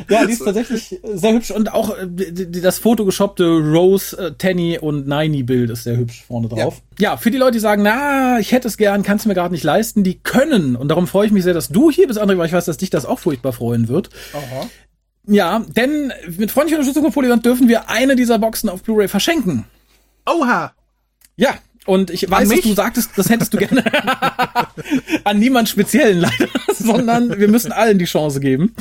[0.09, 5.09] ja, die ist tatsächlich sehr hübsch und auch äh, das fotogeshoppte Rose, äh, Tenny und
[5.09, 6.83] Niney Bild ist sehr hübsch vorne drauf.
[6.99, 7.13] Ja.
[7.13, 9.55] ja, für die Leute, die sagen, na, ich hätte es gern, kannst du mir gerade
[9.55, 12.37] nicht leisten, die können und darum freue ich mich sehr, dass du hier bist, André,
[12.37, 14.11] weil ich weiß, dass dich das auch furchtbar freuen wird.
[14.35, 14.69] Aha.
[15.27, 19.65] Ja, denn mit freundlicher Unterstützung von Polygon dürfen wir eine dieser Boxen auf Blu-ray verschenken.
[20.27, 20.73] Oha!
[21.37, 21.55] Ja,
[21.87, 23.83] und ich weiß, dass du sagtest, das hättest du gerne
[25.25, 28.75] an niemand speziellen leider, sondern wir müssen allen die Chance geben.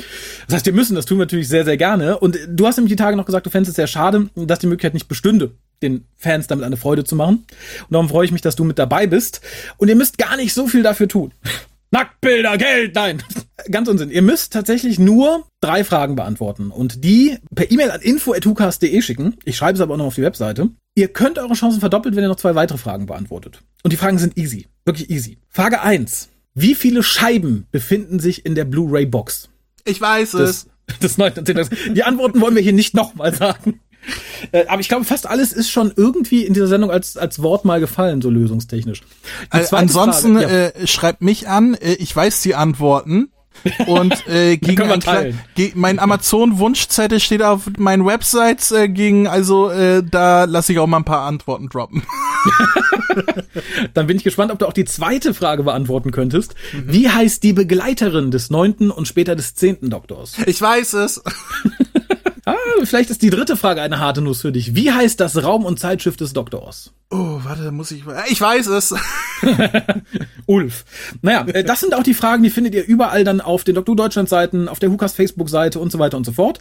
[0.47, 2.19] Das heißt, wir müssen, das tun wir natürlich sehr, sehr gerne.
[2.19, 4.67] Und du hast nämlich die Tage noch gesagt, du fändest es sehr schade, dass die
[4.67, 7.45] Möglichkeit nicht bestünde, den Fans damit eine Freude zu machen.
[7.81, 9.41] Und darum freue ich mich, dass du mit dabei bist.
[9.77, 11.31] Und ihr müsst gar nicht so viel dafür tun.
[11.91, 13.23] Nacktbilder, Geld, nein.
[13.71, 14.11] Ganz Unsinn.
[14.11, 19.37] Ihr müsst tatsächlich nur drei Fragen beantworten und die per E-Mail an info.hukas.de schicken.
[19.43, 20.69] Ich schreibe es aber auch noch auf die Webseite.
[20.95, 23.61] Ihr könnt eure Chancen verdoppelt, wenn ihr noch zwei weitere Fragen beantwortet.
[23.83, 24.67] Und die Fragen sind easy.
[24.85, 25.37] Wirklich easy.
[25.49, 29.49] Frage eins: Wie viele Scheiben befinden sich in der Blu-ray-Box?
[29.85, 30.67] Ich weiß es.
[30.99, 33.79] Das, das Die Antworten wollen wir hier nicht nochmal sagen.
[34.51, 37.65] Äh, aber ich glaube, fast alles ist schon irgendwie in dieser Sendung als, als Wort
[37.65, 39.01] mal gefallen, so lösungstechnisch.
[39.51, 40.81] Äh, ansonsten Frage, ja.
[40.81, 43.31] äh, schreibt mich an, äh, ich weiß die Antworten.
[43.87, 50.03] Und äh, gegen ein ge mein Amazon-Wunschzettel steht auf meinen Websites äh, gegen, also äh,
[50.03, 52.03] da lasse ich auch mal ein paar Antworten droppen.
[53.93, 56.55] Dann bin ich gespannt, ob du auch die zweite Frage beantworten könntest.
[56.73, 56.93] Mhm.
[56.93, 60.35] Wie heißt die Begleiterin des neunten und später des zehnten Doktors?
[60.45, 61.21] Ich weiß es.
[62.79, 64.75] Ah, vielleicht ist die dritte Frage eine harte Nuss für dich.
[64.75, 66.93] Wie heißt das Raum- und Zeitschiff des Doktors?
[67.11, 68.03] Oh, warte, muss ich.
[68.29, 68.93] Ich weiß es.
[70.45, 70.85] Ulf.
[71.21, 73.95] Naja, äh, das sind auch die Fragen, die findet ihr überall dann auf den Doktor
[73.95, 76.59] Deutschland Seiten, auf der Hukas Facebook-Seite und so weiter und so fort.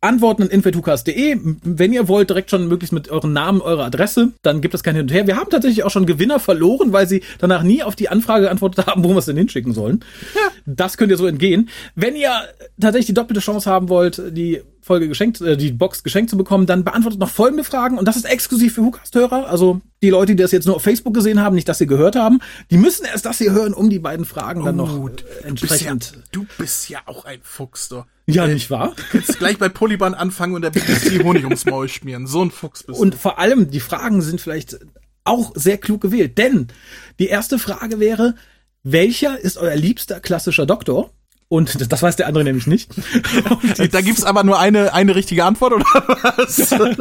[0.00, 1.38] Antworten an info.hukas.de.
[1.62, 4.96] Wenn ihr wollt, direkt schon möglichst mit euren Namen, eurer Adresse, dann gibt es kein
[4.96, 5.28] Hin und Her.
[5.28, 8.86] Wir haben tatsächlich auch schon Gewinner verloren, weil sie danach nie auf die Anfrage geantwortet
[8.86, 10.04] haben, wo wir es denn hinschicken sollen.
[10.34, 10.40] Ja.
[10.66, 11.68] Das könnt ihr so entgehen.
[11.94, 12.32] Wenn ihr
[12.80, 16.66] tatsächlich die doppelte Chance haben wollt, die Folge geschenkt, äh, die Box geschenkt zu bekommen,
[16.66, 19.48] dann beantwortet noch folgende Fragen und das ist exklusiv für Hookast-Hörer.
[19.48, 22.16] Also die Leute, die das jetzt nur auf Facebook gesehen haben, nicht, dass sie gehört
[22.16, 26.14] haben, die müssen erst das hier hören, um die beiden Fragen dann noch äh, entsprechend.
[26.32, 28.06] Du bist, ja, du bist ja auch ein Fuchs, doch.
[28.26, 28.94] Ja, äh, nicht wahr?
[28.96, 32.26] Du kannst gleich bei Polyban anfangen und der BBC Honig ums Maul schmieren.
[32.26, 33.02] So ein Fuchs bist du.
[33.02, 34.80] Und vor allem, die Fragen sind vielleicht
[35.24, 36.68] auch sehr klug gewählt, denn
[37.20, 38.34] die erste Frage wäre,
[38.82, 41.12] welcher ist euer liebster klassischer Doktor?
[41.52, 42.88] Und das weiß der andere nämlich nicht.
[43.92, 46.70] da gibt's aber nur eine, eine richtige Antwort, oder was?
[46.70, 46.96] nein,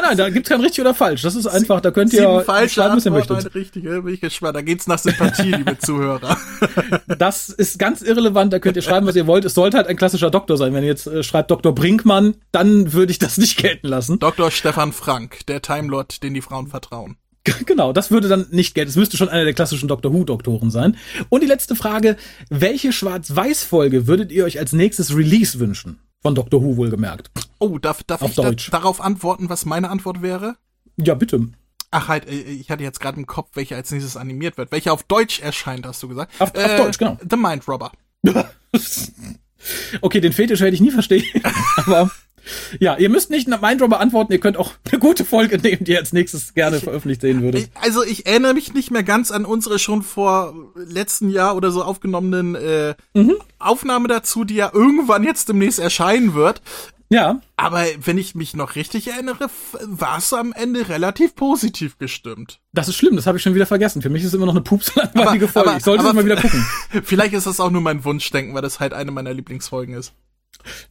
[0.00, 1.22] nein, da gibt's kein richtig oder falsch.
[1.22, 3.38] Das ist einfach, da könnt ihr schreiben, was ihr möchtet.
[3.38, 4.54] Eine richtige, bin ich gespannt.
[4.54, 6.38] Da geht's nach Sympathie, liebe Zuhörer.
[7.18, 9.44] das ist ganz irrelevant, da könnt ihr schreiben, was ihr wollt.
[9.44, 10.72] Es sollte halt ein klassischer Doktor sein.
[10.72, 11.74] Wenn ihr jetzt äh, schreibt Dr.
[11.74, 14.20] Brinkmann, dann würde ich das nicht gelten lassen.
[14.20, 14.52] Dr.
[14.52, 17.16] Stefan Frank, der Timelord, den die Frauen vertrauen.
[17.66, 18.90] Genau, das würde dann nicht gelten.
[18.90, 20.96] Es müsste schon einer der klassischen Doctor Who-Doktoren sein.
[21.28, 22.16] Und die letzte Frage,
[22.48, 26.00] welche Schwarz-Weiß-Folge würdet ihr euch als nächstes Release wünschen?
[26.22, 27.30] Von Doctor Who wohlgemerkt.
[27.58, 30.56] Oh, darf, darf ich da, darauf antworten, was meine Antwort wäre?
[30.96, 31.48] Ja, bitte.
[31.90, 34.72] Ach halt, äh, ich hatte jetzt gerade im Kopf, welcher als nächstes animiert wird.
[34.72, 36.32] Welcher auf Deutsch erscheint, hast du gesagt?
[36.40, 37.16] Auf, äh, auf Deutsch, genau.
[37.28, 37.92] The Mind Robber.
[40.00, 41.24] okay, den Fetisch werde ich nie verstehen.
[41.76, 42.10] aber
[42.78, 45.92] ja, ihr müsst nicht Mind Robber antworten, ihr könnt auch eine gute Folge nehmen, die
[45.92, 47.70] ihr als nächstes gerne veröffentlicht sehen würdet.
[47.74, 51.82] Also ich erinnere mich nicht mehr ganz an unsere schon vor letzten Jahr oder so
[51.82, 53.36] aufgenommenen äh, mhm.
[53.58, 56.62] Aufnahme dazu, die ja irgendwann jetzt demnächst erscheinen wird.
[57.08, 57.40] Ja.
[57.56, 59.48] Aber wenn ich mich noch richtig erinnere,
[59.82, 62.60] war es am Ende relativ positiv gestimmt.
[62.72, 64.02] Das ist schlimm, das habe ich schon wieder vergessen.
[64.02, 65.68] Für mich ist es immer noch eine pupslangweilige Folge.
[65.70, 66.66] Aber, ich sollte aber, es mal wieder gucken.
[67.04, 70.14] Vielleicht ist das auch nur mein Wunschdenken, weil das halt eine meiner Lieblingsfolgen ist.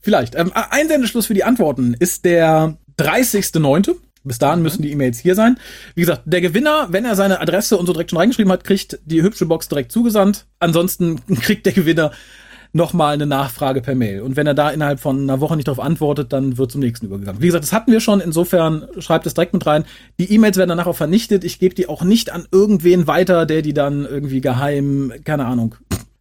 [0.01, 0.35] Vielleicht.
[0.35, 3.95] Ähm, ein Sendeschluss für die Antworten ist der 30.9.
[4.23, 5.57] Bis dahin müssen die E-Mails hier sein.
[5.93, 8.99] Wie gesagt, der Gewinner, wenn er seine Adresse und so direkt schon reingeschrieben hat, kriegt
[9.05, 10.47] die hübsche Box direkt zugesandt.
[10.59, 12.11] Ansonsten kriegt der Gewinner
[12.75, 14.21] nochmal eine Nachfrage per Mail.
[14.21, 17.05] Und wenn er da innerhalb von einer Woche nicht darauf antwortet, dann wird zum nächsten
[17.05, 17.41] übergegangen.
[17.41, 18.19] Wie gesagt, das hatten wir schon.
[18.19, 19.85] Insofern schreibt es direkt mit rein.
[20.19, 21.45] Die E-Mails werden danach auch vernichtet.
[21.45, 25.75] Ich gebe die auch nicht an irgendwen weiter, der die dann irgendwie geheim, keine Ahnung,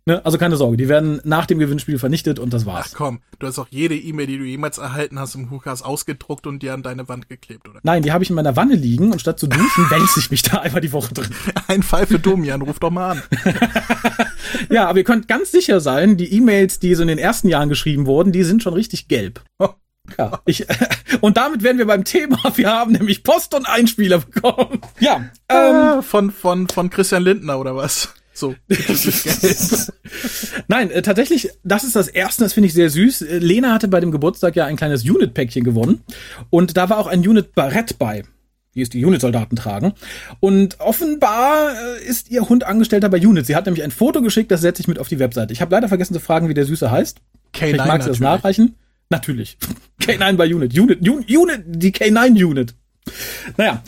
[0.06, 0.22] Ne?
[0.22, 2.90] Also keine Sorge, die werden nach dem Gewinnspiel vernichtet und das war's.
[2.90, 6.46] Ach komm, du hast auch jede E-Mail, die du jemals erhalten hast im Hukas ausgedruckt
[6.46, 7.80] und dir an deine Wand geklebt, oder?
[7.82, 10.42] Nein, die habe ich in meiner Wanne liegen und statt zu duschen wälze ich mich
[10.42, 11.30] da einmal die Woche drin.
[11.68, 13.22] Ein Fall für Domian, ruf doch mal an.
[14.70, 17.70] ja, aber ihr könnt ganz sicher sein, die E-Mails, die so in den ersten Jahren
[17.70, 19.42] geschrieben wurden, die sind schon richtig gelb.
[19.58, 19.70] Oh.
[20.18, 20.66] Ja, ich,
[21.22, 22.38] und damit wären wir beim Thema.
[22.56, 24.82] Wir haben nämlich Post und Einspieler bekommen.
[25.00, 28.12] Ja, ähm, von, von, von Christian Lindner oder was?
[28.34, 28.54] So.
[30.68, 33.22] Nein, äh, tatsächlich, das ist das erste, das finde ich sehr süß.
[33.22, 36.02] Äh, Lena hatte bei dem Geburtstag ja ein kleines Unit-Päckchen gewonnen.
[36.50, 38.24] Und da war auch ein Unit-Barett bei
[38.74, 39.94] wie es die Unit-Soldaten tragen.
[40.40, 43.46] Und offenbar äh, ist ihr Hund Angestellter bei Unit.
[43.46, 45.52] Sie hat nämlich ein Foto geschickt, das setze ich mit auf die Webseite.
[45.52, 47.18] Ich habe leider vergessen zu fragen, wie der Süße heißt.
[47.54, 48.74] K9 Vielleicht magst du das nachreichen?
[49.10, 49.56] Natürlich.
[50.00, 50.78] K9 bei Unit.
[50.78, 52.74] Unit, Unit, die K9-Unit.
[53.56, 53.82] Naja.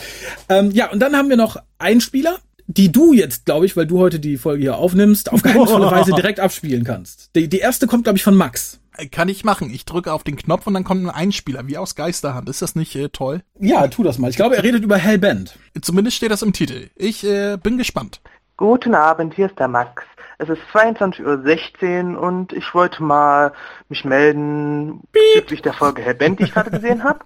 [0.48, 3.86] Ähm, ja, und dann haben wir noch einen Spieler, die du jetzt, glaube ich, weil
[3.86, 7.34] du heute die Folge hier aufnimmst, auf geheimnisvolle Weise direkt abspielen kannst.
[7.36, 8.80] Die, die erste kommt, glaube ich, von Max.
[9.10, 9.70] Kann ich machen.
[9.70, 12.48] Ich drücke auf den Knopf und dann kommt ein Einspieler, wie aus Geisterhand.
[12.48, 13.42] Ist das nicht äh, toll?
[13.60, 14.30] Ja, tu das mal.
[14.30, 15.58] Ich glaube, er redet über Hellband.
[15.82, 16.88] Zumindest steht das im Titel.
[16.96, 18.20] Ich äh, bin gespannt.
[18.56, 20.02] Guten Abend, hier ist der Max.
[20.38, 23.52] Es ist 22.16 Uhr und ich wollte mal
[23.88, 27.20] mich melden bezüglich der Folge Hellband, die ich gerade gesehen habe.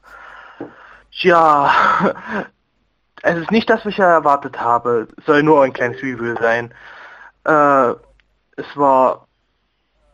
[1.13, 1.73] Ja,
[3.23, 5.09] es ist nicht das, was ich erwartet habe.
[5.19, 6.73] Es soll nur ein kleines Review sein.
[7.45, 7.91] Äh,
[8.57, 9.27] es war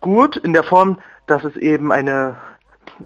[0.01, 2.37] gut in der Form, dass es eben eine,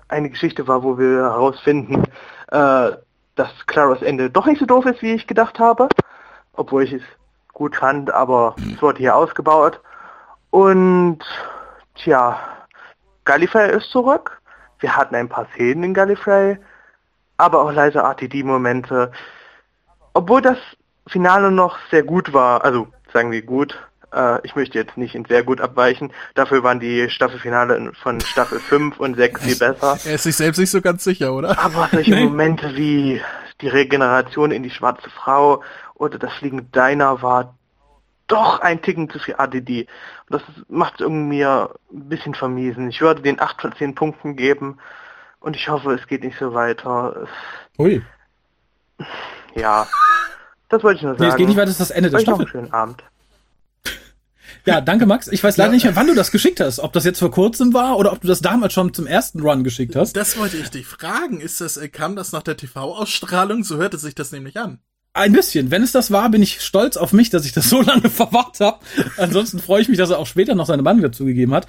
[0.08, 2.04] eine Geschichte war, wo wir herausfinden,
[2.48, 2.90] äh,
[3.34, 5.88] dass Claros Ende doch nicht so doof ist, wie ich gedacht habe.
[6.52, 7.02] Obwohl ich es
[7.52, 9.80] gut fand, aber es wurde hier ausgebaut.
[10.50, 11.20] Und
[11.94, 12.38] tja,
[13.24, 14.40] Gallifrey ist zurück.
[14.80, 16.58] Wir hatten ein paar Szenen in Gallifrey,
[17.36, 19.12] aber auch leise RTD-Momente
[20.12, 20.58] obwohl das
[21.06, 23.78] Finale noch sehr gut war, also sagen wir gut,
[24.12, 28.60] äh, ich möchte jetzt nicht in sehr gut abweichen, dafür waren die Staffelfinale von Staffel
[28.60, 29.98] 5 und 6 viel besser.
[30.04, 31.58] Er ist sich selbst nicht so ganz sicher, oder?
[31.58, 33.20] Aber solche Momente wie
[33.60, 35.62] die Regeneration in die schwarze Frau
[35.94, 37.54] oder das fliegende Diner war
[38.26, 39.86] doch ein Ticken zu viel ADD.
[40.28, 42.88] Und das macht irgendwie ein bisschen vermiesen.
[42.88, 44.78] Ich würde den 8 von 10 Punkten geben
[45.40, 47.26] und ich hoffe, es geht nicht so weiter.
[47.78, 48.02] Ui.
[49.54, 49.86] Ja,
[50.70, 51.24] das wollte ich nur sagen.
[51.24, 52.32] Nee, es geht nicht weiter, das ist das Ende der Staffel.
[52.32, 53.02] Noch einen schönen Abend.
[54.66, 55.28] Ja, danke Max.
[55.28, 55.74] Ich weiß leider ja.
[55.74, 56.80] nicht mehr, wann du das geschickt hast.
[56.80, 59.64] Ob das jetzt vor kurzem war oder ob du das damals schon zum ersten Run
[59.64, 60.14] geschickt hast.
[60.14, 61.40] Das wollte ich dich fragen.
[61.40, 63.64] Ist das, äh, kam das nach der TV-Ausstrahlung?
[63.64, 64.78] So hörte sich das nämlich an.
[65.12, 65.70] Ein bisschen.
[65.70, 68.60] Wenn es das war, bin ich stolz auf mich, dass ich das so lange verwahrt
[68.60, 68.80] habe.
[69.16, 71.66] Ansonsten freue ich mich, dass er auch später noch seine Bande zugegeben hat.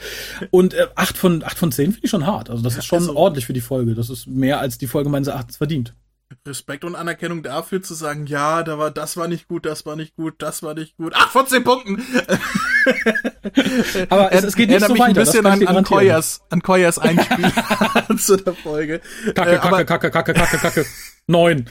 [0.51, 2.49] Und äh, 8 von acht von 10 finde ich schon hart.
[2.49, 3.95] Also das ist schon also, ordentlich für die Folge.
[3.95, 5.93] Das ist mehr als die Folge meines Erachtens verdient.
[6.47, 9.95] Respekt und Anerkennung dafür zu sagen, ja, da war, das war nicht gut, das war
[9.95, 11.13] nicht gut, das war nicht gut.
[11.15, 12.01] Ach, von 10 Punkten!
[14.09, 15.19] Aber es, es geht nicht so mich weiter.
[15.19, 17.51] ein bisschen an, an Koyas, an Koyas Einspiel
[18.17, 19.01] zu der Folge.
[19.35, 20.85] Kacke, äh, Kacke, Kacke, Kacke, Kacke, Kacke.
[21.27, 21.69] Neun.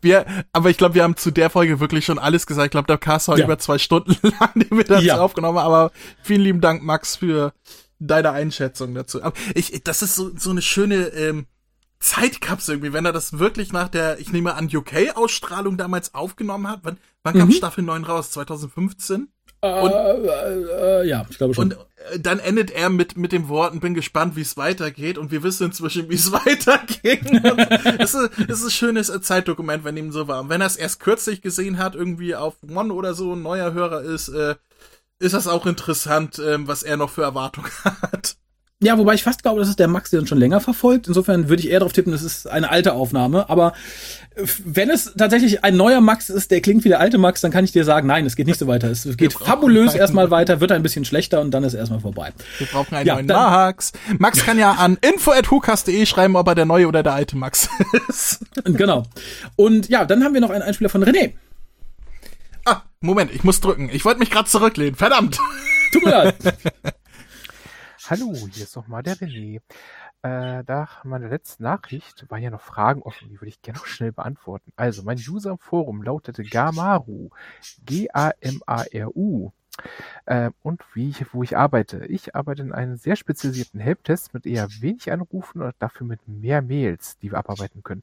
[0.00, 2.66] wir, aber ich glaube, wir haben zu der Folge wirklich schon alles gesagt.
[2.66, 3.44] Ich glaube, der Cast war ja.
[3.44, 5.20] über zwei Stunden lang, den wir dazu ja.
[5.20, 5.66] aufgenommen haben.
[5.66, 7.52] Aber vielen lieben Dank, Max, für
[7.98, 9.22] deine Einschätzung dazu.
[9.22, 11.46] Aber ich, das ist so, so eine schöne, ähm,
[12.04, 16.80] Zeitkapsel irgendwie, wenn er das wirklich nach der, ich nehme an, UK-Ausstrahlung damals aufgenommen hat.
[16.82, 17.52] Wann, wann kam mhm.
[17.52, 18.30] Staffel 9 raus?
[18.32, 19.28] 2015?
[19.62, 21.72] Äh, und, äh, äh, ja, ich glaube schon.
[21.72, 21.78] Und
[22.12, 25.16] äh, dann endet er mit, mit dem Worten, bin gespannt, wie es weitergeht.
[25.16, 27.42] Und wir wissen inzwischen, wie es weiterging.
[27.98, 30.42] Es ist, es ist ein schönes äh, Zeitdokument, wenn ihm so war.
[30.42, 33.72] Und wenn er es erst kürzlich gesehen hat, irgendwie auf One oder so, ein neuer
[33.72, 34.56] Hörer ist, äh,
[35.18, 38.36] ist das auch interessant, ähm, was er noch für Erwartungen hat.
[38.84, 41.08] Ja, wobei ich fast glaube, dass es der Max, der uns schon länger verfolgt.
[41.08, 43.48] Insofern würde ich eher darauf tippen, es ist eine alte Aufnahme.
[43.48, 43.72] Aber
[44.64, 47.64] Wenn es tatsächlich ein neuer Max ist, der klingt wie der alte Max, dann kann
[47.64, 48.90] ich dir sagen, nein, es geht nicht so weiter.
[48.90, 52.32] Es geht fabulös erstmal weiter, wird ein bisschen schlechter und dann ist erstmal vorbei.
[52.58, 53.92] Wir brauchen einen ja, neuen Max.
[54.18, 57.68] Max kann ja an info.hukas.de schreiben, ob er der neue oder der alte Max
[58.08, 58.40] ist.
[58.64, 59.04] genau.
[59.56, 61.32] Und ja, dann haben wir noch einen Einspieler von René.
[62.64, 63.88] Ah, Moment, ich muss drücken.
[63.92, 64.96] Ich wollte mich gerade zurücklehnen.
[64.96, 65.38] Verdammt.
[65.92, 66.34] Tut mir leid.
[68.10, 69.62] Hallo, hier ist nochmal der René.
[70.22, 73.86] Äh, nach meiner letzten Nachricht waren ja noch Fragen offen, die würde ich gerne noch
[73.86, 74.72] schnell beantworten.
[74.76, 77.30] Also, mein User im Forum lautete Gamaru.
[77.86, 79.52] G-A-M-A-R-U.
[80.26, 82.04] Äh, und wie ich, wo ich arbeite.
[82.04, 86.60] Ich arbeite in einem sehr spezialisierten Helptest mit eher wenig Anrufen und dafür mit mehr
[86.60, 88.02] Mails, die wir abarbeiten können.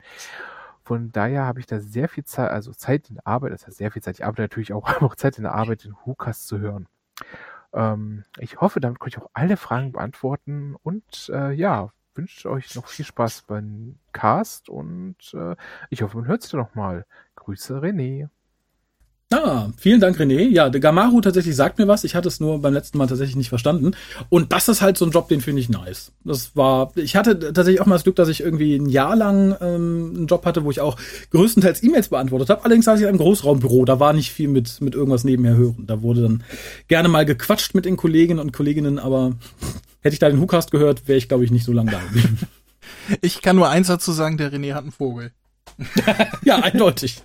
[0.84, 3.78] Von daher habe ich da sehr viel Zeit, also Zeit in der Arbeit, das heißt
[3.78, 4.16] sehr viel Zeit.
[4.16, 6.88] Ich arbeite natürlich auch, auch Zeit in der Arbeit, den Hukas zu hören.
[7.74, 12.76] Ähm, ich hoffe, damit konnte ich auch alle Fragen beantworten und äh, ja, wünsche euch
[12.76, 15.56] noch viel Spaß beim Cast und äh,
[15.90, 17.06] ich hoffe, man hört es noch mal.
[17.36, 18.30] Grüße, René.
[19.34, 20.50] Ah, vielen Dank, René.
[20.50, 22.04] Ja, der Gamaru tatsächlich sagt mir was.
[22.04, 23.92] Ich hatte es nur beim letzten Mal tatsächlich nicht verstanden.
[24.28, 26.12] Und das ist halt so ein Job, den finde ich nice.
[26.26, 29.56] Das war, ich hatte tatsächlich auch mal das Glück, dass ich irgendwie ein Jahr lang
[29.62, 30.98] ähm, einen Job hatte, wo ich auch
[31.30, 32.66] größtenteils E-Mails beantwortet habe.
[32.66, 33.86] Allerdings saß ich in einem Großraumbüro.
[33.86, 35.86] Da war nicht viel mit, mit irgendwas nebenher hören.
[35.88, 36.44] Da wurde dann
[36.90, 39.32] gerne mal gequatscht mit den Kolleginnen und Kolleginnen, aber
[40.02, 42.38] hätte ich da den Hookast gehört, wäre ich, glaube ich, nicht so lange da geblieben.
[43.22, 45.32] Ich kann nur eins dazu sagen, der René hat einen Vogel.
[46.44, 47.24] ja, eindeutig.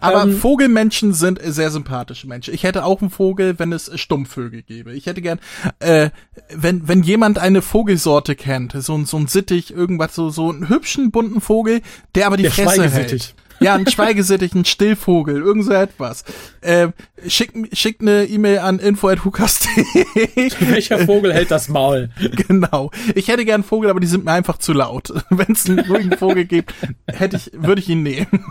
[0.00, 2.54] Aber ähm, Vogelmenschen sind sehr sympathische Menschen.
[2.54, 4.92] Ich hätte auch einen Vogel, wenn es Stummvögel gäbe.
[4.94, 5.38] Ich hätte gern,
[5.78, 6.10] äh,
[6.54, 11.10] wenn, wenn jemand eine Vogelsorte kennt, so, so ein Sittich, irgendwas, so, so einen hübschen,
[11.10, 11.80] bunten Vogel,
[12.14, 13.34] der aber die der Fresse hält.
[13.60, 16.24] Ja, ein Schweigesittich, ein Stillvogel, irgend so etwas.
[16.60, 16.88] Äh,
[17.26, 20.50] schickt schick eine E-Mail an info.hukas.de.
[20.60, 22.10] Welcher Vogel hält das Maul?
[22.48, 22.90] Genau.
[23.14, 25.12] Ich hätte gern Vogel, aber die sind mir einfach zu laut.
[25.30, 26.74] Wenn es einen ruhigen Vogel gibt,
[27.06, 28.44] hätte ich, würde ich ihn nehmen.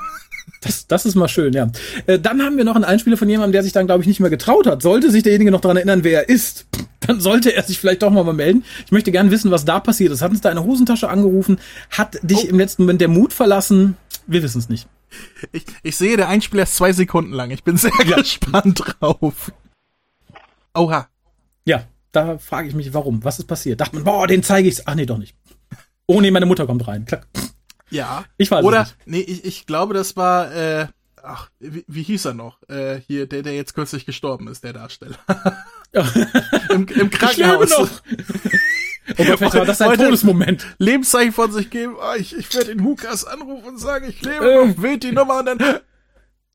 [0.62, 1.70] Das, das ist mal schön, ja.
[2.08, 4.20] Äh, dann haben wir noch einen Einspieler von jemandem, der sich dann, glaube ich, nicht
[4.20, 4.82] mehr getraut hat.
[4.82, 6.66] Sollte sich derjenige noch daran erinnern, wer er ist,
[7.02, 8.64] dann sollte er sich vielleicht doch mal, mal melden.
[8.86, 10.22] Ich möchte gern wissen, was da passiert ist.
[10.22, 11.60] Hat uns da eine Hosentasche angerufen?
[11.92, 12.50] Hat dich oh.
[12.50, 13.98] im letzten Moment der Mut verlassen?
[14.28, 14.88] Wir wissen es nicht.
[15.52, 17.52] Ich, ich sehe, der Einspieler ist zwei Sekunden lang.
[17.52, 18.18] Ich bin sehr ja.
[18.18, 19.52] gespannt drauf.
[20.74, 21.08] Oha.
[21.66, 23.24] Ja, da frage ich mich, warum.
[23.24, 23.82] Was ist passiert?
[23.82, 24.84] Dachte man, boah, den zeige ich's.
[24.86, 25.36] Ach nee, doch nicht.
[26.08, 27.06] Oh nee, meine Mutter kommt rein.
[27.06, 27.28] Klack.
[27.90, 28.26] Ja.
[28.38, 28.96] Ich weiß Oder, nicht.
[29.06, 30.88] nee, ich, ich glaube, das war, äh,
[31.22, 32.62] ach, wie, wie hieß er noch?
[32.70, 35.18] Äh, hier, der, der jetzt kürzlich gestorben ist, der Darsteller.
[36.70, 37.32] Im, Im Krankenhaus.
[37.36, 38.02] Ich lebe noch.
[39.12, 40.66] Oh Gott, vielleicht war das ein Todesmoment.
[40.78, 41.96] Lebenszeichen von sich geben.
[41.98, 44.66] Oh, ich ich werde den Hukas anrufen und sagen, ich lebe äh.
[44.66, 45.60] noch, wählt die Nummer und dann.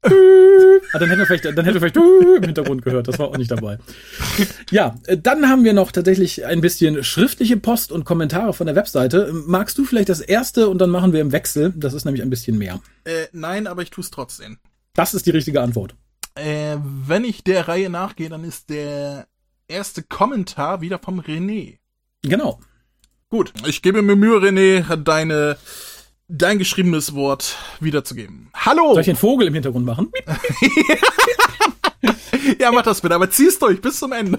[0.03, 3.07] ah, dann hätten wir vielleicht, dann hätten wir vielleicht im Hintergrund gehört.
[3.07, 3.79] Das war auch nicht dabei.
[4.71, 8.77] Ja, äh, dann haben wir noch tatsächlich ein bisschen schriftliche Post und Kommentare von der
[8.77, 9.31] Webseite.
[9.47, 11.75] Magst du vielleicht das erste und dann machen wir im Wechsel?
[11.77, 12.81] Das ist nämlich ein bisschen mehr.
[13.05, 14.59] Äh, nein, aber ich tue es trotzdem.
[14.95, 15.95] Das ist die richtige Antwort.
[16.35, 19.27] Äh, wenn ich der Reihe nachgehe, dann ist der
[19.69, 21.79] erste Kommentar wieder vom René.
[22.23, 22.61] Genau.
[23.29, 25.57] Gut, ich gebe mir Mühe, René, deine
[26.31, 28.51] dein geschriebenes Wort wiederzugeben.
[28.55, 28.93] Hallo!
[28.93, 30.13] Soll ich den Vogel im Hintergrund machen?
[32.59, 34.39] ja, mach das bitte, aber zieh's durch bis zum Ende.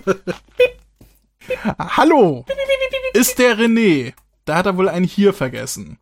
[1.77, 2.45] Hallo!
[3.13, 4.13] Ist der René?
[4.45, 5.97] Da hat er wohl ein Hier vergessen.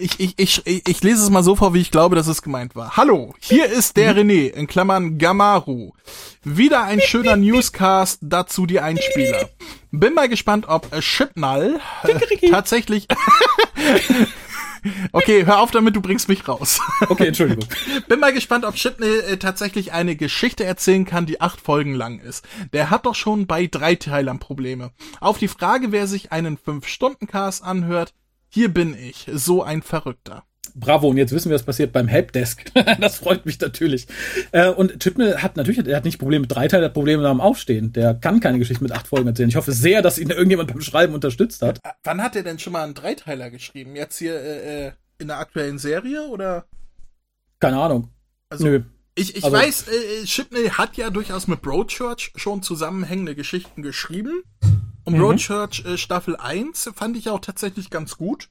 [0.00, 2.74] Ich, ich, ich, ich lese es mal so vor, wie ich glaube, dass es gemeint
[2.74, 2.96] war.
[2.96, 5.92] Hallo, hier ist der René, in Klammern Gamaru.
[6.44, 9.50] Wieder ein schöner Newscast, dazu die Einspieler.
[9.90, 13.06] Bin mal gespannt, ob Chipnall äh, tatsächlich...
[15.10, 16.80] Okay, hör auf damit, du bringst mich raus.
[17.08, 17.68] Okay, Entschuldigung.
[18.06, 22.20] Bin mal gespannt, ob Chipney äh, tatsächlich eine Geschichte erzählen kann, die acht Folgen lang
[22.20, 22.46] ist.
[22.72, 24.92] Der hat doch schon bei Dreiteilern Probleme.
[25.18, 28.14] Auf die Frage, wer sich einen Fünf-Stunden-Cast anhört,
[28.56, 30.44] hier bin ich, so ein Verrückter.
[30.74, 32.72] Bravo, und jetzt wissen wir, was passiert beim Helpdesk.
[33.02, 34.06] das freut mich natürlich.
[34.50, 37.32] Äh, und Chipnell hat natürlich, er hat nicht Probleme mit Dreiteil, er hat Probleme nach
[37.32, 37.92] dem Aufstehen.
[37.92, 39.50] Der kann keine Geschichte mit acht Folgen erzählen.
[39.50, 41.80] Ich hoffe sehr, dass ihn irgendjemand beim Schreiben unterstützt hat.
[41.84, 43.94] Äh, wann hat er denn schon mal einen Dreiteiler geschrieben?
[43.94, 46.64] Jetzt hier äh, äh in der aktuellen Serie oder?
[47.60, 48.08] Keine Ahnung.
[48.48, 48.82] Also, Nö.
[49.16, 54.44] Ich, ich also, weiß, äh, Chipney hat ja durchaus mit Broadchurch schon zusammenhängende Geschichten geschrieben.
[55.06, 55.20] Und mhm.
[55.20, 58.48] Broadchurch äh, Staffel 1 fand ich auch tatsächlich ganz gut.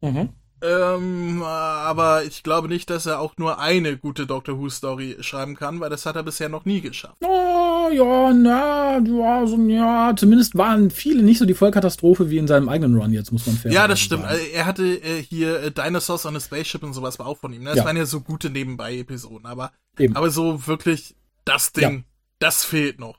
[0.00, 0.30] Mhm.
[0.60, 5.56] Ähm, aber ich glaube nicht, dass er auch nur eine gute Doctor Who Story schreiben
[5.56, 7.16] kann, weil das hat er bisher noch nie geschafft.
[7.22, 12.46] Oh, ja, na, ja, so, ja, zumindest waren viele nicht so die Vollkatastrophe wie in
[12.46, 14.22] seinem eigenen Run jetzt, muss man fair Ja, das stimmt.
[14.22, 14.34] Sagen.
[14.34, 17.52] Also, er hatte äh, hier äh, Dinosaurs on a Spaceship und sowas war auch von
[17.52, 17.62] ihm.
[17.62, 17.70] Ne?
[17.70, 17.84] Das ja.
[17.84, 20.16] waren ja so gute Nebenbei-Episoden, aber, Eben.
[20.16, 21.14] aber so wirklich
[21.44, 22.04] das Ding, ja.
[22.38, 23.18] das fehlt noch.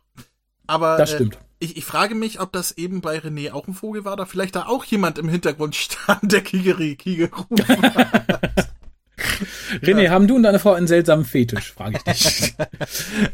[0.65, 1.35] Aber das stimmt.
[1.35, 4.25] Äh, ich, ich frage mich, ob das eben bei René auch ein Vogel war oder
[4.25, 8.69] vielleicht da auch jemand im Hintergrund stand, der Kigeri Kiger gerufen hat.
[9.81, 12.55] René, haben du und deine Frau einen seltsamen Fetisch, frage ich dich.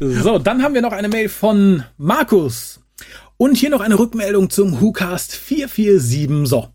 [0.00, 2.80] so, dann haben wir noch eine Mail von Markus.
[3.36, 6.48] Und hier noch eine Rückmeldung zum WhoCast 447.
[6.48, 6.68] So,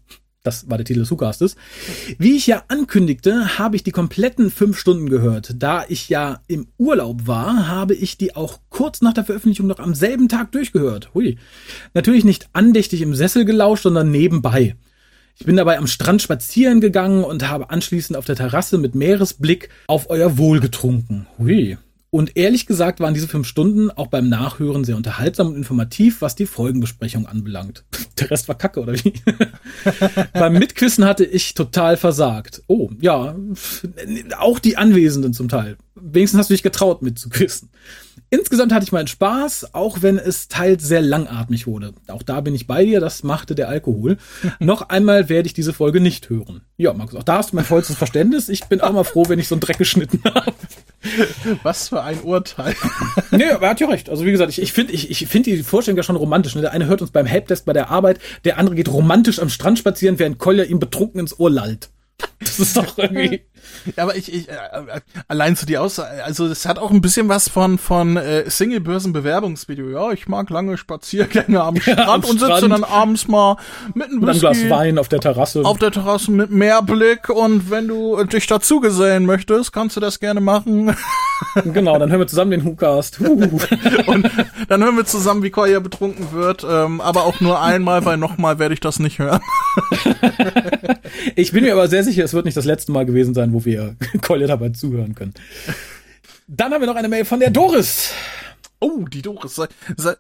[0.47, 1.55] das war der Titel des WhoCastes.
[2.17, 5.55] Wie ich ja ankündigte, habe ich die kompletten fünf Stunden gehört.
[5.57, 9.79] Da ich ja im Urlaub war, habe ich die auch kurz nach der Veröffentlichung noch
[9.79, 11.13] am selben Tag durchgehört.
[11.13, 11.37] Hui.
[11.93, 14.75] Natürlich nicht andächtig im Sessel gelauscht, sondern nebenbei.
[15.39, 19.69] Ich bin dabei am Strand spazieren gegangen und habe anschließend auf der Terrasse mit Meeresblick
[19.85, 21.27] auf euer Wohl getrunken.
[21.37, 21.77] Hui.
[22.17, 26.33] Und ehrlich gesagt waren diese fünf Stunden auch beim Nachhören sehr unterhaltsam und informativ, was
[26.33, 27.83] die Folgenbesprechung anbelangt.
[28.19, 29.13] Der Rest war Kacke, oder wie?
[30.33, 32.63] beim Mitquissen hatte ich total versagt.
[32.65, 33.35] Oh, ja,
[34.39, 35.77] auch die Anwesenden zum Teil.
[35.93, 37.69] Wenigstens hast du dich getraut mitzuquissen.
[38.29, 41.93] Insgesamt hatte ich meinen Spaß, auch wenn es teils sehr langatmig wurde.
[42.07, 44.17] Auch da bin ich bei dir, das machte der Alkohol.
[44.59, 46.61] Noch einmal werde ich diese Folge nicht hören.
[46.75, 48.49] Ja, Markus, auch da hast du mein vollstes Verständnis.
[48.49, 50.53] Ich bin auch mal froh, wenn ich so einen Dreck geschnitten habe.
[51.63, 52.75] Was für ein Urteil.
[53.31, 54.09] nee, aber er hat ja recht.
[54.09, 56.55] Also wie gesagt, ich, ich finde ich, ich find die Vorstellung ja schon romantisch.
[56.55, 56.61] Ne?
[56.61, 59.79] Der eine hört uns beim Helpdesk bei der Arbeit, der andere geht romantisch am Strand
[59.79, 61.89] spazieren, während Kolja ihm betrunken ins Ohr lallt.
[62.39, 63.41] Das ist doch irgendwie.
[63.95, 67.01] Ja, aber ich, ich äh, äh, allein zu die Aussage, also das hat auch ein
[67.01, 69.89] bisschen was von von äh, Single-Börsen-Bewerbungsvideo.
[69.89, 72.55] Ja, ich mag lange Spaziergänge am Strand ja, am und Strand.
[72.55, 73.57] sitze dann abends mal
[73.93, 75.63] mit einem Whisky Glas Wein auf der Terrasse.
[75.63, 80.19] Auf der Terrasse mit Meerblick und wenn du dich dazu gesellen möchtest, kannst du das
[80.19, 80.95] gerne machen.
[81.73, 83.19] genau, dann hören wir zusammen den Hookast.
[83.21, 84.29] und
[84.67, 88.59] dann hören wir zusammen, wie Koya betrunken wird, ähm, aber auch nur einmal, weil nochmal
[88.59, 89.41] werde ich das nicht hören.
[91.35, 93.65] ich bin mir aber sehr sicher, es wird nicht das letzte Mal gewesen sein, wo
[93.65, 95.33] wir Keule dabei zuhören können.
[96.47, 98.11] Dann haben wir noch eine Mail von der Doris.
[98.79, 99.55] Oh, die Doris.
[99.55, 99.67] Soll,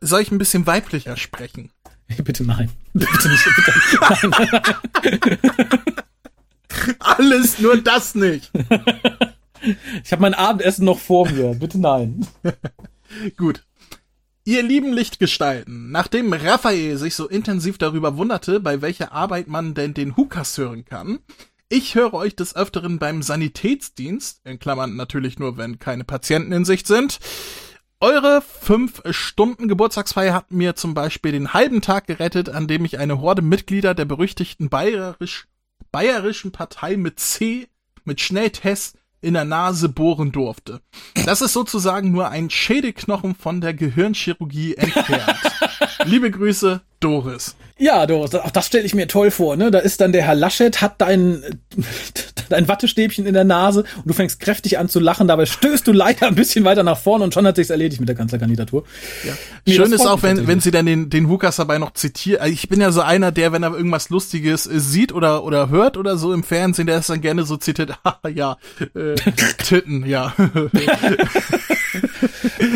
[0.01, 1.69] soll ich ein bisschen weiblicher sprechen?
[2.23, 2.71] Bitte nein.
[2.93, 3.45] Bitte nicht.
[3.55, 4.29] Bitte.
[4.29, 5.37] Nein.
[6.99, 8.51] Alles nur das nicht.
[10.03, 11.53] Ich habe mein Abendessen noch vor mir.
[11.53, 12.25] Bitte nein.
[13.37, 13.63] Gut.
[14.45, 19.93] Ihr lieben Lichtgestalten, nachdem Raphael sich so intensiv darüber wunderte, bei welcher Arbeit man denn
[19.93, 21.19] den Hukas hören kann,
[21.69, 26.65] ich höre euch des Öfteren beim Sanitätsdienst, in Klammern natürlich nur, wenn keine Patienten in
[26.65, 27.19] Sicht sind.
[27.99, 32.99] Eure fünf Stunden Geburtstagsfeier hat mir zum Beispiel den halben Tag gerettet, an dem ich
[32.99, 35.47] eine Horde Mitglieder der berüchtigten bayerisch,
[35.91, 37.67] bayerischen Partei mit C,
[38.05, 40.79] mit Schnelltest in der Nase bohren durfte.
[41.25, 45.39] Das ist sozusagen nur ein Schädelknochen von der Gehirnchirurgie entfernt.
[46.05, 47.55] Liebe Grüße, Doris.
[47.79, 49.55] Ja, Doris, auch das stelle ich mir toll vor.
[49.55, 49.69] Ne?
[49.69, 51.43] Da ist dann der Herr Laschet, hat dein,
[52.49, 55.27] dein Wattestäbchen in der Nase und du fängst kräftig an zu lachen.
[55.27, 58.09] Dabei stößt du leider ein bisschen weiter nach vorne und schon hat sich's erledigt mit
[58.09, 58.83] der Kanzlerkandidatur.
[59.23, 59.33] Ja.
[59.65, 62.41] Nee, Schön ist auch, wenn, wenn sie dann den, den Hukas dabei noch zitiert.
[62.41, 65.69] Also ich bin ja so einer, der, wenn er irgendwas Lustiges äh, sieht oder, oder
[65.69, 68.57] hört oder so im Fernsehen, der ist dann gerne so zitiert, ah, ja,
[68.95, 69.15] äh,
[69.63, 70.33] Titten, ja.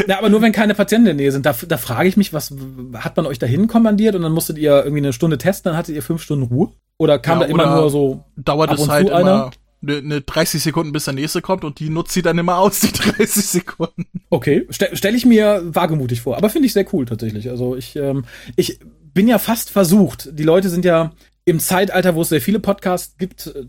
[0.07, 1.45] ja, aber nur wenn keine Patienten in der Nähe sind.
[1.45, 2.53] Da, da frage ich mich, was
[2.95, 5.95] hat man euch dahin kommandiert und dann musstet ihr irgendwie eine Stunde testen, dann hattet
[5.95, 6.71] ihr fünf Stunden Ruhe?
[6.97, 9.51] Oder kam ja, da immer nur so dauert es halt immer
[9.81, 12.81] eine, ne 30 Sekunden, bis der nächste kommt und die nutzt sie dann immer aus,
[12.81, 14.05] die 30 Sekunden.
[14.29, 17.49] Okay, stelle stell ich mir wagemutig vor, aber finde ich sehr cool tatsächlich.
[17.49, 18.25] Also ich, ähm,
[18.55, 18.79] ich
[19.13, 20.29] bin ja fast versucht.
[20.31, 21.11] Die Leute sind ja
[21.45, 23.65] im Zeitalter, wo es sehr viele Podcasts gibt, äh,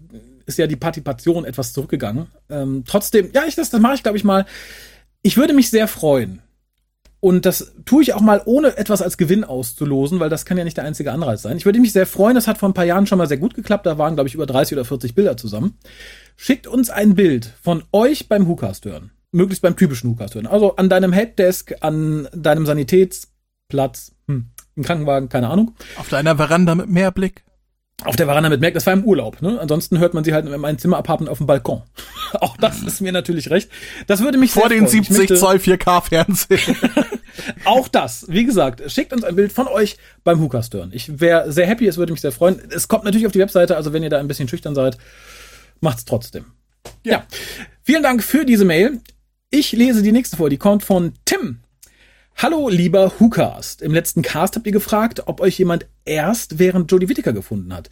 [0.46, 2.26] ist ja die Partizipation etwas zurückgegangen.
[2.50, 4.44] Ähm, trotzdem, ja, ich das, das mache ich, glaube ich mal.
[5.22, 6.42] Ich würde mich sehr freuen.
[7.20, 10.64] Und das tue ich auch mal, ohne etwas als Gewinn auszulosen, weil das kann ja
[10.64, 11.56] nicht der einzige Anreiz sein.
[11.56, 13.54] Ich würde mich sehr freuen, das hat vor ein paar Jahren schon mal sehr gut
[13.54, 13.86] geklappt.
[13.86, 15.78] Da waren, glaube ich, über 30 oder 40 Bilder zusammen.
[16.36, 19.12] Schickt uns ein Bild von euch beim Hookast hören.
[19.30, 20.48] Möglichst beim typischen Hookast hören.
[20.48, 25.76] Also an deinem Helpdesk, an deinem Sanitätsplatz, hm, im Krankenwagen, keine Ahnung.
[25.98, 27.44] Auf deiner Veranda mit Meerblick
[28.04, 29.42] auf der Veranda mit Merck, das war im Urlaub.
[29.42, 29.58] Ne?
[29.60, 31.82] Ansonsten hört man sie halt in meinem Zimmerapartment auf dem Balkon.
[32.40, 33.70] Auch das ist mir natürlich recht.
[34.06, 36.76] Das würde mich vor den 70 möchte, Zoll 4K Fernsehen.
[37.64, 40.90] auch das, wie gesagt, schickt uns ein Bild von euch beim Hookast hören.
[40.94, 42.60] Ich wäre sehr happy, es würde mich sehr freuen.
[42.70, 44.98] Es kommt natürlich auf die Webseite, also wenn ihr da ein bisschen schüchtern seid,
[45.80, 46.46] macht's trotzdem.
[47.04, 47.12] Ja.
[47.12, 47.26] ja.
[47.82, 49.00] Vielen Dank für diese Mail.
[49.50, 51.60] Ich lese die nächste vor, die kommt von Tim.
[52.36, 53.82] Hallo, lieber WhoCast.
[53.82, 57.88] Im letzten Cast habt ihr gefragt, ob euch jemand erst während Jodie Whittaker gefunden hat.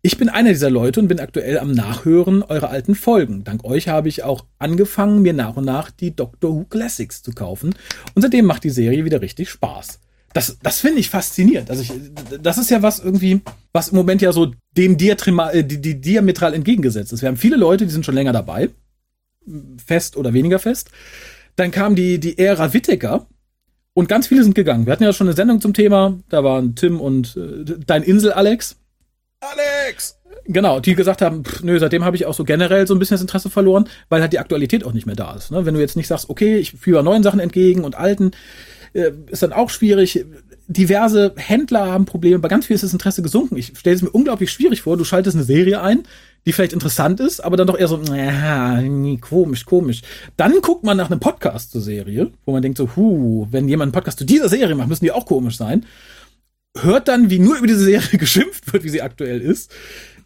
[0.00, 3.44] Ich bin einer dieser Leute und bin aktuell am Nachhören eurer alten Folgen.
[3.44, 7.32] Dank euch habe ich auch angefangen, mir nach und nach die Doctor Who Classics zu
[7.32, 7.74] kaufen.
[8.14, 10.00] Und seitdem macht die Serie wieder richtig Spaß.
[10.32, 11.70] Das, das finde ich faszinierend.
[11.70, 11.92] Also ich,
[12.40, 13.42] das ist ja was irgendwie,
[13.72, 17.20] was im Moment ja so dem diametral, äh, die, die diametral entgegengesetzt ist.
[17.20, 18.70] Wir haben viele Leute, die sind schon länger dabei.
[19.84, 20.90] Fest oder weniger fest.
[21.56, 23.26] Dann kam die, die Ära Whittaker
[23.94, 24.86] und ganz viele sind gegangen.
[24.86, 26.18] Wir hatten ja schon eine Sendung zum Thema.
[26.28, 28.76] Da waren Tim und äh, dein Insel Alex.
[29.40, 30.18] Alex!
[30.44, 33.14] Genau, die gesagt haben, pff, nö, seitdem habe ich auch so generell so ein bisschen
[33.14, 35.50] das Interesse verloren, weil halt die Aktualität auch nicht mehr da ist.
[35.50, 35.64] Ne?
[35.66, 38.32] Wenn du jetzt nicht sagst, okay, ich führe neuen Sachen entgegen und alten,
[38.92, 40.24] äh, ist dann auch schwierig.
[40.66, 43.56] Diverse Händler haben Probleme, bei ganz viel ist das Interesse gesunken.
[43.56, 46.04] Ich stelle es mir unglaublich schwierig vor, du schaltest eine Serie ein,
[46.46, 48.82] die vielleicht interessant ist, aber dann doch eher so, ja,
[49.20, 50.02] komisch, komisch.
[50.36, 53.88] Dann guckt man nach einem Podcast zur Serie, wo man denkt so, hu, wenn jemand
[53.88, 55.86] einen Podcast zu dieser Serie macht, müssen die auch komisch sein.
[56.76, 59.72] Hört dann, wie nur über diese Serie geschimpft wird, wie sie aktuell ist.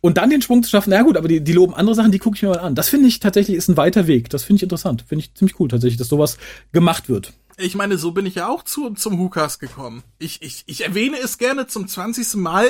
[0.01, 2.19] Und dann den Sprung zu schaffen, na gut, aber die, die loben andere Sachen, die
[2.19, 2.75] gucke ich mir mal an.
[2.75, 4.31] Das finde ich tatsächlich ist ein weiter Weg.
[4.31, 5.05] Das finde ich interessant.
[5.09, 6.39] Finde ich ziemlich cool tatsächlich, dass sowas
[6.73, 7.33] gemacht wird.
[7.59, 10.03] Ich meine, so bin ich ja auch zu, zum Hukas gekommen.
[10.19, 12.35] Ich, ich, ich erwähne es gerne zum 20.
[12.35, 12.67] Mal,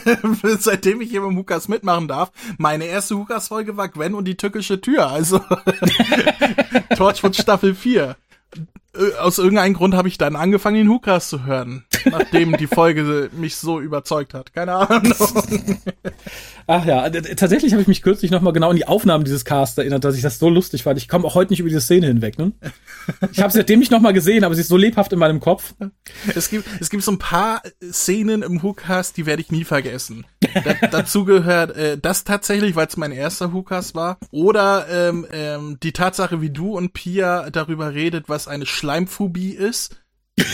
[0.58, 2.32] seitdem ich hier beim Hukas mitmachen darf.
[2.58, 5.40] Meine erste Hukas-Folge war Gwen und die tückische Tür, also
[6.96, 8.14] Torchwood Staffel 4.
[8.98, 13.30] Äh, aus irgendeinem Grund habe ich dann angefangen, den Hukas zu hören, nachdem die Folge
[13.32, 14.52] mich so überzeugt hat.
[14.52, 15.14] Keine Ahnung.
[16.66, 20.04] Ach ja, tatsächlich habe ich mich kürzlich nochmal genau an die Aufnahmen dieses Casts erinnert,
[20.04, 20.98] dass ich das so lustig fand.
[20.98, 22.38] Ich komme auch heute nicht über diese Szene hinweg.
[22.38, 22.52] Ne?
[23.30, 25.74] Ich habe seitdem nicht nochmal gesehen, aber sie ist so lebhaft in meinem Kopf.
[26.34, 30.26] Es gibt, es gibt so ein paar Szenen im Hookast, die werde ich nie vergessen.
[30.64, 34.18] Da, dazu gehört äh, das tatsächlich, weil es mein erster Hookast war.
[34.30, 40.00] Oder ähm, ähm, die Tatsache, wie du und Pia darüber redet, was eine Schleimphobie ist.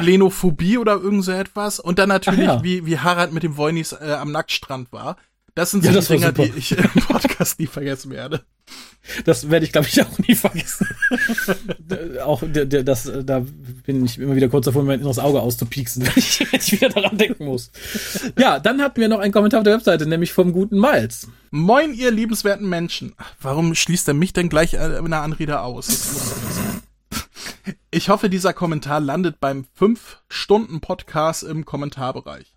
[0.00, 1.78] Lenophobie oder irgend so etwas.
[1.80, 2.62] Und dann natürlich, ja.
[2.62, 5.16] wie, wie Harald mit dem Voinis äh, am Nacktstrand war.
[5.54, 8.44] Das sind so ja, die Dinger, die ich im Podcast nie vergessen werde.
[9.24, 10.88] Das werde ich, glaube ich, auch nie vergessen.
[12.24, 13.44] auch das, da
[13.86, 16.88] bin ich immer wieder kurz davor, mein inneres Auge auszupieksen, wenn ich, wenn ich wieder
[16.88, 17.70] daran denken muss.
[18.36, 21.28] Ja, dann hatten wir noch einen Kommentar auf der Webseite, nämlich vom guten Miles.
[21.52, 23.14] Moin, ihr liebenswerten Menschen.
[23.40, 26.32] Warum schließt er mich denn gleich äh, in der Anrede aus?
[27.92, 32.56] Ich hoffe, dieser Kommentar landet beim 5-Stunden-Podcast im Kommentarbereich.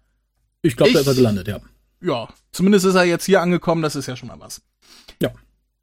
[0.64, 1.60] Ich glaube, da ist er gelandet, ja
[2.02, 4.62] ja, zumindest ist er jetzt hier angekommen, das ist ja schon mal was.
[5.22, 5.32] Ja.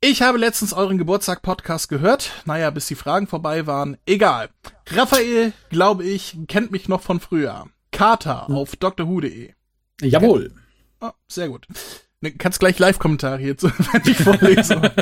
[0.01, 2.31] Ich habe letztens euren Geburtstag-Podcast gehört.
[2.45, 3.97] Naja, bis die Fragen vorbei waren.
[4.05, 4.51] Egal.
[4.89, 7.67] Raphael, glaube ich, kennt mich noch von früher.
[7.91, 8.55] Carter hm.
[8.55, 9.55] auf drwho.de.
[10.03, 10.53] Jawohl.
[11.01, 11.67] Oh, sehr gut.
[12.21, 14.93] Du kannst gleich Live-Kommentare hierzu, wenn ich vorlese.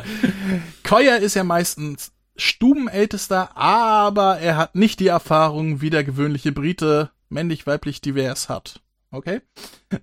[0.84, 7.10] Koya ist ja meistens Stubenältester, aber er hat nicht die Erfahrung, wie der gewöhnliche Brite
[7.28, 8.80] männlich-weiblich divers hat.
[9.12, 9.42] Okay.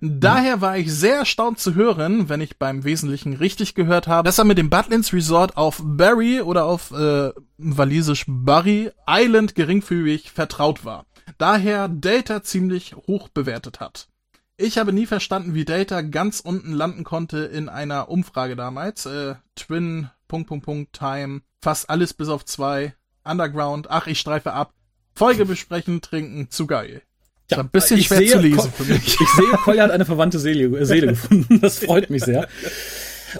[0.00, 4.38] Daher war ich sehr erstaunt zu hören, wenn ich beim Wesentlichen richtig gehört habe, dass
[4.38, 10.84] er mit dem Butlins Resort auf Barry oder auf äh, walisisch Barry Island geringfügig vertraut
[10.84, 11.06] war.
[11.38, 14.08] Daher Data ziemlich hoch bewertet hat.
[14.56, 19.06] Ich habe nie verstanden, wie Data ganz unten landen konnte in einer Umfrage damals.
[19.06, 24.52] Äh, Twin, Punkt, Punkt, Punkt, Time, fast alles bis auf zwei, Underground, ach, ich streife
[24.52, 24.72] ab,
[25.14, 27.02] Folge besprechen, trinken, zu geil.
[27.50, 29.18] Ja, ein bisschen ich schwer sehe, zu lesen für mich.
[29.20, 31.60] Ich sehe, Kolja hat eine verwandte Seele, äh, Seele gefunden.
[31.60, 32.48] Das freut mich sehr.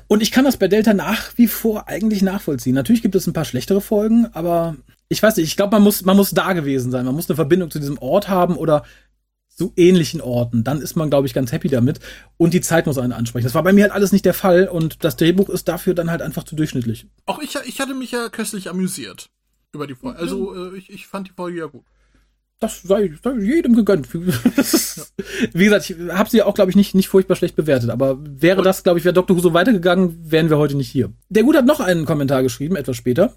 [0.07, 2.75] Und ich kann das bei Delta nach wie vor eigentlich nachvollziehen.
[2.75, 4.77] Natürlich gibt es ein paar schlechtere Folgen, aber
[5.09, 7.05] ich weiß nicht, ich glaube, man muss, man muss da gewesen sein.
[7.05, 8.85] Man muss eine Verbindung zu diesem Ort haben oder
[9.49, 10.65] zu ähnlichen Orten.
[10.65, 12.01] Dann ist man, glaube ich, ganz happy damit.
[12.37, 13.45] Und die Zeit muss einen ansprechen.
[13.45, 16.11] Das war bei mir halt alles nicht der Fall und das Drehbuch ist dafür dann
[16.11, 17.07] halt einfach zu durchschnittlich.
[17.27, 19.31] Auch ich, ich hatte mich ja köstlich amüsiert
[19.73, 20.19] über die Folge.
[20.19, 21.85] Also äh, ich, ich fand die Folge ja gut
[22.61, 24.13] das sei, sei jedem gegönnt.
[24.15, 27.89] Wie gesagt, ich habe sie auch, glaube ich, nicht, nicht furchtbar schlecht bewertet.
[27.91, 29.37] Aber wäre das, glaube ich, wäre Dr.
[29.37, 31.11] Who so weitergegangen, wären wir heute nicht hier.
[31.31, 33.35] Der Gut hat noch einen Kommentar geschrieben, etwas später.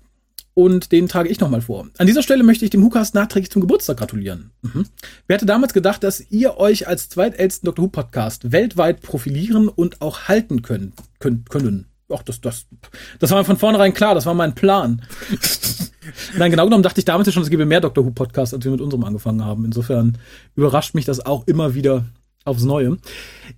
[0.56, 1.88] Und den trage ich nochmal vor.
[1.98, 4.52] An dieser Stelle möchte ich dem Hukas nachträglich zum Geburtstag gratulieren.
[4.62, 4.86] Mhm.
[5.26, 7.86] Wer hätte damals gedacht, dass ihr euch als zweitältesten Dr.
[7.86, 11.88] Who Podcast weltweit profilieren und auch halten können, können, können?
[12.14, 12.68] Ach, das, das,
[13.20, 15.02] das war mir von vornherein klar, das war mein Plan.
[16.38, 18.64] Nein, genau genommen dachte ich damals ja schon, es gäbe mehr Doctor Who Podcasts, als
[18.64, 19.66] wir mit unserem angefangen haben.
[19.66, 20.18] Insofern
[20.56, 22.06] überrascht mich das auch immer wieder
[22.46, 22.98] aufs Neue.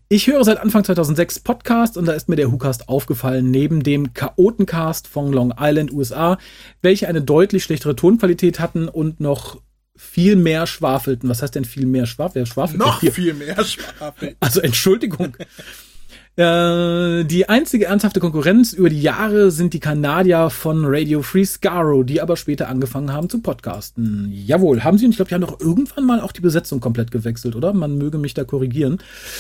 [0.10, 4.14] Ich höre seit Anfang 2006 Podcast und da ist mir der WhoCast aufgefallen, neben dem
[4.14, 6.38] Chaotencast von Long Island, USA,
[6.82, 9.60] welche eine deutlich schlechtere Tonqualität hatten und noch
[9.96, 11.30] viel mehr schwafelten.
[11.30, 12.46] Was heißt denn viel mehr Schwafel?
[12.46, 14.36] Schwafel noch viel mehr Schwafel.
[14.40, 15.36] Also Entschuldigung.
[16.38, 22.04] Äh, die einzige ernsthafte Konkurrenz über die Jahre sind die Kanadier von Radio Free Scaro,
[22.04, 24.30] die aber später angefangen haben zu podcasten.
[24.34, 27.10] Jawohl, haben sie und ich glaube, die haben doch irgendwann mal auch die Besetzung komplett
[27.10, 27.72] gewechselt, oder?
[27.72, 28.98] Man möge mich da korrigieren.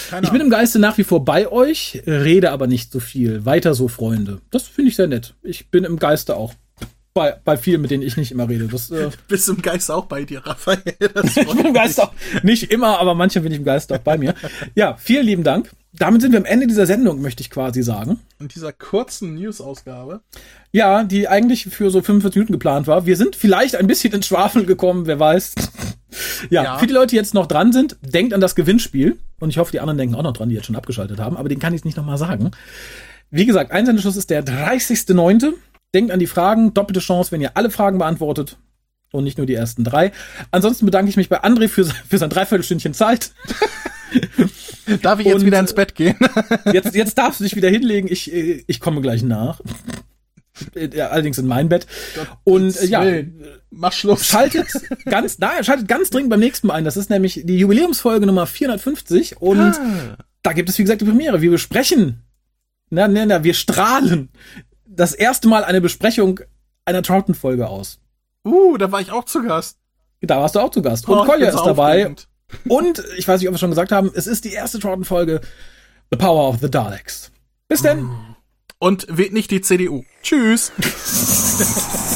[0.10, 3.46] Keine ich bin im Geiste nach wie vor bei euch, rede aber nicht so viel.
[3.46, 4.40] Weiter so, Freunde.
[4.50, 5.36] Das finde ich sehr nett.
[5.44, 6.54] Ich bin im Geiste auch
[7.14, 8.68] bei, bei vielen, mit denen ich nicht immer rede.
[8.68, 10.82] Das, äh, Bist du im Geist auch bei dir, Raphael?
[11.24, 14.18] ich bin im Geist auch, nicht immer, aber manche bin ich im Geist auch bei
[14.18, 14.34] mir.
[14.76, 18.20] Ja, vielen lieben Dank damit sind wir am Ende dieser Sendung, möchte ich quasi sagen.
[18.40, 20.22] Und dieser kurzen News-Ausgabe.
[20.72, 23.06] Ja, die eigentlich für so 45 Minuten geplant war.
[23.06, 25.56] Wir sind vielleicht ein bisschen ins Schwafeln gekommen, wer weiß.
[26.50, 29.18] ja, ja, für die Leute, die jetzt noch dran sind, denkt an das Gewinnspiel.
[29.40, 31.50] Und ich hoffe, die anderen denken auch noch dran, die jetzt schon abgeschaltet haben, aber
[31.50, 32.52] den kann ich nicht nochmal sagen.
[33.32, 35.54] Wie gesagt, Einsendeschluss ist der 30.09.
[35.94, 38.58] Denkt an die Fragen, doppelte Chance, wenn ihr alle Fragen beantwortet
[39.12, 40.12] und nicht nur die ersten drei.
[40.52, 43.32] Ansonsten bedanke ich mich bei André für, für sein Dreiviertelstündchen Zeit.
[45.02, 46.16] Darf ich jetzt Und, wieder ins Bett gehen?
[46.72, 48.07] Jetzt, jetzt darfst du dich wieder hinlegen.
[48.12, 49.60] Ich, äh, ich komme gleich nach.
[50.74, 51.86] Äh, Allerdings in mein Bett.
[52.44, 53.03] Und äh, ja.
[53.72, 54.26] Mach Schluss.
[54.26, 54.68] schaltet
[55.06, 56.86] ganz, na, schaltet ganz dringend beim nächsten Mal ein.
[56.86, 60.18] Das ist nämlich die Jubiläumsfolge Nummer 450 und Ah.
[60.44, 61.41] da gibt es wie gesagt die Premiere.
[61.41, 62.22] Wir besprechen,
[62.90, 64.30] na, na, na, wir strahlen
[64.86, 66.40] das erste Mal eine Besprechung
[66.86, 67.99] einer Troughton-Folge aus.
[68.45, 69.78] Uh, da war ich auch zu Gast.
[70.22, 71.07] Da warst du auch zu Gast.
[71.10, 72.16] Und Oh, Kolja ist dabei.
[72.68, 75.42] Und ich weiß nicht, ob wir schon gesagt haben, es ist die erste Troughton-Folge
[76.12, 77.32] The Power of the Daleks.
[77.68, 78.10] Bis denn.
[78.80, 80.04] Und wählt nicht die CDU.
[80.22, 80.72] Tschüss.